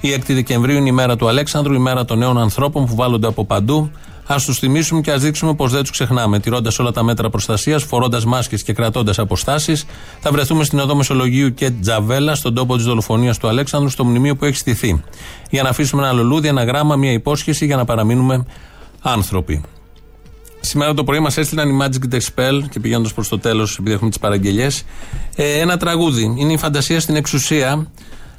Η 0.00 0.12
6η 0.12 0.34
Δεκεμβρίου 0.34 0.76
είναι 0.76 0.88
η 0.88 0.92
μέρα 0.92 1.16
του 1.16 1.28
Αλέξανδρου, 1.28 1.74
η 1.74 1.78
μέρα 1.78 2.04
των 2.04 2.18
νέων 2.18 2.38
ανθρώπων 2.38 2.86
που 2.86 2.94
βάλλονται 2.94 3.26
από 3.26 3.44
παντού. 3.44 3.90
Α 4.26 4.36
τους 4.46 4.58
θυμίσουμε 4.58 5.00
και 5.00 5.10
ας 5.10 5.22
δείξουμε 5.22 5.54
πως 5.54 5.72
δεν 5.72 5.80
τους 5.80 5.90
ξεχνάμε. 5.90 6.38
Τηρώντας 6.38 6.78
όλα 6.78 6.92
τα 6.92 7.02
μέτρα 7.02 7.30
προστασίας, 7.30 7.82
φορώντας 7.82 8.24
μάσκες 8.24 8.62
και 8.62 8.72
κρατώντας 8.72 9.18
αποστάσεις, 9.18 9.84
θα 10.20 10.30
βρεθούμε 10.30 10.64
στην 10.64 10.78
οδό 10.78 10.94
Μεσολογίου 10.94 11.54
και 11.54 11.70
Τζαβέλα, 11.70 12.34
στον 12.34 12.54
τόπο 12.54 12.76
της 12.76 12.84
δολοφονίας 12.84 13.38
του 13.38 13.48
Αλέξανδρου, 13.48 13.90
στο 13.90 14.04
μνημείο 14.04 14.36
που 14.36 14.44
έχει 14.44 14.56
στηθεί. 14.56 15.02
Για 15.50 15.62
να 15.62 15.68
αφήσουμε 15.68 16.02
ένα 16.02 16.12
λουλούδι, 16.12 16.48
ένα 16.48 16.64
γράμμα, 16.64 16.96
μια 16.96 17.12
υπόσχεση 17.12 17.66
για 17.66 17.76
να 17.76 17.84
παραμείνουμε 17.84 18.46
άνθρωποι. 19.02 19.62
Σήμερα 20.72 20.94
το 20.94 21.04
πρωί 21.04 21.20
μας 21.20 21.36
έστειλαν 21.36 21.68
οι 21.68 21.78
Magic 21.82 22.14
the 22.14 22.18
Spell 22.18 22.62
και 22.70 22.80
πηγαίνοντας 22.80 23.12
προς 23.14 23.28
το 23.28 23.38
τέλος, 23.38 23.78
επειδή 23.78 23.94
έχουμε 23.94 24.10
τις 24.10 24.18
παραγγελίε, 24.18 24.68
ε, 25.36 25.60
ένα 25.60 25.76
τραγούδι. 25.76 26.34
Είναι 26.38 26.52
η 26.52 26.56
φαντασία 26.56 27.00
στην 27.00 27.16
εξουσία. 27.16 27.86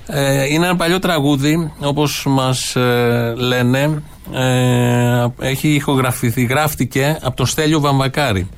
Ε, 0.07 0.45
είναι 0.45 0.65
ένα 0.65 0.75
παλιό 0.75 0.99
τραγούδι, 0.99 1.71
όπως 1.79 2.25
μας 2.27 2.75
ε, 2.75 3.33
λένε. 3.37 4.03
Ε, 4.33 5.25
έχει 5.39 5.69
ηχογραφηθεί, 5.69 6.43
γράφτηκε 6.43 7.19
από 7.21 7.35
τον 7.35 7.45
Στέλιο 7.45 7.79
Βαμβακάρη. 7.79 8.49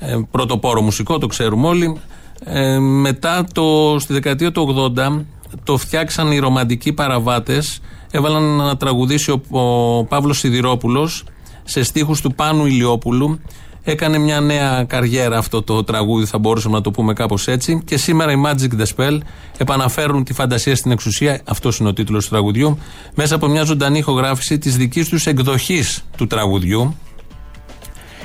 Ε, 0.00 0.16
πρωτοπόρο 0.30 0.80
μουσικό, 0.80 1.18
το 1.18 1.26
ξέρουμε 1.26 1.66
όλοι. 1.66 2.00
Ε, 2.44 2.78
μετά 2.78 3.46
το, 3.52 3.96
στη 3.98 4.12
δεκαετία 4.12 4.52
του 4.52 4.92
80 4.96 5.24
το 5.64 5.76
φτιάξαν 5.76 6.30
οι 6.32 6.38
ρομαντικοί 6.38 6.92
παραβάτες 6.92 7.80
έβαλαν 8.10 8.42
να 8.42 8.76
τραγουδήσει 8.76 9.30
ο, 9.30 9.40
ο 9.50 10.04
Παύλος 10.04 10.38
Σιδηρόπουλος 10.38 11.24
σε 11.68 11.82
στίχους 11.82 12.20
του 12.20 12.34
Πάνου 12.34 12.66
Ηλιόπουλου. 12.66 13.40
Έκανε 13.82 14.18
μια 14.18 14.40
νέα 14.40 14.84
καριέρα 14.84 15.38
αυτό 15.38 15.62
το 15.62 15.84
τραγούδι, 15.84 16.26
θα 16.26 16.38
μπορούσαμε 16.38 16.74
να 16.74 16.80
το 16.80 16.90
πούμε 16.90 17.12
κάπως 17.12 17.48
έτσι. 17.48 17.82
Και 17.84 17.96
σήμερα 17.96 18.32
οι 18.32 18.36
Magic 18.46 18.80
the 18.80 18.86
Spell 18.96 19.18
επαναφέρουν 19.56 20.24
τη 20.24 20.32
φαντασία 20.32 20.76
στην 20.76 20.90
εξουσία. 20.90 21.40
Αυτός 21.44 21.78
είναι 21.78 21.88
ο 21.88 21.92
τίτλος 21.92 22.24
του 22.24 22.30
τραγουδιού. 22.30 22.78
Μέσα 23.14 23.34
από 23.34 23.46
μια 23.46 23.64
ζωντανή 23.64 23.98
ηχογράφηση 23.98 24.58
της 24.58 24.76
δικής 24.76 25.08
τους 25.08 25.26
εκδοχής 25.26 26.04
του 26.16 26.26
τραγουδιού. 26.26 26.96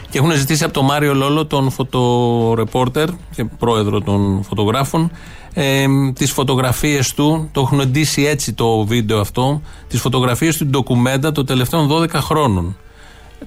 Και 0.10 0.18
έχουν 0.18 0.32
ζητήσει 0.32 0.64
από 0.64 0.74
τον 0.74 0.86
Μάριο 0.86 1.14
Λόλο, 1.14 1.46
τον 1.46 1.72
φωτορεπόρτερ 1.72 3.10
και 3.36 3.46
πρόεδρο 3.46 4.02
των 4.02 4.44
φωτογράφων, 4.44 5.12
ε, 5.54 5.86
τις 6.14 6.32
φωτογραφίες 6.32 7.14
του, 7.14 7.50
το 7.52 7.62
έχουν 7.62 7.80
εντύσει 7.80 8.24
έτσι 8.24 8.54
το 8.54 8.86
βίντεο 8.86 9.20
αυτό, 9.20 9.62
τις 9.88 10.00
φωτογραφίες 10.00 10.58
του 10.58 10.66
ντοκουμέντα 10.66 11.32
των 11.32 11.46
τελευταίων 11.46 11.88
12 11.88 12.22
χρόνων. 12.22 12.78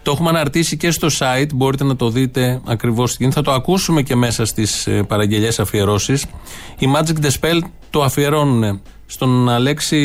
Το 0.03 0.11
έχουμε 0.11 0.29
αναρτήσει 0.29 0.77
και 0.77 0.91
στο 0.91 1.09
site, 1.19 1.49
μπορείτε 1.55 1.85
να 1.85 1.97
το 1.97 2.11
δείτε 2.11 2.61
ακριβώς 2.67 3.11
στην 3.11 3.33
Θα 3.33 3.43
το 3.43 3.53
ακούσουμε 3.53 4.03
και 4.03 4.17
μέσα 4.17 4.45
στις 4.45 4.89
παραγγελίε 5.07 5.51
αφιερώσεις. 5.59 6.27
Οι 6.79 6.89
Magic 6.97 7.25
the 7.25 7.31
Spell 7.41 7.61
το 7.91 8.03
αφιερώνουν 8.03 8.81
στον 9.07 9.49
Αλέξη 9.49 9.99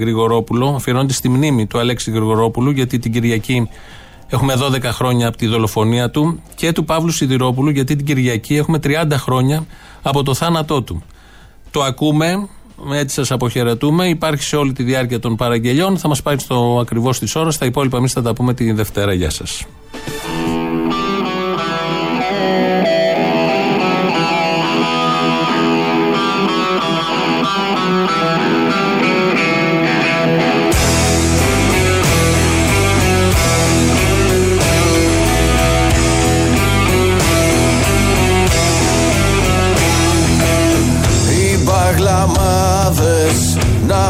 Γρηγορόπουλο, 0.00 0.68
αφιερώνεται 0.68 1.12
στη 1.12 1.28
μνήμη 1.28 1.66
του 1.66 1.78
Αλέξη 1.78 2.10
Γρηγορόπουλου, 2.10 2.70
γιατί 2.70 2.98
την 2.98 3.12
Κυριακή 3.12 3.68
έχουμε 4.28 4.54
12 4.58 4.82
χρόνια 4.82 5.28
από 5.28 5.36
τη 5.36 5.46
δολοφονία 5.46 6.10
του, 6.10 6.42
και 6.54 6.72
του 6.72 6.84
Παύλου 6.84 7.10
Σιδηρόπουλου, 7.10 7.70
γιατί 7.70 7.96
την 7.96 8.06
Κυριακή 8.06 8.56
έχουμε 8.56 8.78
30 8.82 9.06
χρόνια 9.12 9.66
από 10.02 10.22
το 10.22 10.34
θάνατό 10.34 10.82
του. 10.82 11.02
Το 11.70 11.82
ακούμε, 11.82 12.48
έτσι 12.92 13.14
σας 13.14 13.30
αποχαιρετούμε. 13.30 14.08
Υπάρχει 14.08 14.42
σε 14.42 14.56
όλη 14.56 14.72
τη 14.72 14.82
διάρκεια 14.82 15.18
των 15.18 15.36
παραγγελιών. 15.36 15.98
Θα 15.98 16.08
μας 16.08 16.22
πάρει 16.22 16.40
στο 16.40 16.78
ακριβώς 16.80 17.18
τη 17.18 17.32
ώρα. 17.34 17.52
Τα 17.52 17.66
υπόλοιπα 17.66 17.96
εμείς 17.96 18.12
θα 18.12 18.22
τα 18.22 18.32
πούμε 18.32 18.54
τη 18.54 18.72
Δευτέρα. 18.72 19.12
Γεια 19.12 19.30
σας. 19.30 19.66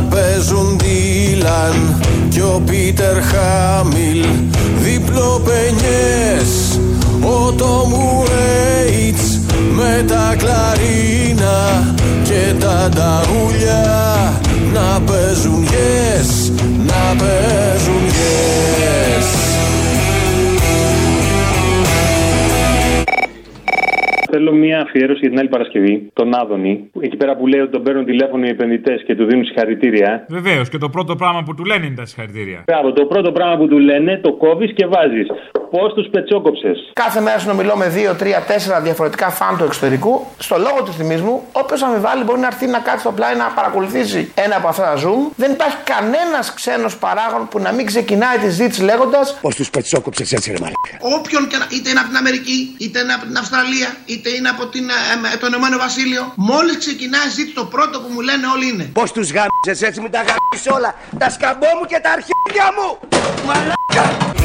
Να 0.02 0.16
παίζουν 0.16 0.76
Ντίλαν 0.76 2.00
Κι 2.28 2.40
ο 2.40 2.62
Πίτερ 2.66 3.22
Χάμιλ 3.22 4.24
διπλοπενιές 4.82 6.80
Ο 7.20 7.52
Τόμου 7.52 8.24
Έιτς 8.86 9.40
με 9.72 10.04
τα 10.06 10.34
κλαρίνα 10.36 11.94
Και 12.22 12.54
τα 12.60 12.88
νταούλια 12.88 14.32
να 14.72 15.00
παίζουν 15.00 15.66
yes 15.70 16.52
Να 16.86 17.16
παίζουν 17.16 18.02
yes 18.08 19.41
Θέλω 24.34 24.52
μια 24.52 24.80
αφιέρωση 24.80 25.18
για 25.20 25.28
την 25.28 25.38
άλλη 25.38 25.48
Παρασκευή, 25.48 26.10
τον 26.12 26.34
Άδωνη, 26.34 26.90
εκεί 27.00 27.16
πέρα 27.16 27.36
που 27.36 27.46
λέει 27.46 27.60
ότι 27.60 27.70
τον 27.70 27.82
παίρνουν 27.82 28.04
τηλέφωνο 28.04 28.46
οι 28.46 28.48
επενδυτές 28.48 29.02
και 29.06 29.14
του 29.14 29.24
δίνουν 29.24 29.44
συγχαρητήρια. 29.44 30.26
Βεβαίως 30.28 30.68
και 30.68 30.78
το 30.78 30.88
πρώτο 30.88 31.14
πράγμα 31.16 31.42
που 31.42 31.54
του 31.54 31.64
λένε 31.64 31.86
είναι 31.86 31.94
τα 31.94 32.04
συγχαρητήρια. 32.04 32.64
Μπράβο, 32.66 32.92
το 32.92 33.04
πρώτο 33.04 33.32
πράγμα 33.32 33.56
που 33.56 33.68
του 33.68 33.78
λένε 33.78 34.20
το 34.22 34.32
κόβεις 34.32 34.72
και 34.72 34.86
βάζεις. 34.86 35.26
Πώ 35.74 35.92
τους 35.92 36.08
πετσόκοψες. 36.10 36.90
Κάθε 36.92 37.20
μέρα 37.20 37.38
συνομιλώ 37.38 37.76
με 37.76 37.88
2, 37.88 38.14
3, 38.16 38.42
4 38.78 38.82
διαφορετικά 38.82 39.30
φαν 39.30 39.56
του 39.58 39.64
εξωτερικού. 39.64 40.26
Στο 40.38 40.58
λόγο 40.58 40.82
του 40.84 40.92
θυμίσμου, 40.92 41.42
όποιος 41.52 41.82
αμφιβάλλει 41.82 42.24
μπορεί 42.24 42.40
να 42.40 42.46
έρθει 42.46 42.66
να 42.66 42.78
κάτσει 42.78 43.00
στο 43.00 43.12
πλάι 43.12 43.34
να 43.34 43.44
παρακολουθήσει 43.44 44.32
ένα 44.34 44.56
από 44.56 44.68
αυτά 44.68 44.82
τα 44.82 44.94
Zoom. 45.02 45.32
Δεν 45.36 45.50
υπάρχει 45.52 45.76
κανένας 45.84 46.54
ξένος 46.54 46.96
παράγον 46.96 47.48
που 47.48 47.58
να 47.58 47.72
μην 47.72 47.86
ξεκινάει 47.86 48.38
τη 48.38 48.48
ζήτηση 48.48 48.82
λέγοντας 48.82 49.36
Πώς 49.40 49.54
τους 49.54 49.70
πετσόκοψες 49.70 50.32
έτσι, 50.32 50.50
ρε 50.50 50.58
μαλάκα. 50.60 51.16
Όποιον 51.18 51.48
και 51.48 51.56
να, 51.56 51.66
είτε 51.70 51.90
είναι 51.90 51.98
από 51.98 52.08
την 52.08 52.16
Αμερική, 52.16 52.74
είτε 52.78 52.98
είναι 53.00 53.12
από 53.12 53.24
την 53.26 53.36
Αυστραλία, 53.36 53.88
είτε 54.06 54.28
είναι 54.30 54.48
από 54.48 54.66
την, 54.66 54.84
ε, 54.88 55.34
ε, 55.34 55.36
το 55.36 55.46
Ηνωμένο 55.46 55.76
Βασίλειο, 55.78 56.32
μόλις 56.36 56.76
ξεκινάει 56.78 57.26
η 57.26 57.30
ζήτηση, 57.30 57.54
το 57.54 57.64
πρώτο 57.64 58.00
που 58.00 58.08
μου 58.14 58.20
λένε 58.20 58.46
όλοι 58.54 58.66
είναι. 58.72 58.84
Πώς 58.92 59.12
τους 59.12 59.26
γάμισες 59.36 59.88
έτσι, 59.88 60.00
μην 60.00 60.10
τα 60.10 60.18
γάμισε 60.28 60.70
όλα. 60.76 60.94
Τα 61.18 61.30
σκαμπό 61.30 61.70
μου 61.78 61.84
και 61.90 61.98
τα 62.04 62.10
αρχίδια 62.16 62.66
μου. 62.76 62.88
Μαλάκα. 63.46 64.41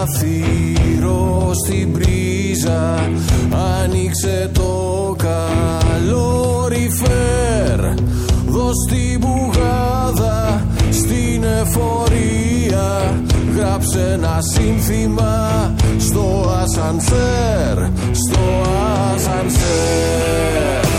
Παράθυρο 0.00 1.50
στην 1.64 1.92
πρίζα. 1.92 3.10
Άνοιξε 3.82 4.50
το 4.52 5.16
καλόριφερ. 5.18 6.20
Δώσ' 8.46 8.86
την 8.88 9.18
μπουγάδα 9.18 10.64
στην 10.90 11.44
εφορία. 11.44 13.22
Γράψε 13.56 14.10
ένα 14.12 14.38
σύνθημα 14.40 15.74
στο 15.98 16.54
ασανσέρ 16.62 17.78
Στο 18.12 18.40
ασανσέρ 19.14 20.89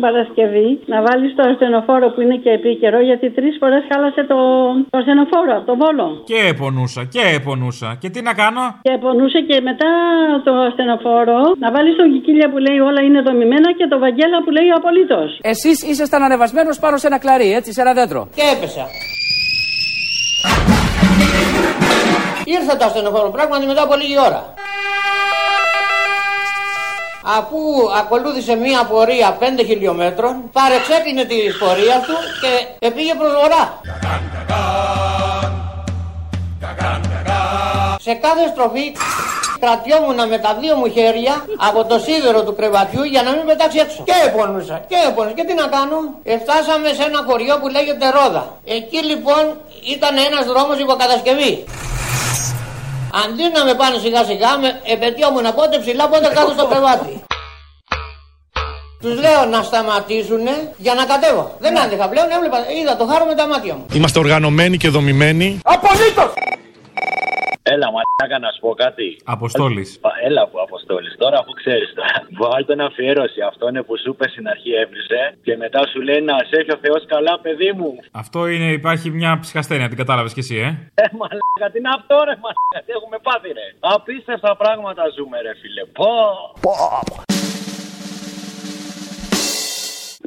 την 0.00 0.08
Παρασκευή 0.08 0.68
να 0.92 0.98
βάλεις 1.06 1.30
το 1.38 1.42
ασθενοφόρο 1.50 2.06
που 2.12 2.20
είναι 2.24 2.36
και 2.44 2.50
επίκαιρο, 2.58 2.98
γιατί 3.08 3.26
τρεις 3.38 3.54
φορές 3.60 3.82
χάλασε 3.90 4.22
το, 4.30 4.38
το 4.92 4.96
ασθενοφόρο 5.00 5.52
από 5.58 5.66
τον 5.70 5.76
Βόλο. 5.82 6.06
Και 6.30 6.40
επονούσα, 6.52 7.02
και 7.14 7.24
επονούσα. 7.38 7.88
Και 8.00 8.08
τι 8.14 8.20
να 8.28 8.32
κάνω; 8.42 8.64
Και 8.86 8.94
πονούσε 9.04 9.40
και 9.48 9.56
μετά 9.68 9.90
το 10.46 10.52
ασθενοφόρο 10.68 11.40
να 11.64 11.68
βάλεις 11.74 11.94
τον 12.00 12.08
Κικίλια 12.12 12.48
που 12.52 12.58
λέει 12.66 12.78
όλα 12.88 13.00
είναι 13.06 13.20
δομημένα 13.28 13.68
και 13.78 13.86
το 13.92 13.96
Βαγγέλα 14.04 14.38
που 14.44 14.50
λέει 14.56 14.68
απολύτως. 14.78 15.28
Εσείς 15.52 15.76
ήσασταν 15.92 16.20
ανεβασμένος 16.28 16.76
πάνω 16.84 16.96
σε 16.96 17.06
ένα 17.10 17.18
κλαρί, 17.24 17.48
έτσι, 17.58 17.70
σε 17.76 17.80
ένα 17.84 17.92
δέντρο. 17.98 18.20
Και 18.38 18.46
έπεσα. 18.54 18.84
Ήρθε 22.56 22.72
το 22.78 22.84
ασθενοφόρο 22.84 23.30
πράγματι 23.36 23.66
μετά 23.66 23.82
από 23.86 23.94
λίγη 24.00 24.18
ώρα. 24.28 24.40
Αφού 27.24 27.58
ακολούθησε 27.98 28.54
μία 28.54 28.84
πορεία 28.84 29.38
5 29.40 29.42
χιλιόμετρων, 29.66 30.50
παρεξέκλεινε 30.52 31.24
τη 31.24 31.36
πορεία 31.58 32.00
του 32.06 32.16
και 32.80 32.90
πήγε 32.90 33.14
προς 33.14 33.32
βορρά. 33.32 33.80
Σε 38.00 38.14
κάθε 38.14 38.48
στροφή 38.52 38.96
κρατιόμουν 39.60 40.28
με 40.28 40.38
τα 40.38 40.56
δύο 40.60 40.74
μου 40.76 40.88
χέρια 40.90 41.44
από 41.68 41.84
το 41.84 41.98
σίδερο 41.98 42.44
του 42.44 42.54
κρεβατιού 42.54 43.02
για 43.02 43.22
να 43.22 43.30
μην 43.30 43.44
πετάξει 43.46 43.78
έξω. 43.78 44.02
Και 44.04 44.18
επώνουσα, 44.26 44.80
και 44.88 44.96
επώνουσα. 45.08 45.34
Και 45.34 45.44
τι 45.44 45.54
να 45.54 45.66
κάνω; 45.66 45.98
Εφτάσαμε 46.22 46.88
σε 46.98 47.02
ένα 47.02 47.20
χωριό 47.28 47.58
που 47.60 47.68
λέγεται 47.68 48.06
Ρόδα. 48.10 48.44
Εκεί 48.64 49.00
λοιπόν 49.10 49.44
ήταν 49.94 50.14
ένας 50.28 50.44
δρόμος 50.46 50.78
υποκατασκευή. 50.78 51.64
Αντί 53.12 53.42
να 53.54 53.64
με 53.64 53.74
πάνε 53.74 53.98
σιγά 53.98 54.24
σιγά, 54.24 54.58
με 54.58 54.80
επαιτειόμουν 54.84 55.54
πότε 55.54 55.78
ψηλά, 55.78 56.08
πότε 56.08 56.28
κάτω 56.34 56.50
στο 56.56 56.66
κρεβάτι. 56.66 57.22
Τους 59.00 59.14
λέω 59.20 59.44
να 59.44 59.62
σταματήσουν 59.62 60.46
για 60.76 60.94
να 60.94 61.04
κατέβω. 61.04 61.56
Δεν 61.58 61.78
άντεχα 61.78 62.08
πλέον, 62.08 62.30
έβλεπα, 62.30 62.58
είδα 62.80 62.96
το 62.96 63.06
χάρο 63.06 63.24
με 63.24 63.34
τα 63.34 63.46
μάτια 63.46 63.74
μου. 63.74 63.86
Είμαστε 63.92 64.18
οργανωμένοι 64.18 64.76
και 64.76 64.88
δομημένοι. 64.88 65.60
Απολύτως! 65.64 66.32
Έλα, 67.74 67.88
μαλάκα 67.94 68.38
να 68.44 68.50
σου 68.52 68.60
πω 68.64 68.70
κάτι. 68.84 69.08
Αποστόλης. 69.36 70.00
Έλα 70.28 70.42
που 70.48 70.56
αποστόλης. 70.66 71.12
Τώρα 71.22 71.36
αφού 71.42 71.52
ξέρεις 71.60 71.88
τώρα. 71.98 72.16
Βάλ 72.40 72.64
τον 72.70 72.80
αφιέρωση. 72.80 73.40
Αυτό 73.50 73.68
είναι 73.68 73.82
που 73.86 73.94
σου 74.02 74.10
είπε 74.12 74.26
στην 74.28 74.48
αρχή 74.48 74.70
έβριζε. 74.82 75.22
Και 75.46 75.56
μετά 75.56 75.80
σου 75.90 76.00
λέει 76.08 76.20
να 76.30 76.34
σε 76.48 76.54
έχει 76.60 76.72
ο 76.76 76.78
Θεός 76.84 77.02
καλά, 77.06 77.34
παιδί 77.44 77.72
μου. 77.78 77.90
Αυτό 78.22 78.40
είναι, 78.52 78.68
υπάρχει 78.80 79.08
μια 79.10 79.32
ψυχασθένεια, 79.42 79.88
την 79.88 79.96
κατάλαβες 80.02 80.32
κι 80.32 80.42
εσύ, 80.44 80.56
ε; 80.56 80.68
Ε, 81.02 81.04
μαλάκα, 81.18 81.66
τι 81.72 81.78
είναι 81.78 81.92
αυτό, 81.98 82.16
ρε 82.28 82.34
μαλάκα. 82.44 82.80
Τι 82.86 82.90
έχουμε 82.98 83.18
πάθει, 83.26 83.48
ρε. 83.58 83.66
Απίστευτα 83.94 84.56
πράγματα 84.62 85.02
ζούμε, 85.16 85.36
ρε 85.46 85.52
φίλε. 85.60 85.84
Πω. 85.98 86.12
Πω. 86.64 86.72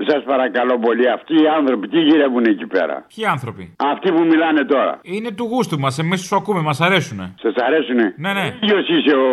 Σας 0.09 0.23
παρακαλώ 0.31 0.75
πολύ, 0.79 1.09
αυτοί 1.09 1.33
οι 1.41 1.47
άνθρωποι 1.57 1.87
τι 1.87 1.99
γυρεύουν 1.99 2.45
εκεί 2.53 2.65
πέρα; 2.75 2.95
Ποιοι 3.15 3.25
άνθρωποι; 3.25 3.63
Αυτοί 3.93 4.07
που 4.11 4.23
μιλάνε 4.31 4.63
τώρα. 4.73 4.93
Είναι 5.01 5.31
του 5.31 5.45
γούστου 5.51 5.79
μας, 5.79 5.99
εμείς 5.99 6.19
τους 6.21 6.31
ακούμε, 6.31 6.61
μας 6.61 6.81
αρέσουνε. 6.81 7.25
Σας 7.41 7.53
αρέσουνε; 7.67 8.05
Ναι, 8.17 8.31
ναι. 8.33 8.45
Ποιο 8.65 8.77
είσαι 8.93 9.15
ο, 9.15 9.27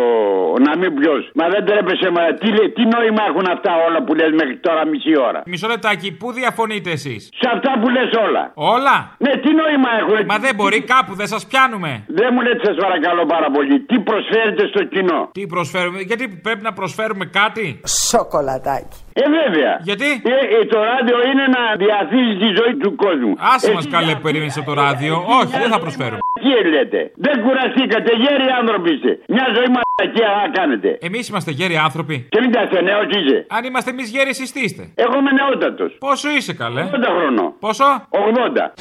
ο 0.55 0.57
να 0.67 0.77
μην 0.77 0.89
ποιος. 0.99 1.21
Μα 1.39 1.45
δεν 1.53 1.65
τρέπεσαι, 1.65 2.09
μα 2.17 2.23
τι, 2.41 2.47
λέ- 2.57 2.73
τι 2.77 2.83
νόημα 2.95 3.23
έχουν 3.29 3.45
αυτά 3.55 3.71
όλα 3.87 3.99
που 4.03 4.13
λες 4.19 4.31
μέχρι 4.39 4.57
τώρα 4.57 4.81
μισή 4.91 5.13
ώρα; 5.29 5.39
Μισό 5.45 5.67
λεπτάκι, 5.67 6.07
πού 6.19 6.27
διαφωνείτε 6.39 6.89
εσείς; 6.97 7.21
Σε 7.41 7.47
αυτά 7.55 7.71
που 7.81 7.87
λες 7.95 8.09
όλα. 8.25 8.43
Όλα; 8.75 8.95
Ναι, 9.25 9.31
τι 9.43 9.49
νόημα 9.61 9.89
έχουν; 9.99 10.17
Μα 10.31 10.37
δεν 10.45 10.53
μπορεί 10.55 10.79
κάπου, 10.93 11.11
δεν 11.21 11.27
σας 11.33 11.43
πιάνουμε. 11.49 11.91
Δεν 12.19 12.29
μου 12.33 12.41
λέτε 12.45 12.61
σας 12.65 12.75
παρακαλώ 12.85 13.25
πάρα 13.25 13.49
πολύ. 13.55 13.75
Τι 13.89 13.99
προσφέρετε 14.09 14.63
στο 14.71 14.81
κοινό; 14.93 15.19
Τι 15.37 15.43
προσφέρουμε, 15.53 15.99
γιατί 16.09 16.23
πρέπει 16.45 16.61
να 16.69 16.73
προσφέρουμε 16.73 17.25
κάτι; 17.25 17.65
Σοκολατάκι. 18.09 18.97
Ε, 19.13 19.23
βέβαια. 19.39 19.73
Γιατί; 19.89 20.09
Ε, 20.33 20.35
ε, 20.57 20.65
το 20.73 20.77
ράδιο 20.91 21.17
είναι 21.29 21.45
να 21.55 21.63
διαθίζεις 21.83 22.35
τη 22.43 22.49
ζωή 22.59 22.73
του 22.81 22.95
κόσμου. 22.95 23.33
Άσε 23.53 23.71
μας 23.73 23.83
Εσείς 23.85 23.91
καλέ 23.95 24.11
που 24.15 24.21
περίμενε 24.27 24.51
από 24.55 24.65
το 24.71 24.73
ράδιο. 24.73 25.13
Όχι, 25.39 25.53
δεν 25.61 25.69
θα 25.73 25.79
προσφέρουμε. 25.79 26.19
Τι 26.43 26.69
λέτε; 26.69 27.11
Δεν 27.25 27.35
κουραστήκατε, 27.43 28.11
γέροι 28.23 28.47
άνθρωποι 28.59 28.93
είστε. 28.93 29.11
Μια 29.27 29.45
ζωή 29.55 29.67
μαλακία 29.75 30.29
να 30.41 30.47
κάνετε. 30.57 30.97
Εμείς 31.01 31.27
είμαστε 31.29 31.51
γέροι 31.51 31.77
άνθρωποι. 31.77 32.27
Και 32.29 32.39
μην 32.41 32.51
τα 32.51 32.61
είστε 32.63 32.81
νέος 32.81 33.05
είσαι. 33.17 33.45
Αν 33.49 33.63
είμαστε 33.63 33.89
εμείς 33.89 34.09
γέροι, 34.09 34.29
εσείς 34.29 34.51
τι 34.51 34.59
είστε; 34.59 34.83
Εγώ 34.95 35.17
είμαι 35.19 35.31
νεότατος. 35.31 35.91
Πόσο 35.99 36.29
είσαι 36.29 36.53
καλέ; 36.53 36.81
80 36.81 36.87
χρονών. 37.17 37.53
Πόσο; 37.59 37.85
80. 38.09 38.73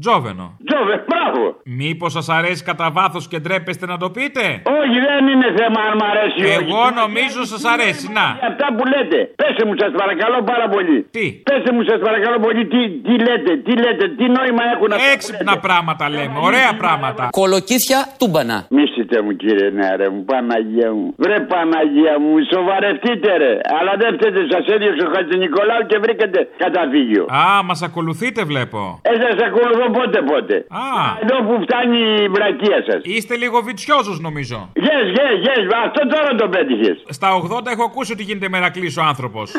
Τζόβενο. 0.00 0.56
Τζόβε, 0.78 0.96
μπράβο. 1.10 1.42
Μήπως 1.80 2.12
σας 2.12 2.28
αρέσει 2.28 2.62
κατά 2.70 2.86
βάθος 2.96 3.28
και 3.30 3.38
ντρέπεστε 3.38 3.86
να 3.86 3.96
το 4.02 4.08
πείτε; 4.16 4.42
Όχι, 4.80 4.96
δεν 5.08 5.22
είναι 5.32 5.48
θέμα 5.58 5.80
αν 5.88 5.94
μ' 6.00 6.06
αρέσει 6.12 6.38
ή 6.40 6.44
όχι. 6.44 6.54
Εγώ 6.60 6.82
νομίζω 7.02 7.40
σας 7.52 7.62
αρέσει. 7.74 8.06
Να. 8.18 8.26
Για 8.40 8.48
Αυτά 8.50 8.66
που 8.76 8.82
λέτε. 8.92 9.18
Πέσε 9.42 9.62
μου 9.68 9.74
σας 9.82 9.90
παρακαλώ 10.00 10.38
πάρα 10.52 10.66
πολύ. 10.74 10.98
Τι; 11.16 11.26
Πέσε 11.50 11.70
μου 11.74 11.82
σας 11.90 11.98
παρακαλώ 12.06 12.38
πολύ 12.46 12.62
τι, 12.72 12.80
τι 13.06 13.14
λέτε, 13.26 13.52
τι 13.66 13.72
λέτε, 13.84 14.04
τι 14.18 14.24
νόημα 14.36 14.62
έχουν 14.74 14.90
αυτά 14.92 15.04
που 15.06 15.14
Έξυπνα 15.14 15.54
πράγματα 15.66 16.04
λέμε, 16.16 16.36
ωραία 16.48 16.72
πράγματα. 16.82 17.22
Κολοκύθια 17.40 18.00
τούμπανα. 18.20 18.56
Μίσετε 18.76 19.16
μου 19.24 19.32
κύριε 19.42 19.68
νεαρέ 19.78 20.08
μου, 20.14 20.22
Παναγία 20.30 20.90
μου. 20.98 21.06
Βρε 21.24 21.38
Παναγία 21.52 22.14
μου, 22.22 22.32
σοβαρευτείτε 22.54 23.30
ρε. 23.42 23.52
Αλλά 23.78 23.92
δεν 24.00 24.10
φταίτε, 24.16 24.40
σας 24.52 24.64
έδιωξε 24.74 25.02
ο 25.08 25.10
Χατζη 25.14 25.36
Νικολάου 25.44 25.82
και 25.90 25.98
βρήκατε 26.04 26.38
καταφύγιο. 26.64 27.22
Α, 27.40 27.62
μας 27.68 27.80
ακολουθείτε 27.88 28.40
βλέπω. 28.50 28.80
Ε, 29.10 29.12
σας 29.24 29.38
ακολουθώ 29.48 29.86
πότε 29.98 30.18
πότε. 30.30 30.54
Α. 30.70 30.80
Εδώ 31.22 31.36
που 31.46 31.62
φτάνει 31.62 31.98
η 32.24 32.28
βρακία 32.28 32.84
σας. 32.88 33.00
Είστε 33.02 33.36
λίγο 33.36 33.60
βιτσιόζος 33.60 34.20
νομίζω. 34.20 34.72
Yes, 34.76 35.06
yes, 35.18 35.36
yes, 35.48 35.64
αυτό 35.86 36.06
τώρα 36.08 36.34
το 36.34 36.48
πέτυχες. 36.48 37.02
Στα 37.08 37.28
80 37.34 37.66
έχω 37.66 37.84
ακούσει 37.84 38.12
ότι 38.12 38.22
γίνεται 38.22 38.48
μερακλής 38.48 38.96
ο 38.96 39.02
άνθρωπος. 39.02 39.52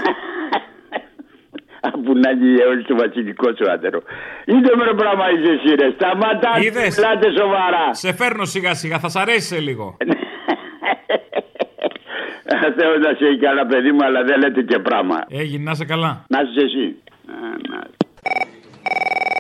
Που 2.06 2.18
να 2.18 2.32
γίνει 2.32 2.62
όλος 2.64 2.86
το 2.86 2.96
βασιλικός 2.96 3.58
σου 3.58 3.72
άντερο. 3.72 4.02
Είδε 4.46 4.76
με 4.76 4.94
πράγμα 4.96 5.26
είσαι 5.32 5.52
εσύ 5.52 5.76
ρε. 5.76 5.92
Σταμάτα, 5.92 6.60
Είδες; 6.60 6.96
μιλάτε 6.98 7.28
σοβαρά. 7.40 7.94
Σε 7.94 8.14
φέρνω 8.14 8.46
σιγά 8.46 8.74
σιγά, 8.74 9.00
θα 9.00 9.10
σ' 9.10 9.16
αρέσει 9.16 9.48
σε 9.48 9.60
λίγο. 9.60 9.98
Θεός 12.78 12.98
να 13.00 13.14
σε 13.18 13.26
έχει 13.26 13.38
καλά 13.38 13.66
παιδί 13.66 13.92
μου, 13.92 14.06
αλλά 14.06 14.24
δεν 14.24 14.40
λέτε 14.40 14.62
και 14.62 14.80
πράγμα. 14.80 15.26
Έγινε, 15.30 15.64
να 15.64 15.72
είσαι 15.72 15.86
καλά. 15.86 16.26
Να 16.28 16.40
είσαι 16.42 16.66
εσύ. 16.66 16.96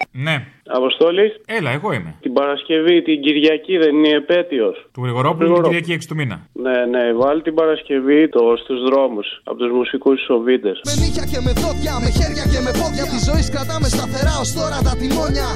Α, 0.10 0.22
να. 0.24 0.32
Ναι. 0.32 0.45
Αποστόλης. 0.68 1.32
Έλα, 1.45 1.72
εγώ 1.72 1.91
είμαι. 1.93 2.16
Την 2.22 2.34
Παρασκευή, 2.34 3.01
την 3.01 3.22
Κυριακή 3.22 3.78
δεν 3.78 3.95
είναι 3.95 4.10
επέτειος. 4.10 4.88
Του 4.93 5.01
Γρηγορόπουλου 5.03 5.53
την 5.53 5.64
Κυριακή 5.64 5.93
6 5.93 6.05
του 6.07 6.16
μήνα. 6.16 6.47
Ναι, 6.53 6.86
ναι, 6.86 7.14
βάλει 7.14 7.41
την 7.41 7.53
Παρασκευή 7.53 8.30
το 8.30 8.39
στους 8.64 8.82
δρόμους 8.82 9.41
από 9.43 9.57
τους 9.57 9.72
μουσικούς 9.72 10.24
Σοβίτες. 10.24 10.82
Με 10.86 10.93
νύχια 11.01 11.26
και 11.32 11.39
με 11.45 11.51
δόντια, 11.62 11.93
με 11.99 12.10
χέρια 12.18 12.45
και 12.51 12.60
με 12.66 12.72
πόδια 12.80 13.05
τη 13.12 13.18
ζωή 13.28 13.43
κρατάμε 13.53 13.88
σταθερά 13.88 14.36
ως 14.43 14.53
τώρα 14.53 14.78
τα 14.88 14.93
τιμόνια. 14.99 15.49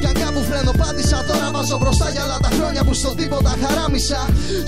Κι 0.00 0.06
αν 0.10 0.14
κάπου 0.22 0.40
φρενοπάτησα, 0.48 1.18
τώρα 1.28 1.48
βάζω 1.54 1.76
μπροστά 1.80 2.06
για 2.14 2.22
όλα 2.26 2.38
τα 2.46 2.50
χρόνια 2.56 2.82
που 2.86 2.94
στον 3.00 3.14
τίποτα 3.20 3.52
χαράμισα. 3.62 4.20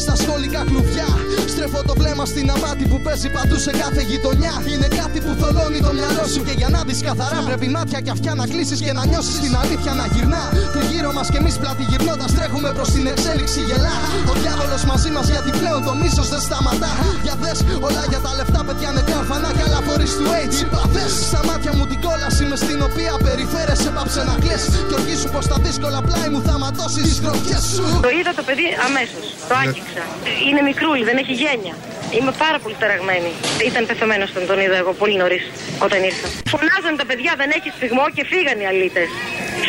Στα 0.04 0.14
σχολικά 0.22 0.60
κλουβιά, 0.68 1.08
στρέφω 1.52 1.80
το 1.88 1.94
βλέμμα 2.00 2.24
στην 2.32 2.46
αμάτη 2.54 2.84
που 2.90 2.98
παίζει 3.04 3.28
παντού 3.36 3.56
σε 3.66 3.72
κάθε 3.82 4.02
γειτονιά. 4.10 4.54
Είναι 4.72 4.88
κάτι 5.00 5.18
που 5.24 5.32
θολώνει 5.40 5.80
το 5.86 5.92
μυαλό 5.98 6.24
σου 6.32 6.40
και 6.46 6.54
για 6.60 6.68
να 6.74 6.80
δεις 6.86 7.00
καθαρά 7.08 7.38
πρέπει 7.48 7.68
μάτια 7.76 7.98
και 8.04 8.12
αυτιά 8.16 8.32
να 8.40 8.44
κλείσεις 8.52 8.80
και 8.86 8.92
να 8.98 9.02
νιώσεις 9.10 9.36
την 9.44 9.52
αλήθεια 9.60 9.92
να 10.00 10.04
γυρνά. 10.12 10.42
Τριγύρω 10.74 11.10
μας 11.16 11.26
κι 11.32 11.38
εμείς 11.42 11.56
πλάτη 11.60 11.84
γυρνώντας 11.90 12.30
τρέχουμε 12.36 12.70
προς 12.76 12.88
την 12.94 13.04
εξέλιξη 13.12 13.60
γελά. 13.68 13.96
Ο 14.30 14.32
διάβολος 14.42 14.82
μαζί 14.90 15.10
μας 15.16 15.26
γιατί 15.34 15.50
πλέον 15.60 15.80
το 15.88 15.92
μίσος 16.00 16.26
δεν 16.32 16.40
σταματά. 16.46 16.92
Για 17.26 17.34
δες 17.42 17.58
όλα 17.86 18.02
για 18.10 18.20
τα 18.24 18.30
λεφτά 18.38 18.60
παιδιά 18.66 18.90
νεκρά 18.96 19.18
ορφανά 19.22 19.50
και 19.56 19.62
άλλα 19.66 19.80
φορείς 19.86 20.12
του 20.18 20.26
AIDS. 20.36 20.56
Είπα 20.62 20.82
δες 20.94 21.12
στα 21.30 21.40
μάτια 21.48 21.72
μου 21.76 21.84
την 21.90 21.98
κόλαση 22.06 22.42
μες 22.50 22.60
στην 22.64 22.78
οποία 22.88 23.12
περιφέρεσαι 23.26 23.90
πάψε 23.96 24.22
να 24.28 24.34
κλαις 24.42 24.62
Και 24.90 24.97
οργήσου 24.98 25.28
πως 25.34 25.46
τα 25.46 25.56
δύσκολα 25.66 26.00
πλάι 26.02 26.28
μου 26.32 26.40
θα 26.46 26.58
ματώσεις 26.58 27.02
τις 27.02 27.20
γροθιές 27.24 27.64
σου. 27.74 27.84
Το 28.06 28.10
είδα 28.18 28.32
το 28.38 28.42
παιδί 28.48 28.68
αμέσως. 28.86 29.24
Το 29.48 29.54
άγγιξα. 29.62 30.02
Είναι 30.48 30.62
μικρούλι, 30.68 31.04
δεν 31.10 31.16
έχει 31.22 31.34
γένεια. 31.42 31.74
Είμαι 32.16 32.32
πάρα 32.44 32.58
πολύ 32.62 32.76
ταραγμένη. 32.82 33.30
Ήταν 33.68 33.82
πεθαμένο 33.88 34.24
όταν 34.32 34.44
τον 34.50 34.58
είδα 34.62 34.76
εγώ 34.82 34.92
πολύ 35.00 35.16
νωρίς 35.22 35.44
όταν 35.86 35.98
ήρθα. 36.10 36.28
Φωνάζανε 36.52 36.96
τα 37.02 37.06
παιδιά, 37.10 37.32
δεν 37.40 37.48
έχεις 37.56 37.72
σφιγμό 37.76 38.04
και 38.16 38.22
φύγανε 38.32 38.62
οι 38.64 38.68
αλήτες. 38.72 39.08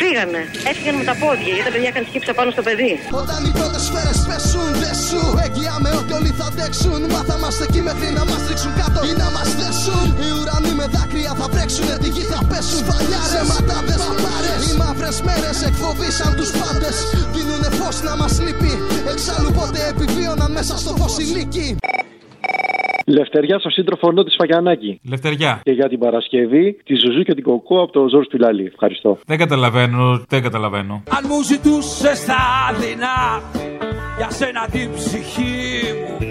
Φύγανε. 0.00 0.40
Έφυγαν 0.70 0.94
με 1.00 1.04
τα 1.10 1.14
πόδια 1.22 1.50
γιατί 1.54 1.66
τα 1.68 1.72
παιδιά 1.74 1.88
είχαν 1.92 2.04
σκύψα 2.10 2.32
πάνω 2.38 2.48
στο 2.56 2.62
παιδί. 2.66 2.92
Όταν 3.22 3.40
οι 3.46 3.52
πρώτες 3.58 3.82
σφαίρες 3.86 4.18
πέσουν, 4.28 4.68
δεν 4.82 4.96
σου 5.06 5.22
εγγυάμαι 5.44 5.90
ότι 6.00 6.12
όλοι 6.18 6.32
θα 6.38 6.46
αντέξουν. 6.50 7.00
Μας 7.14 7.24
θα 7.28 7.34
είμαστε 7.38 7.62
εκεί 7.68 7.80
μέχρι 7.88 8.08
να 8.18 8.24
μας 8.30 8.40
ρίξουν 8.48 8.72
κάτω 8.80 9.00
ή 9.10 9.12
να 9.22 9.28
μας 9.36 9.48
δέσουν. 9.60 10.04
Οι 10.22 10.28
ουρανοί 10.38 10.72
με 10.80 10.86
δάκρυα 10.94 11.32
θα 11.40 11.46
βρέξουν, 11.52 11.88
τη 12.02 12.08
γη 12.14 12.24
θα 12.32 12.40
πέσουν. 12.50 12.80
Σφαλιάρε, 12.82 13.40
ματάδες, 13.50 14.00
παπάρες. 14.08 14.60
Οι 14.66 14.72
μαύρες 14.80 15.16
μέρες 15.26 15.58
εκφοβήσαν 15.68 16.32
τους 16.38 16.50
πάντες. 16.60 16.96
Δίνουνε 17.34 17.70
φως 17.78 17.96
να 18.08 18.12
μας 18.20 18.34
λείπει. 18.44 18.72
Εξάλλου 19.12 19.50
ποτέ 19.58 19.82
επιβίωναν 19.92 20.50
μέσα 20.56 20.74
στο 20.82 20.90
φως 20.98 21.14
οι 21.20 21.26
λύκοι. 21.36 21.68
Λευτεριά 23.10 23.58
στο 23.58 23.70
σύντροφο 23.70 24.12
νου 24.12 24.24
της 24.24 24.34
Φαγιανάκη. 24.38 25.00
Λευτεριά. 25.08 25.60
Και 25.62 25.72
για 25.72 25.88
την 25.88 25.98
Παρασκευή, 25.98 26.76
τη 26.84 26.94
Ζουζού 26.94 27.22
και 27.22 27.34
την 27.34 27.42
Κοκό 27.42 27.82
από 27.82 27.92
το 27.92 28.08
Ζόρ 28.08 28.24
Σπιλάλη. 28.24 28.64
Ευχαριστώ. 28.64 29.18
Δεν 29.26 29.38
καταλαβαίνω, 29.38 30.24
δεν 30.28 30.42
καταλαβαίνω. 30.42 31.02
Αν 31.16 31.24
μου 31.28 31.42
ζητούσες 31.42 32.24
τα 32.24 32.42
δεινά 32.80 33.42
για 34.16 34.30
σένα 34.30 34.66
την 34.70 34.90
ψυχή 34.94 35.80
μου 36.00 36.28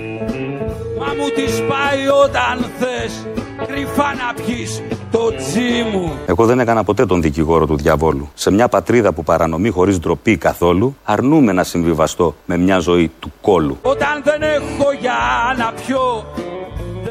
Μα 0.99 1.05
μου 1.05 1.29
τη 1.35 1.45
πάει 1.69 2.07
όταν 2.25 2.69
θες 2.79 3.27
Κρυφά 3.67 4.13
να 4.13 4.43
πιεις 4.43 4.83
το 5.11 5.35
τζι 5.35 5.83
μου 5.91 6.11
Εγώ 6.25 6.45
δεν 6.45 6.59
έκανα 6.59 6.83
ποτέ 6.83 7.05
τον 7.05 7.21
δικηγόρο 7.21 7.65
του 7.65 7.75
διαβόλου. 7.75 8.29
Σε 8.33 8.51
μια 8.51 8.67
πατρίδα 8.67 9.13
που 9.13 9.23
παρανομεί 9.23 9.69
χωρίς 9.69 9.99
ντροπή 9.99 10.37
καθόλου, 10.37 10.95
αρνούμε 11.03 11.51
να 11.51 11.63
συμβιβαστώ 11.63 12.35
με 12.45 12.57
μια 12.57 12.79
ζωή 12.79 13.11
του 13.19 13.31
κόλου. 13.41 13.77
Όταν 13.81 14.21
δεν 14.23 14.41
έχω 14.41 14.91
για 14.99 15.17
να 15.57 15.73
πιω 15.85 16.25
Δεν 16.35 16.58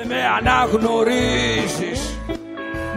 με 0.09 0.17
αναγνωρίζεις 0.39 2.19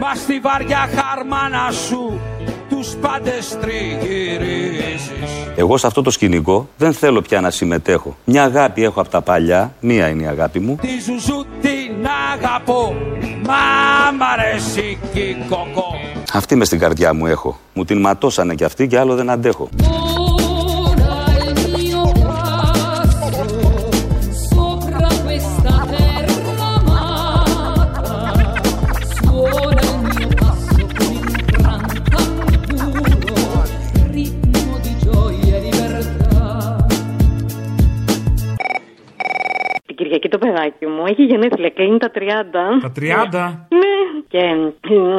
Μα 0.00 0.14
στη 0.14 0.40
βαριά 0.40 0.88
χαρμάνα 0.94 1.70
σου 1.70 2.20
Τους 2.68 2.88
πάντες 3.00 3.58
τριγυρίζεις 3.60 5.32
Εγώ 5.56 5.76
σε 5.76 5.86
αυτό 5.86 6.02
το 6.02 6.10
σκηνικό 6.10 6.68
δεν 6.76 6.92
θέλω 6.92 7.20
πια 7.20 7.40
να 7.40 7.50
συμμετέχω. 7.50 8.16
Μια 8.24 8.42
αγάπη 8.42 8.84
έχω 8.84 9.00
από 9.00 9.08
τα 9.08 9.20
παλιά, 9.20 9.74
μία 9.80 10.08
είναι 10.08 10.22
η 10.22 10.26
αγάπη 10.26 10.60
μου. 10.60 10.78
Τη 10.80 11.00
ζουζού 11.00 11.46
την 11.60 12.06
αγαπώ 12.32 12.96
Μα 13.46 14.12
μ' 14.16 14.22
αρέσει 14.32 14.98
και 15.12 15.20
η 15.20 15.36
κοκό 15.48 15.94
Αυτή 16.32 16.56
μες 16.56 16.66
στην 16.66 16.78
καρδιά 16.78 17.14
μου 17.14 17.26
έχω. 17.26 17.58
Μου 17.74 17.84
την 17.84 18.00
ματώσανε 18.00 18.54
κι 18.54 18.64
αυτή 18.64 18.86
και 18.86 18.98
άλλο 18.98 19.14
δεν 19.14 19.30
αντέχω. 19.30 19.68
Κυριακή 40.12 40.28
το 40.36 40.38
παιδάκι 40.44 40.86
μου 40.86 41.02
έχει 41.10 41.22
γενέθλια, 41.30 41.70
κλείνει 41.78 41.98
τα 41.98 42.10
30. 42.14 42.20
Τα 42.86 42.92
30? 42.96 43.00
Ναι. 43.80 43.94
Και 44.32 44.38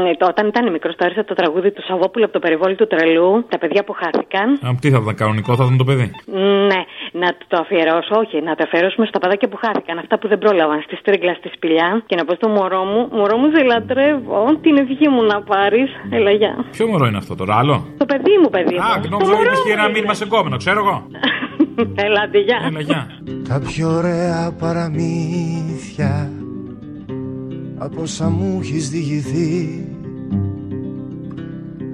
ε, 0.09 0.13
το- 0.19 0.27
όταν 0.33 0.47
ήταν 0.47 0.71
μικρός, 0.71 0.95
το 0.95 1.05
έρισα 1.05 1.23
το 1.25 1.33
τραγούδι 1.33 1.71
του 1.71 1.83
Σαββόπουλου 1.87 2.23
από 2.25 2.33
το 2.33 2.39
περιβόλι 2.39 2.75
του 2.75 2.87
τρελού. 2.87 3.45
Τα 3.49 3.57
παιδιά 3.57 3.83
που 3.83 3.93
χάθηκαν. 4.01 4.47
Α, 4.65 4.69
τι 4.81 4.89
θα 4.93 4.99
ήταν 5.03 5.15
κανονικό, 5.15 5.55
θα 5.55 5.63
ήταν 5.65 5.77
το 5.77 5.83
παιδί; 5.83 6.11
Ναι, 6.69 6.81
να 7.21 7.29
το 7.47 7.55
αφιερώσω, 7.63 8.13
όχι, 8.23 8.41
να 8.41 8.55
το 8.55 8.63
αφιερώσουμε 8.67 9.05
στα 9.05 9.19
παιδάκια 9.19 9.47
που 9.49 9.57
χάθηκαν. 9.63 9.97
Αυτά 9.97 10.19
που 10.19 10.27
δεν 10.27 10.37
πρόλαβαν 10.43 10.81
στη 10.85 10.95
στρίγκλα, 10.95 11.33
στη 11.33 11.49
σπηλιά. 11.55 12.03
Και 12.05 12.15
να 12.15 12.25
πω 12.25 12.33
στο 12.35 12.47
μωρό 12.49 12.83
μου, 12.83 13.01
μωρό 13.17 13.37
μου 13.37 13.47
σε 13.55 13.63
λατρεύω. 13.63 14.41
Την 14.61 14.77
ευχή 14.77 15.07
μου 15.09 15.23
να 15.23 15.41
πάρεις. 15.41 15.89
Έλα, 16.11 16.31
γεια. 16.31 16.53
Ποιο 16.71 16.87
μωρό 16.87 17.05
είναι 17.05 17.17
αυτό 17.17 17.35
τώρα, 17.35 17.53
άλλο; 17.61 17.75
Το 17.97 18.05
παιδί 18.05 18.33
μου, 18.41 18.49
παιδί 18.49 18.73
μου. 18.75 18.81
Α, 18.81 18.99
Το 19.03 19.09
νόμιζα 19.09 19.31
μωρό 19.31 19.49
ότι 19.51 19.61
και 19.61 19.67
μου 19.67 19.73
ένα 19.77 19.83
είναι. 19.83 19.91
μήνυμα 19.93 20.13
σε 20.13 20.25
κόμενο, 20.33 20.57
ξέρω 20.57 20.79
εγώ. 20.85 20.95
Έλα, 22.05 22.21
άντε, 22.21 22.39
γεια. 22.39 22.59
Έλα, 22.65 22.81
γεια. 22.81 23.07
Τα 23.47 23.59
πιο 23.59 23.89
ωραία 23.89 24.51
παραμύθια 24.51 26.31
από 27.77 28.01
όσα 28.01 28.29
μου 28.29 28.59
έχεις 28.61 28.89
διηγηθεί 28.89 29.87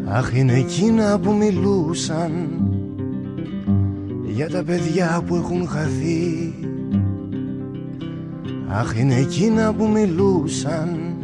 Αχ 0.06 0.38
είναι 0.38 0.54
εκείνα 0.54 1.20
που 1.20 1.34
μιλούσαν 1.34 2.32
για 4.26 4.50
τα 4.50 4.64
παιδιά 4.64 5.24
που 5.28 5.36
έχουν 5.36 5.68
χαθεί 5.68 6.54
Αχ 8.68 9.00
είναι 9.00 9.16
εκείνα 9.16 9.74
που 9.74 9.88
μιλούσαν 9.88 11.16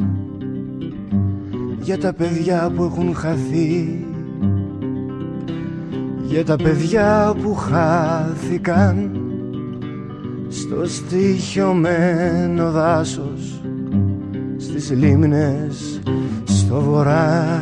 για 1.81 1.97
τα 1.97 2.13
παιδιά 2.13 2.71
που 2.75 2.83
έχουν 2.83 3.15
χαθεί 3.15 4.04
για 6.27 6.45
τα 6.45 6.55
παιδιά 6.55 7.35
που 7.41 7.53
χάθηκαν 7.53 9.11
στο 10.49 10.85
στοιχειωμένο 10.85 12.71
δάσος 12.71 13.61
στις 14.57 14.91
λίμνες 14.91 16.01
στο 16.43 16.81
βορρά. 16.81 17.61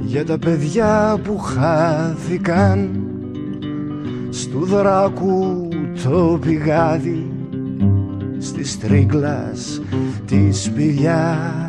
Για 0.00 0.24
τα 0.24 0.38
παιδιά 0.38 1.18
που 1.24 1.38
χάθηκαν 1.38 2.90
στου 4.30 4.64
δράκου 4.64 5.68
το 6.04 6.38
πηγάδι 6.40 7.32
στις 8.38 8.78
τρίγκλας 8.78 9.80
της 10.26 10.62
σπηλιάς 10.62 11.67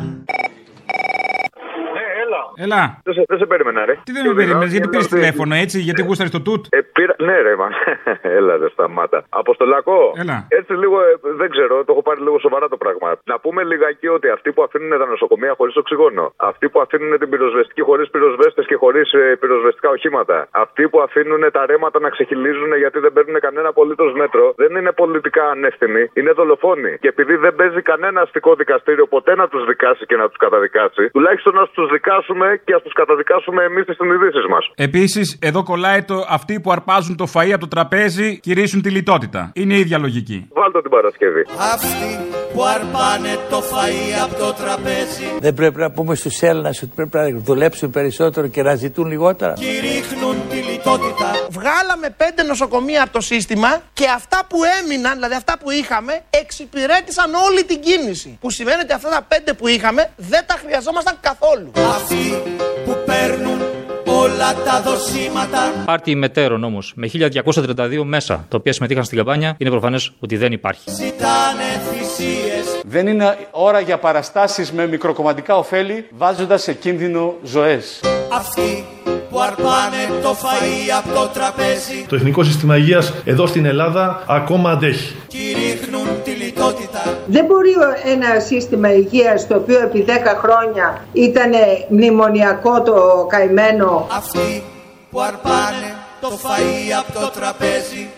Έλα. 2.64 2.80
Δεν 3.06 3.14
σε, 3.14 3.22
δεν 3.28 3.38
σε 3.38 3.46
περίμενα, 3.46 3.84
ρε. 3.84 3.94
Τι 4.04 4.12
δεν 4.12 4.26
με 4.26 4.34
περίμενες, 4.34 4.70
γιατί 4.74 4.88
πήρες 4.88 5.08
τηλέφωνο 5.08 5.54
έτσι, 5.54 5.78
γιατί 5.86 6.02
γούσταρες 6.02 6.32
το 6.32 6.40
τούτ; 6.46 6.62
Ε, 6.68 6.80
πήρα... 6.96 7.14
Ναι, 7.18 7.36
ρε, 7.46 7.54
μα. 7.56 7.68
Έλα, 8.38 8.56
ρε, 8.56 8.68
σταμάτα. 8.68 9.18
Αποστολακό. 9.28 10.12
Έλα. 10.22 10.46
Έτσι 10.48 10.72
λίγο, 10.72 10.96
ε, 11.00 11.12
δεν 11.40 11.50
ξέρω, 11.50 11.74
το 11.84 11.92
έχω 11.94 12.02
πάρει 12.02 12.20
λίγο 12.20 12.38
σοβαρά 12.38 12.68
το 12.68 12.76
πράγμα. 12.76 13.08
Να 13.24 13.38
πούμε 13.38 13.64
λιγάκι 13.64 14.08
ότι 14.08 14.28
αυτοί 14.28 14.52
που 14.52 14.62
αφήνουν 14.62 14.98
τα 14.98 15.06
νοσοκομεία 15.06 15.54
χωρίς 15.56 15.76
οξυγόνο, 15.76 16.32
αυτοί 16.36 16.68
που 16.68 16.80
αφήνουν 16.80 17.18
την 17.18 17.28
πυροσβεστική 17.28 17.82
χωρίς 17.82 18.10
πυροσβέστες 18.10 18.66
και 18.66 18.74
χωρίς 18.74 19.10
πυροσβεστικά 19.40 19.88
οχήματα, 19.88 20.48
αυτοί 20.50 20.88
που 20.88 21.00
αφήνουν 21.00 21.42
τα 21.52 21.66
ρέματα 21.66 22.00
να 22.00 22.08
ξεχυλίζουν 22.08 22.76
γιατί 22.76 22.98
δεν 22.98 23.12
παίρνουν 23.12 23.40
κανένα 23.40 23.68
απολύτως 23.68 24.12
μέτρο, 24.12 24.54
δεν 24.56 24.76
είναι 24.76 24.92
πολιτικά 24.92 25.44
ανεύθυνοι, 25.50 26.10
είναι 26.12 26.32
δολοφόνοι. 26.32 26.98
Και 27.00 27.08
επειδή 27.08 27.36
δεν 27.36 27.54
παίζει 27.54 27.82
κανένα 27.82 28.20
αστικό 28.20 28.54
δικαστήριο 28.54 29.06
ποτέ 29.06 29.34
να 29.34 29.48
τους 29.48 29.64
δικάσει 29.64 30.06
και 30.06 30.16
να 30.16 30.28
τους 30.28 30.36
καταδικάσει, 30.36 31.10
τουλάχιστον 31.10 31.54
να 31.54 31.66
τους 31.66 31.88
δικάσουμε 31.90 32.49
και 32.64 32.74
ας 32.74 32.82
τους 32.82 32.92
καταδικάσουμε 32.92 33.64
εμείς 33.64 33.84
τις 33.84 33.96
συνειδήσεις 33.96 34.44
μας. 34.52 34.64
Επίσης, 34.74 35.38
εδώ 35.40 35.62
κολλάει 35.62 36.02
το 36.02 36.16
αυτοί 36.28 36.60
που 36.60 36.70
αρπάζουν 36.72 37.16
το 37.16 37.26
φαΐ 37.34 37.50
από 37.50 37.60
το 37.60 37.68
τραπέζι 37.68 38.40
κηρύσουν 38.40 38.82
τη 38.82 38.90
λιτότητα. 38.90 39.50
Είναι 39.54 39.74
η 39.74 39.78
ίδια 39.78 39.98
λογική. 39.98 40.48
Βάλτε 40.52 40.80
την 40.80 40.90
Παρασκευή. 40.90 41.42
Αυτοί 41.74 42.12
που 42.54 42.60
αρπάνε 42.76 43.32
το 43.50 43.58
φαΐ 43.70 44.08
από 44.24 44.34
το 44.42 44.52
τραπέζι 44.62 45.24
Δεν 45.40 45.54
πρέπει 45.54 45.78
να 45.78 45.90
πούμε 45.90 46.14
στους 46.14 46.42
Έλληνες 46.42 46.82
ότι 46.82 46.92
πρέπει 46.94 47.16
να 47.16 47.40
δουλέψουν 47.40 47.90
περισσότερο 47.90 48.46
και 48.46 48.62
να 48.62 48.74
ζητούν 48.74 49.06
λιγότερα. 49.06 49.52
και 49.52 49.70
ρίχνουν 49.88 50.36
τη 50.50 50.58
λιτότητα 50.80 51.30
Βγάλαμε 51.50 52.10
πέντε 52.16 52.42
νοσοκομεία 52.42 53.02
από 53.02 53.12
το 53.12 53.20
σύστημα 53.20 53.80
και 53.92 54.06
αυτά 54.14 54.40
που 54.48 54.58
έμειναν, 54.80 55.14
δηλαδή 55.14 55.34
αυτά 55.34 55.58
που 55.58 55.70
είχαμε, 55.70 56.20
εξυπηρέτησαν 56.30 57.34
όλη 57.34 57.64
την 57.64 57.80
κίνηση. 57.80 58.38
Που 58.40 58.50
σημαίνει 58.50 58.80
ότι 58.80 58.92
αυτά 58.92 59.08
τα 59.08 59.22
πέντε 59.28 59.52
που 59.52 59.66
είχαμε 59.68 60.10
δεν 60.16 60.42
τα 60.46 60.56
χρειαζόμασταν 60.64 61.16
καθόλου. 61.20 61.70
Αυτοί 61.74 62.42
που 62.84 62.96
παίρνουν 63.06 63.60
όλα 64.04 64.54
τα 64.54 64.82
δοσήματα 64.84 65.72
Πάρτι 65.84 66.14
μετέρων 66.14 66.64
όμως 66.64 66.92
με 66.96 67.10
1232 67.14 68.02
μέσα 68.04 68.46
τα 68.48 68.56
οποία 68.56 68.72
συμμετείχαν 68.72 69.04
στην 69.04 69.16
καμπάνια 69.16 69.54
είναι 69.58 69.70
προφανές 69.70 70.12
ότι 70.18 70.36
δεν 70.36 70.52
υπάρχει. 70.52 70.90
ζητάνε 70.90 71.80
θυσίες 71.90 72.49
Δεν 72.84 73.06
είναι 73.06 73.36
ώρα 73.50 73.80
για 73.80 73.98
παραστάσεις 73.98 74.72
με 74.72 74.86
μικροκομματικά 74.86 75.56
ωφέλη 75.56 76.06
βάζοντας 76.10 76.62
σε 76.62 76.72
κίνδυνο 76.72 77.34
ζωές. 77.42 78.00
Αυτοί 78.32 78.84
που 79.30 79.40
αρπάνε 79.40 80.20
το 80.22 80.30
φαΐ 80.30 80.90
από 80.98 81.18
το 81.18 81.26
τραπέζι 81.34 82.06
Το 82.08 82.14
Εθνικό 82.16 82.44
Σύστημα 82.44 82.76
Υγείας 82.76 83.12
εδώ 83.24 83.46
στην 83.46 83.64
Ελλάδα 83.64 84.22
ακόμα 84.28 84.70
αντέχει. 84.70 85.16
και 85.26 85.38
ρίχνουν 85.38 86.06
τη 86.24 86.30
λιτότητα 86.30 87.00
Δεν 87.26 87.44
μπορεί 87.44 87.70
ο- 87.70 88.10
ένα 88.10 88.40
σύστημα 88.40 88.92
υγείας 88.94 89.46
το 89.46 89.54
οποίο 89.56 89.80
επί 89.80 90.02
10 90.08 90.10
χρόνια 90.38 91.04
ήταν 91.12 91.50
μνημονιακό 91.88 92.82
το 92.82 93.26
καημένο 93.28 94.06
Αυτοί 94.16 94.62
που 95.10 95.20
αρπάνε 95.20 95.94
το 96.20 96.28
φαΐ 96.28 96.90
από 96.98 97.20
το 97.20 97.30
τραπέζι 97.40 98.08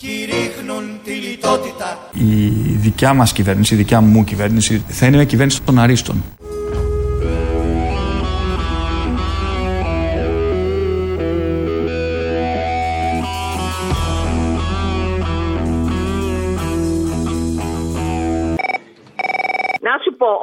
και 0.00 0.08
ρίχνουν 0.24 1.00
τη 1.04 1.10
λιτότητα 1.10 2.10
Η 2.12 2.48
δικιά 2.76 3.14
μας 3.14 3.32
κυβέρνηση, 3.32 3.74
η 3.74 3.76
δικιά 3.76 4.00
μου 4.00 4.24
κυβέρνηση 4.24 4.82
θα 4.88 5.06
είναι 5.06 5.16
μια 5.16 5.24
κυβέρνηση 5.24 5.62
των 5.62 5.78
αρίστων. 5.78 6.24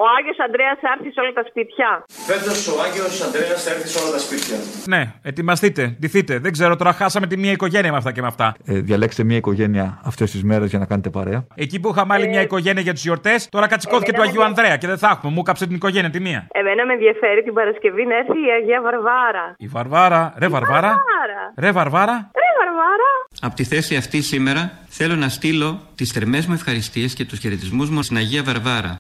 Ο 0.06 0.08
Άγιος 0.18 0.38
Ανδρέας 0.46 0.78
θα 0.84 0.90
έρθει 0.96 1.10
σε 1.16 1.20
όλα 1.24 1.34
τα 1.40 1.44
σπίτια. 1.50 1.88
Φέτος 2.30 2.58
ο 2.72 2.76
Άγιος 2.86 3.16
Ανδρέας 3.26 3.60
θα 3.66 3.70
έρθει 3.74 3.88
σε 3.94 3.98
όλα 4.02 4.12
τα 4.16 4.22
σπίτια. 4.26 4.58
Ναι, 4.94 5.02
ετοιμαστείτε, 5.30 5.84
ντυθείτε. 6.00 6.34
Δεν 6.46 6.52
ξέρω, 6.56 6.74
τώρα 6.76 6.94
χάσαμε 7.00 7.28
τη 7.32 7.38
μία 7.44 7.54
οικογένεια 7.58 7.92
με 7.92 7.98
αυτά 8.02 8.12
και 8.16 8.22
με 8.26 8.30
αυτά. 8.34 8.48
Ε, 8.66 8.74
διαλέξτε 8.88 9.22
μια 9.30 9.38
οικογένεια 9.38 9.86
αυτές 10.12 10.32
τις 10.32 10.44
μέρες 10.50 10.70
για 10.70 10.80
να 10.80 10.86
κάνετε 10.92 11.10
παρέα. 11.10 11.40
Εκεί 11.56 11.78
που 11.80 11.90
είχαμε 11.92 12.14
άλλη 12.14 12.28
μια 12.28 12.42
οικογένεια 12.42 12.82
για 12.82 12.94
τις 12.94 13.04
γιορτές, 13.04 13.50
τώρα 13.50 13.68
κατσικώθηκε 13.68 14.12
του 14.12 14.22
Εμένα 14.22 14.30
Αγίου 14.32 14.44
Ανδρέα 14.50 14.76
και 14.78 14.88
δεν 14.88 14.98
θα 14.98 15.10
έχουμε. 15.14 15.32
Μου 15.34 15.42
κάψε 15.42 15.66
την 15.68 15.76
οικογένεια 15.76 16.10
τη 16.10 16.20
μία. 16.20 16.48
Εμένα 16.52 16.86
με 16.86 16.94
ενδιαφέρει 16.94 17.44
την 17.44 17.54
Παρασκευή 17.54 18.06
να 18.06 18.16
έρθει 18.16 18.40
η 18.48 18.52
Αγία 18.62 18.82
Βαρβάρα. 18.82 19.46
Η 19.58 19.68
Βαρβάρα, 19.68 20.34
ρε 20.38 20.48
Βαρβάρα; 20.48 20.82
Βαρβάρα. 20.82 21.42
Ρε 21.64 21.72
Βαρβάρα; 21.72 22.16
Ρε 22.42 22.50
Βαρβάρα. 22.60 23.10
Από 23.42 23.56
τη 23.56 23.64
θέση 23.64 23.96
αυτή 23.96 24.22
σήμερα 24.22 24.72
θέλω 24.88 25.16
να 25.16 25.30
στείλω 25.30 25.80
τις 25.96 26.12
θερμές 26.12 26.46
μου 26.46 26.54
ευχαριστίες 26.54 27.14
και 27.14 27.26
τους 27.26 27.40
χαιρετισμούς 27.40 27.90
μου 27.90 28.02
στην 28.04 28.18
Αγία 28.18 28.44
Βαρβάρα. 28.44 28.96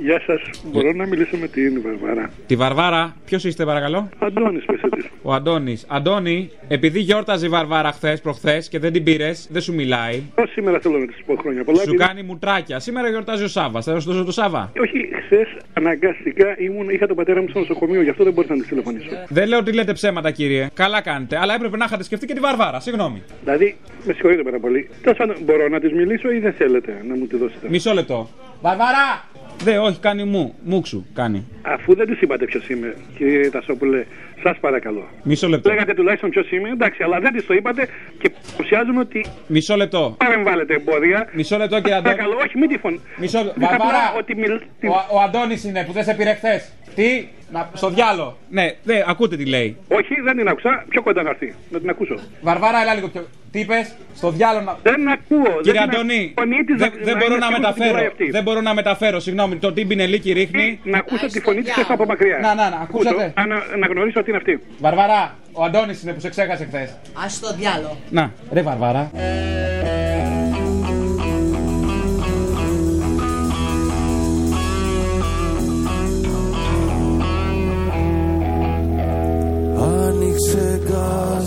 Γεια 0.00 0.22
σας. 0.26 0.40
Μπορώ 0.64 0.92
να 0.92 1.06
μιλήσω 1.06 1.36
με 1.36 1.48
την 1.48 1.82
Βαρβάρα. 1.82 2.30
Τη 2.46 2.56
Βαρβάρα, 2.56 3.16
ποιος 3.24 3.44
είστε 3.44 3.64
παρακαλώ; 3.64 4.08
Αντώνης, 4.18 4.64
πέσε 4.64 4.88
τη. 4.88 5.04
Ο 5.22 5.32
Αντώνης. 5.32 5.84
Αντώνη, 5.88 6.50
επειδή 6.68 7.00
γιόρταζε 7.00 7.46
η 7.46 7.48
Βαρβάρα 7.48 7.92
χθες 7.92 8.20
προχθές 8.20 8.68
και 8.68 8.78
δεν 8.78 8.92
την 8.92 9.02
πήρες, 9.04 9.48
δεν 9.50 9.62
σου 9.62 9.74
μιλάει. 9.74 10.22
Πώς 10.34 10.50
σήμερα 10.50 10.78
θέλω 10.80 10.98
να 10.98 11.06
της 11.06 11.16
πω 11.26 11.34
χρόνια 11.36 11.64
πολλά. 11.64 11.78
Σου 11.78 11.82
επειδή- 11.88 12.04
κάνει 12.04 12.22
μουτράκια. 12.22 12.78
Σήμερα 12.78 13.08
γιορτάζει 13.08 13.44
ο 13.44 13.48
Σάβα. 13.48 13.80
Θα 13.80 14.00
σου 14.00 14.10
δώσω 14.10 14.24
το 14.24 14.32
Σάβα. 14.32 14.72
Όχι, 14.80 15.08
χθες 15.24 15.48
αναγκαστικά 15.72 16.58
ήμουν, 16.58 16.88
είχα 16.88 17.06
τον 17.06 17.16
πατέρα 17.16 17.40
μου 17.40 17.48
στο 17.48 17.58
νοσοκομείο, 17.58 18.02
γι' 18.02 18.10
αυτό 18.10 18.24
δεν 18.24 18.32
μπορούσα 18.32 18.52
να 18.54 18.60
της 18.60 18.68
τηλεφωνήσω. 18.68 19.08
Δεν 19.28 19.48
λέω 19.48 19.58
ότι 19.58 19.72
λέτε 19.72 19.92
ψέματα, 19.92 20.30
κύριε. 20.30 20.68
Καλά 20.74 21.00
κάνετε. 21.00 21.38
Αλλά 21.38 21.54
έπρεπε 21.54 21.76
να 21.76 21.84
είχατε 21.84 22.02
σκεφτεί 22.02 22.26
και 22.26 22.34
τη 22.34 22.40
Βαρβάρα. 22.40 22.80
Συγγνώμη. 22.80 23.22
Δηλαδή, 23.44 23.76
με 24.04 24.12
συγχωρείτε 24.12 24.42
πάρα 24.42 24.58
πολύ. 24.58 24.88
Τέλος 25.02 25.18
πάντων, 25.18 25.36
μπορώ 25.44 25.68
να 25.68 25.80
της 25.80 25.92
μιλήσω 25.92 26.30
ή 26.30 26.38
δεν 26.38 26.52
θέλετε 26.52 27.02
να 27.08 27.14
μου 27.14 27.26
τη 27.26 27.36
δώσετε; 27.36 27.68
Μισό 27.68 27.92
λεπτό. 27.92 28.28
Βαρβάρα! 28.60 29.24
Δε, 29.62 29.78
όχι, 29.78 29.98
κάνει 30.00 30.24
μου. 30.24 30.54
Μουξου, 30.64 31.04
κάνει. 31.14 31.46
Αφού 31.62 31.94
δεν 31.94 32.06
της 32.06 32.20
είπατε 32.20 32.44
ποιος 32.44 32.68
είμαι, 32.68 32.94
κύριε 33.16 33.50
Τασόπουλε, 33.50 34.04
σας 34.42 34.58
παρακαλώ. 34.60 35.08
Μισό 35.22 35.48
λεπτό. 35.48 35.70
Λέγατε 35.70 35.94
τουλάχιστον 35.94 36.30
ποιος 36.30 36.50
είμαι, 36.50 36.68
εντάξει, 36.68 37.02
αλλά 37.02 37.20
δεν 37.20 37.32
της 37.32 37.46
το 37.46 37.54
είπατε 37.54 37.88
και 38.18 38.30
παρουσιάζουμε 38.52 39.00
ότι 39.00 39.24
Μισό 39.46 39.76
λεπτό. 39.76 40.14
παρεμβάλλετε 40.18 40.74
εμπόδια. 40.74 41.28
Μισό 41.32 41.56
λεπτό, 41.56 41.76
κύριε 41.80 41.94
Αντώνη. 41.96 42.14
Παρακαλώ, 42.16 42.40
όχι, 42.44 42.58
μην 42.58 42.68
τη 42.68 42.78
φωνή. 42.78 43.00
Μισό 43.16 43.38
λεπτό. 43.38 43.64
Απλά 43.64 43.68
Βαρβάρα! 43.78 44.14
ότι 44.18 44.34
μιλ... 44.34 44.52
Ο, 44.52 45.16
ο 45.16 45.20
Αντώνης 45.20 45.64
είναι 45.64 45.84
που 45.84 45.92
δεν 45.92 46.04
σε 46.04 46.14
πήρε 46.14 46.32
χθες. 46.34 46.72
Τι, 46.98 47.28
να, 47.52 47.70
στο 47.74 47.88
διάλο. 47.90 48.36
Ναι, 48.50 48.74
δε, 48.84 49.02
ακούτε 49.06 49.36
τι 49.36 49.44
λέει. 49.44 49.76
Όχι, 49.88 50.14
δεν 50.24 50.36
την 50.36 50.48
άκουσα. 50.48 50.84
Πιο 50.88 51.02
κοντά 51.02 51.22
να 51.22 51.30
έρθει. 51.30 51.54
Να 51.70 51.78
την 51.80 51.88
ακούσω. 51.90 52.14
Βαρβάρα, 52.42 52.80
έλα 52.82 52.94
λίγο 52.94 53.08
πιο. 53.08 53.26
Τι 53.52 53.60
είπες, 53.60 53.94
στο 54.14 54.30
διάλο 54.30 54.60
να. 54.60 54.76
Δεν 54.82 55.08
ακούω. 55.08 55.60
Κύριε 55.62 55.80
δεν 55.80 55.88
την 55.88 55.98
Αντώνη, 55.98 56.34
ακ- 56.36 56.40
φωνή 56.40 56.64
της 56.64 56.76
δεν, 56.78 56.88
να- 56.98 57.04
δεν 57.04 57.12
να 57.14 57.18
μπορώ 57.18 57.34
είναι 57.34 57.46
να 57.46 57.46
σίγουρος 57.46 57.54
ότι 57.54 57.60
μεταφέρω. 57.60 57.92
μιλάει 57.94 58.06
αυτή. 58.06 58.30
Δεν 58.30 58.42
μπορώ 58.42 58.60
να 58.60 58.74
μεταφέρω, 58.74 59.18
συγγνώμη. 59.20 59.56
Το 59.56 59.72
τι 59.72 59.84
μπινελίκι 59.84 60.32
ρίχνει. 60.32 60.80
Να 60.84 60.98
ακούσω 60.98 61.26
τη 61.26 61.40
φωνή 61.40 61.62
της 61.62 61.74
από 61.88 62.04
μακριά. 62.06 62.38
Να, 62.38 62.54
να, 62.54 62.70
να, 62.70 62.76
ακούσατε. 62.76 63.32
Ακούσω, 63.36 63.48
Να, 63.70 63.76
να 63.76 63.86
γνωρίσω 63.86 64.20
ότι 64.20 64.28
είναι 64.28 64.38
αυτή. 64.38 64.60
Βαρβαρά, 64.78 65.36
ο 65.52 65.64
Αντώνης 65.64 66.02
είναι 66.02 66.12
που 66.12 66.20
σε 66.20 66.28
ξέχασε 66.28 66.64
χθες. 66.64 66.90
Α 66.90 67.24
το 67.40 67.54
διάλο. 67.58 67.96
Να, 68.10 68.32
ρε 68.52 68.62
Βαρβάρα. 68.62 69.10
Άνοιξε 69.14 70.07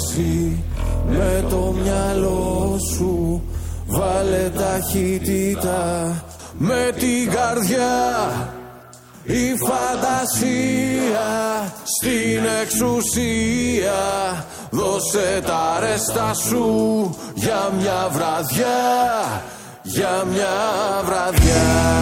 γκάζι 0.02 0.64
με 1.10 1.46
το 1.50 1.76
μυαλό 1.84 2.80
σου. 2.96 3.42
Βάλε 3.88 4.52
ταχύτητα 4.58 6.14
με 6.58 6.92
την 7.00 7.32
καρδιά. 7.32 8.50
Η 9.24 9.56
φαντασία 9.56 11.30
στην 11.84 12.46
εξουσία. 12.62 14.46
Δώσε 14.70 15.42
τα 15.46 15.80
ρέστα 15.80 16.34
σου 16.34 17.10
για 17.34 17.72
μια 17.80 18.10
βραδιά 18.12 19.44
Για 19.84 20.24
μια 20.32 20.48
βραδιά 21.06 22.02